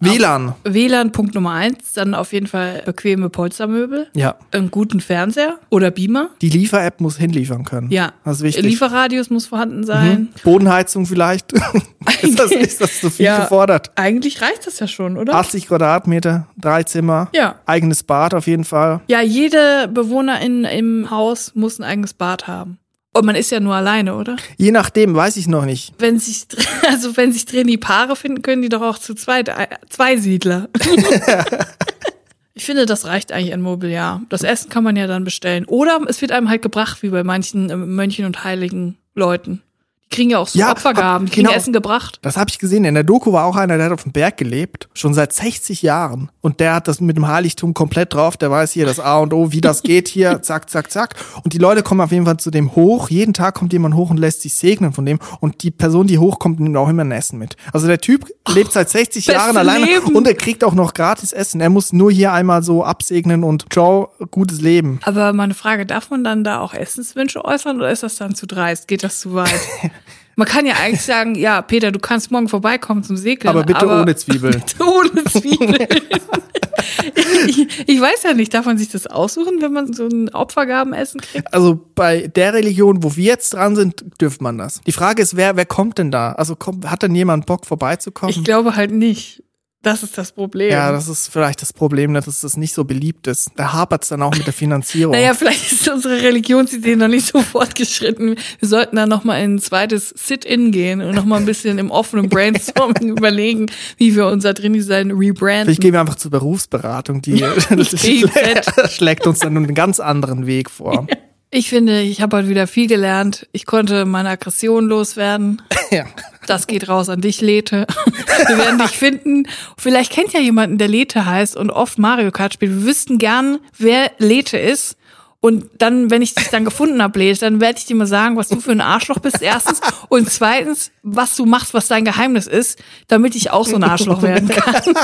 WLAN. 0.00 0.54
WLAN 0.62 1.10
Punkt 1.10 1.34
Nummer 1.34 1.52
eins, 1.54 1.92
dann 1.94 2.14
auf 2.14 2.32
jeden 2.32 2.46
Fall 2.46 2.82
bequeme 2.86 3.30
Polstermöbel, 3.30 4.06
Ja. 4.14 4.36
einen 4.52 4.70
guten 4.70 5.00
Fernseher 5.00 5.58
oder 5.70 5.90
Beamer. 5.90 6.30
Die 6.40 6.50
Liefer-App 6.50 7.00
muss 7.00 7.16
hinliefern 7.16 7.64
können. 7.64 7.90
Ja, 7.90 8.12
Das 8.24 8.36
ist 8.36 8.42
wichtig. 8.44 8.62
Lieferradius 8.64 9.28
muss 9.30 9.46
vorhanden 9.46 9.84
sein. 9.84 10.28
Bodenheizung 10.44 11.04
vielleicht. 11.04 11.52
ist, 12.22 12.38
das, 12.38 12.52
ist 12.52 12.80
das 12.80 13.00
zu 13.00 13.10
viel 13.10 13.26
Ja. 13.26 13.40
gefordert? 13.40 13.90
Eigentlich 13.96 14.40
reicht 14.40 14.68
das 14.68 14.78
ja 14.78 14.86
schon, 14.86 15.16
oder? 15.16 15.34
80 15.34 15.66
Quadratmeter, 15.66 16.46
drei 16.56 16.84
Zimmer. 16.84 17.28
Ja. 17.34 17.56
Eigenes 17.66 18.04
Bad 18.04 18.34
auf 18.34 18.46
jeden 18.46 18.64
Fall. 18.64 19.00
Ja, 19.08 19.20
jede 19.20 19.88
Bewohnerin 19.92 20.64
im 20.64 21.10
Haus 21.10 21.56
muss 21.56 21.80
ein 21.80 21.84
eigenes 21.84 22.14
Bad 22.14 22.46
haben. 22.46 22.78
Und 23.18 23.26
man 23.26 23.34
ist 23.34 23.50
ja 23.50 23.58
nur 23.58 23.74
alleine, 23.74 24.14
oder? 24.14 24.36
Je 24.58 24.70
nachdem, 24.70 25.14
weiß 25.14 25.36
ich 25.38 25.48
noch 25.48 25.64
nicht. 25.64 25.92
Wenn 25.98 26.20
sich, 26.20 26.46
also 26.88 27.16
wenn 27.16 27.32
sich 27.32 27.46
drin 27.46 27.66
die 27.66 27.76
Paare 27.76 28.14
finden, 28.14 28.42
können 28.42 28.62
die 28.62 28.68
doch 28.68 28.82
auch 28.82 28.98
zu 28.98 29.14
zweit, 29.14 29.48
äh, 29.48 29.66
zwei 29.88 30.16
Siedler. 30.16 30.68
ich 32.54 32.64
finde, 32.64 32.86
das 32.86 33.06
reicht 33.06 33.32
eigentlich 33.32 33.52
an 33.52 33.60
Mobiliar. 33.60 34.22
Das 34.28 34.44
Essen 34.44 34.70
kann 34.70 34.84
man 34.84 34.94
ja 34.94 35.08
dann 35.08 35.24
bestellen. 35.24 35.64
Oder 35.64 36.00
es 36.06 36.20
wird 36.20 36.30
einem 36.30 36.48
halt 36.48 36.62
gebracht, 36.62 37.02
wie 37.02 37.08
bei 37.08 37.24
manchen 37.24 37.70
äh, 37.70 37.76
Mönchen 37.76 38.24
und 38.24 38.44
heiligen 38.44 38.98
Leuten. 39.16 39.62
Kriegen 40.10 40.30
ja 40.30 40.38
auch 40.38 40.48
so 40.48 40.58
Ja, 40.58 40.72
Opfergaben, 40.72 41.26
hab- 41.26 41.32
kriegen 41.34 41.46
genau. 41.46 41.56
Essen 41.56 41.72
gebracht. 41.72 42.18
Das 42.22 42.36
habe 42.36 42.48
ich 42.50 42.58
gesehen. 42.58 42.84
In 42.84 42.94
der 42.94 43.04
Doku 43.04 43.32
war 43.32 43.44
auch 43.44 43.56
einer, 43.56 43.76
der 43.76 43.86
hat 43.86 43.92
auf 43.92 44.04
dem 44.04 44.12
Berg 44.12 44.36
gelebt, 44.38 44.88
schon 44.94 45.12
seit 45.14 45.32
60 45.32 45.82
Jahren. 45.82 46.30
Und 46.40 46.60
der 46.60 46.74
hat 46.74 46.88
das 46.88 47.00
mit 47.00 47.16
dem 47.16 47.28
Heiligtum 47.28 47.74
komplett 47.74 48.14
drauf. 48.14 48.36
Der 48.38 48.50
weiß 48.50 48.72
hier 48.72 48.86
das 48.86 49.00
A 49.00 49.18
und 49.18 49.34
O, 49.34 49.52
wie 49.52 49.60
das 49.60 49.82
geht 49.82 50.08
hier, 50.08 50.40
zack, 50.42 50.70
zack, 50.70 50.90
zack. 50.90 51.14
Und 51.44 51.52
die 51.52 51.58
Leute 51.58 51.82
kommen 51.82 52.00
auf 52.00 52.10
jeden 52.10 52.24
Fall 52.24 52.38
zu 52.38 52.50
dem 52.50 52.74
hoch. 52.74 53.10
Jeden 53.10 53.34
Tag 53.34 53.54
kommt 53.54 53.72
jemand 53.72 53.94
hoch 53.94 54.10
und 54.10 54.16
lässt 54.16 54.42
sich 54.42 54.54
segnen 54.54 54.92
von 54.92 55.04
dem. 55.04 55.18
Und 55.40 55.62
die 55.62 55.70
Person, 55.70 56.06
die 56.06 56.18
hochkommt, 56.18 56.58
nimmt 56.60 56.76
auch 56.76 56.88
immer 56.88 57.04
ein 57.04 57.12
Essen 57.12 57.38
mit. 57.38 57.56
Also 57.72 57.86
der 57.86 57.98
Typ 58.00 58.26
lebt 58.54 58.72
seit 58.72 58.88
60 58.88 59.26
beste 59.26 59.32
Jahren 59.38 59.56
alleine 59.58 59.84
Leben. 59.84 60.16
und 60.16 60.26
er 60.26 60.34
kriegt 60.34 60.64
auch 60.64 60.74
noch 60.74 60.94
gratis 60.94 61.32
Essen. 61.32 61.60
Er 61.60 61.68
muss 61.70 61.92
nur 61.92 62.10
hier 62.10 62.32
einmal 62.32 62.62
so 62.62 62.82
absegnen 62.82 63.44
und 63.44 63.66
ciao, 63.72 64.08
gutes 64.30 64.60
Leben. 64.62 65.00
Aber 65.02 65.32
meine 65.34 65.52
Frage, 65.54 65.84
darf 65.84 66.08
man 66.10 66.24
dann 66.24 66.44
da 66.44 66.60
auch 66.60 66.72
Essenswünsche 66.72 67.44
äußern 67.44 67.76
oder 67.76 67.90
ist 67.90 68.02
das 68.02 68.16
dann 68.16 68.34
zu 68.34 68.46
dreist? 68.46 68.88
Geht 68.88 69.04
das 69.04 69.20
zu 69.20 69.34
weit? 69.34 69.50
Man 70.38 70.46
kann 70.46 70.66
ja 70.66 70.74
eigentlich 70.74 71.02
sagen, 71.02 71.34
ja, 71.34 71.60
Peter, 71.62 71.90
du 71.90 71.98
kannst 71.98 72.30
morgen 72.30 72.48
vorbeikommen 72.48 73.02
zum 73.02 73.16
Segeln. 73.16 73.48
Aber 73.48 73.64
bitte 73.64 73.88
ohne 73.88 74.14
Zwiebeln. 74.14 74.52
Bitte 74.66 74.84
ohne 74.84 75.24
Zwiebeln. 75.24 75.88
ich, 77.48 77.88
ich 77.88 78.00
weiß 78.00 78.22
ja 78.22 78.34
nicht, 78.34 78.54
darf 78.54 78.64
man 78.64 78.78
sich 78.78 78.88
das 78.88 79.08
aussuchen, 79.08 79.60
wenn 79.60 79.72
man 79.72 79.92
so 79.92 80.06
ein 80.06 80.28
Opfergabenessen 80.28 81.22
kriegt? 81.22 81.52
Also 81.52 81.84
bei 81.96 82.28
der 82.28 82.54
Religion, 82.54 83.02
wo 83.02 83.16
wir 83.16 83.24
jetzt 83.24 83.54
dran 83.54 83.74
sind, 83.74 84.04
dürft 84.20 84.40
man 84.40 84.58
das. 84.58 84.80
Die 84.86 84.92
Frage 84.92 85.22
ist, 85.22 85.34
wer, 85.34 85.56
wer 85.56 85.66
kommt 85.66 85.98
denn 85.98 86.12
da? 86.12 86.30
Also 86.30 86.54
kommt, 86.54 86.88
hat 86.88 87.02
denn 87.02 87.16
jemand 87.16 87.46
Bock 87.46 87.66
vorbeizukommen? 87.66 88.32
Ich 88.32 88.44
glaube 88.44 88.76
halt 88.76 88.92
nicht. 88.92 89.42
Das 89.82 90.02
ist 90.02 90.18
das 90.18 90.32
Problem. 90.32 90.72
Ja, 90.72 90.90
das 90.90 91.06
ist 91.06 91.28
vielleicht 91.28 91.62
das 91.62 91.72
Problem, 91.72 92.12
dass 92.12 92.40
das 92.40 92.56
nicht 92.56 92.74
so 92.74 92.84
beliebt 92.84 93.28
ist. 93.28 93.50
Da 93.54 93.72
hapert 93.72 94.02
es 94.02 94.08
dann 94.08 94.22
auch 94.22 94.34
mit 94.34 94.44
der 94.44 94.52
Finanzierung. 94.52 95.12
Naja, 95.12 95.34
vielleicht 95.34 95.70
ist 95.70 95.88
unsere 95.88 96.20
Religionsidee 96.20 96.96
noch 96.96 97.06
nicht 97.06 97.26
so 97.26 97.40
fortgeschritten. 97.40 98.36
Wir 98.58 98.68
sollten 98.68 98.96
da 98.96 99.06
noch 99.06 99.22
mal 99.22 99.38
in 99.40 99.54
ein 99.54 99.58
zweites 99.60 100.08
Sit-In 100.08 100.72
gehen 100.72 101.00
und 101.00 101.14
noch 101.14 101.24
mal 101.24 101.36
ein 101.36 101.46
bisschen 101.46 101.78
im 101.78 101.92
offenen 101.92 102.28
Brainstorming 102.28 103.08
überlegen, 103.16 103.66
wie 103.98 104.16
wir 104.16 104.26
unser 104.26 104.52
Drin-Design 104.52 105.12
rebranden. 105.12 105.66
Vielleicht 105.66 105.80
gehen 105.80 105.92
wir 105.92 106.00
einfach 106.00 106.16
zur 106.16 106.32
Berufsberatung, 106.32 107.22
die 107.22 107.38
schlägt 108.88 109.28
uns 109.28 109.38
dann 109.38 109.56
einen 109.56 109.74
ganz 109.74 110.00
anderen 110.00 110.46
Weg 110.46 110.70
vor. 110.70 111.06
Ich 111.50 111.70
finde, 111.70 112.02
ich 112.02 112.20
habe 112.20 112.36
heute 112.36 112.48
wieder 112.48 112.66
viel 112.66 112.88
gelernt. 112.88 113.48
Ich 113.52 113.64
konnte 113.64 114.04
meine 114.04 114.30
Aggression 114.30 114.86
loswerden. 114.86 115.62
Ja. 115.90 116.04
Das 116.48 116.66
geht 116.66 116.88
raus 116.88 117.08
an 117.08 117.20
dich, 117.20 117.40
Lete. 117.40 117.86
Wir 118.46 118.58
werden 118.58 118.78
dich 118.78 118.98
finden. 118.98 119.46
Vielleicht 119.76 120.12
kennt 120.12 120.32
ja 120.32 120.40
jemanden, 120.40 120.78
der 120.78 120.88
Lete 120.88 121.26
heißt 121.26 121.56
und 121.56 121.70
oft 121.70 121.98
Mario 121.98 122.30
Kart 122.30 122.54
spielt. 122.54 122.72
Wir 122.72 122.84
wüssten 122.84 123.18
gern, 123.18 123.58
wer 123.76 124.10
Lete 124.18 124.56
ist. 124.56 124.96
Und 125.40 125.66
dann, 125.78 126.10
wenn 126.10 126.22
ich 126.22 126.34
dich 126.34 126.48
dann 126.48 126.64
gefunden 126.64 127.02
habe, 127.02 127.18
Led, 127.18 127.40
dann 127.42 127.60
werde 127.60 127.78
ich 127.78 127.84
dir 127.84 127.94
mal 127.94 128.06
sagen, 128.06 128.36
was 128.36 128.48
du 128.48 128.60
für 128.60 128.72
ein 128.72 128.80
Arschloch 128.80 129.18
bist, 129.18 129.40
erstens. 129.40 129.80
Und 130.08 130.30
zweitens, 130.30 130.90
was 131.02 131.36
du 131.36 131.44
machst, 131.44 131.74
was 131.74 131.86
dein 131.86 132.04
Geheimnis 132.04 132.46
ist, 132.46 132.82
damit 133.06 133.36
ich 133.36 133.50
auch 133.50 133.66
so 133.66 133.76
ein 133.76 133.84
Arschloch 133.84 134.22
werden 134.22 134.48
kann. 134.48 134.82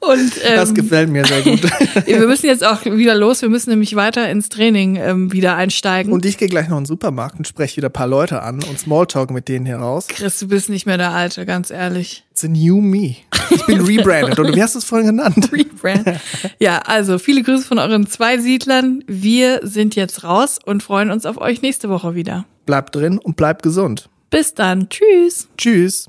Und, 0.00 0.32
ähm, 0.42 0.56
Das 0.56 0.74
gefällt 0.74 1.08
mir 1.10 1.24
sehr 1.24 1.42
gut. 1.42 1.60
wir 2.06 2.26
müssen 2.26 2.46
jetzt 2.46 2.64
auch 2.64 2.84
wieder 2.84 3.14
los. 3.14 3.42
Wir 3.42 3.48
müssen 3.48 3.70
nämlich 3.70 3.96
weiter 3.96 4.28
ins 4.28 4.48
Training 4.48 4.96
ähm, 4.96 5.32
wieder 5.32 5.56
einsteigen. 5.56 6.12
Und 6.12 6.24
ich 6.26 6.38
gehe 6.38 6.48
gleich 6.48 6.68
noch 6.68 6.76
in 6.78 6.82
den 6.84 6.88
Supermarkt 6.88 7.38
und 7.38 7.46
spreche 7.46 7.78
wieder 7.78 7.88
ein 7.88 7.92
paar 7.92 8.06
Leute 8.06 8.42
an 8.42 8.62
und 8.62 8.78
Smalltalk 8.78 9.30
mit 9.30 9.48
denen 9.48 9.66
hier 9.66 9.76
raus. 9.76 10.06
Chris, 10.08 10.38
du 10.38 10.48
bist 10.48 10.68
nicht 10.68 10.86
mehr 10.86 10.98
der 10.98 11.10
Alte, 11.10 11.46
ganz 11.46 11.70
ehrlich. 11.70 12.24
It's 12.30 12.44
a 12.44 12.48
new 12.48 12.80
me. 12.80 13.16
Ich 13.50 13.66
bin 13.66 13.80
rebranded. 13.86 14.38
Oder 14.38 14.54
wie 14.54 14.62
hast 14.62 14.74
du 14.74 14.78
es 14.78 14.84
vorhin 14.84 15.06
genannt? 15.08 15.50
Rebrand. 15.52 16.20
Ja, 16.58 16.78
also 16.80 17.18
viele 17.18 17.42
Grüße 17.42 17.66
von 17.66 17.78
euren 17.78 18.06
Zweisiedlern. 18.06 19.04
Wir 19.06 19.60
sind 19.62 19.94
jetzt 19.96 20.24
raus 20.24 20.58
und 20.64 20.82
freuen 20.82 21.10
uns 21.10 21.26
auf 21.26 21.38
euch 21.40 21.62
nächste 21.62 21.88
Woche 21.88 22.14
wieder. 22.14 22.44
Bleibt 22.66 22.94
drin 22.94 23.18
und 23.18 23.36
bleibt 23.36 23.62
gesund. 23.62 24.08
Bis 24.30 24.54
dann. 24.54 24.88
Tschüss. 24.88 25.48
Tschüss. 25.56 26.08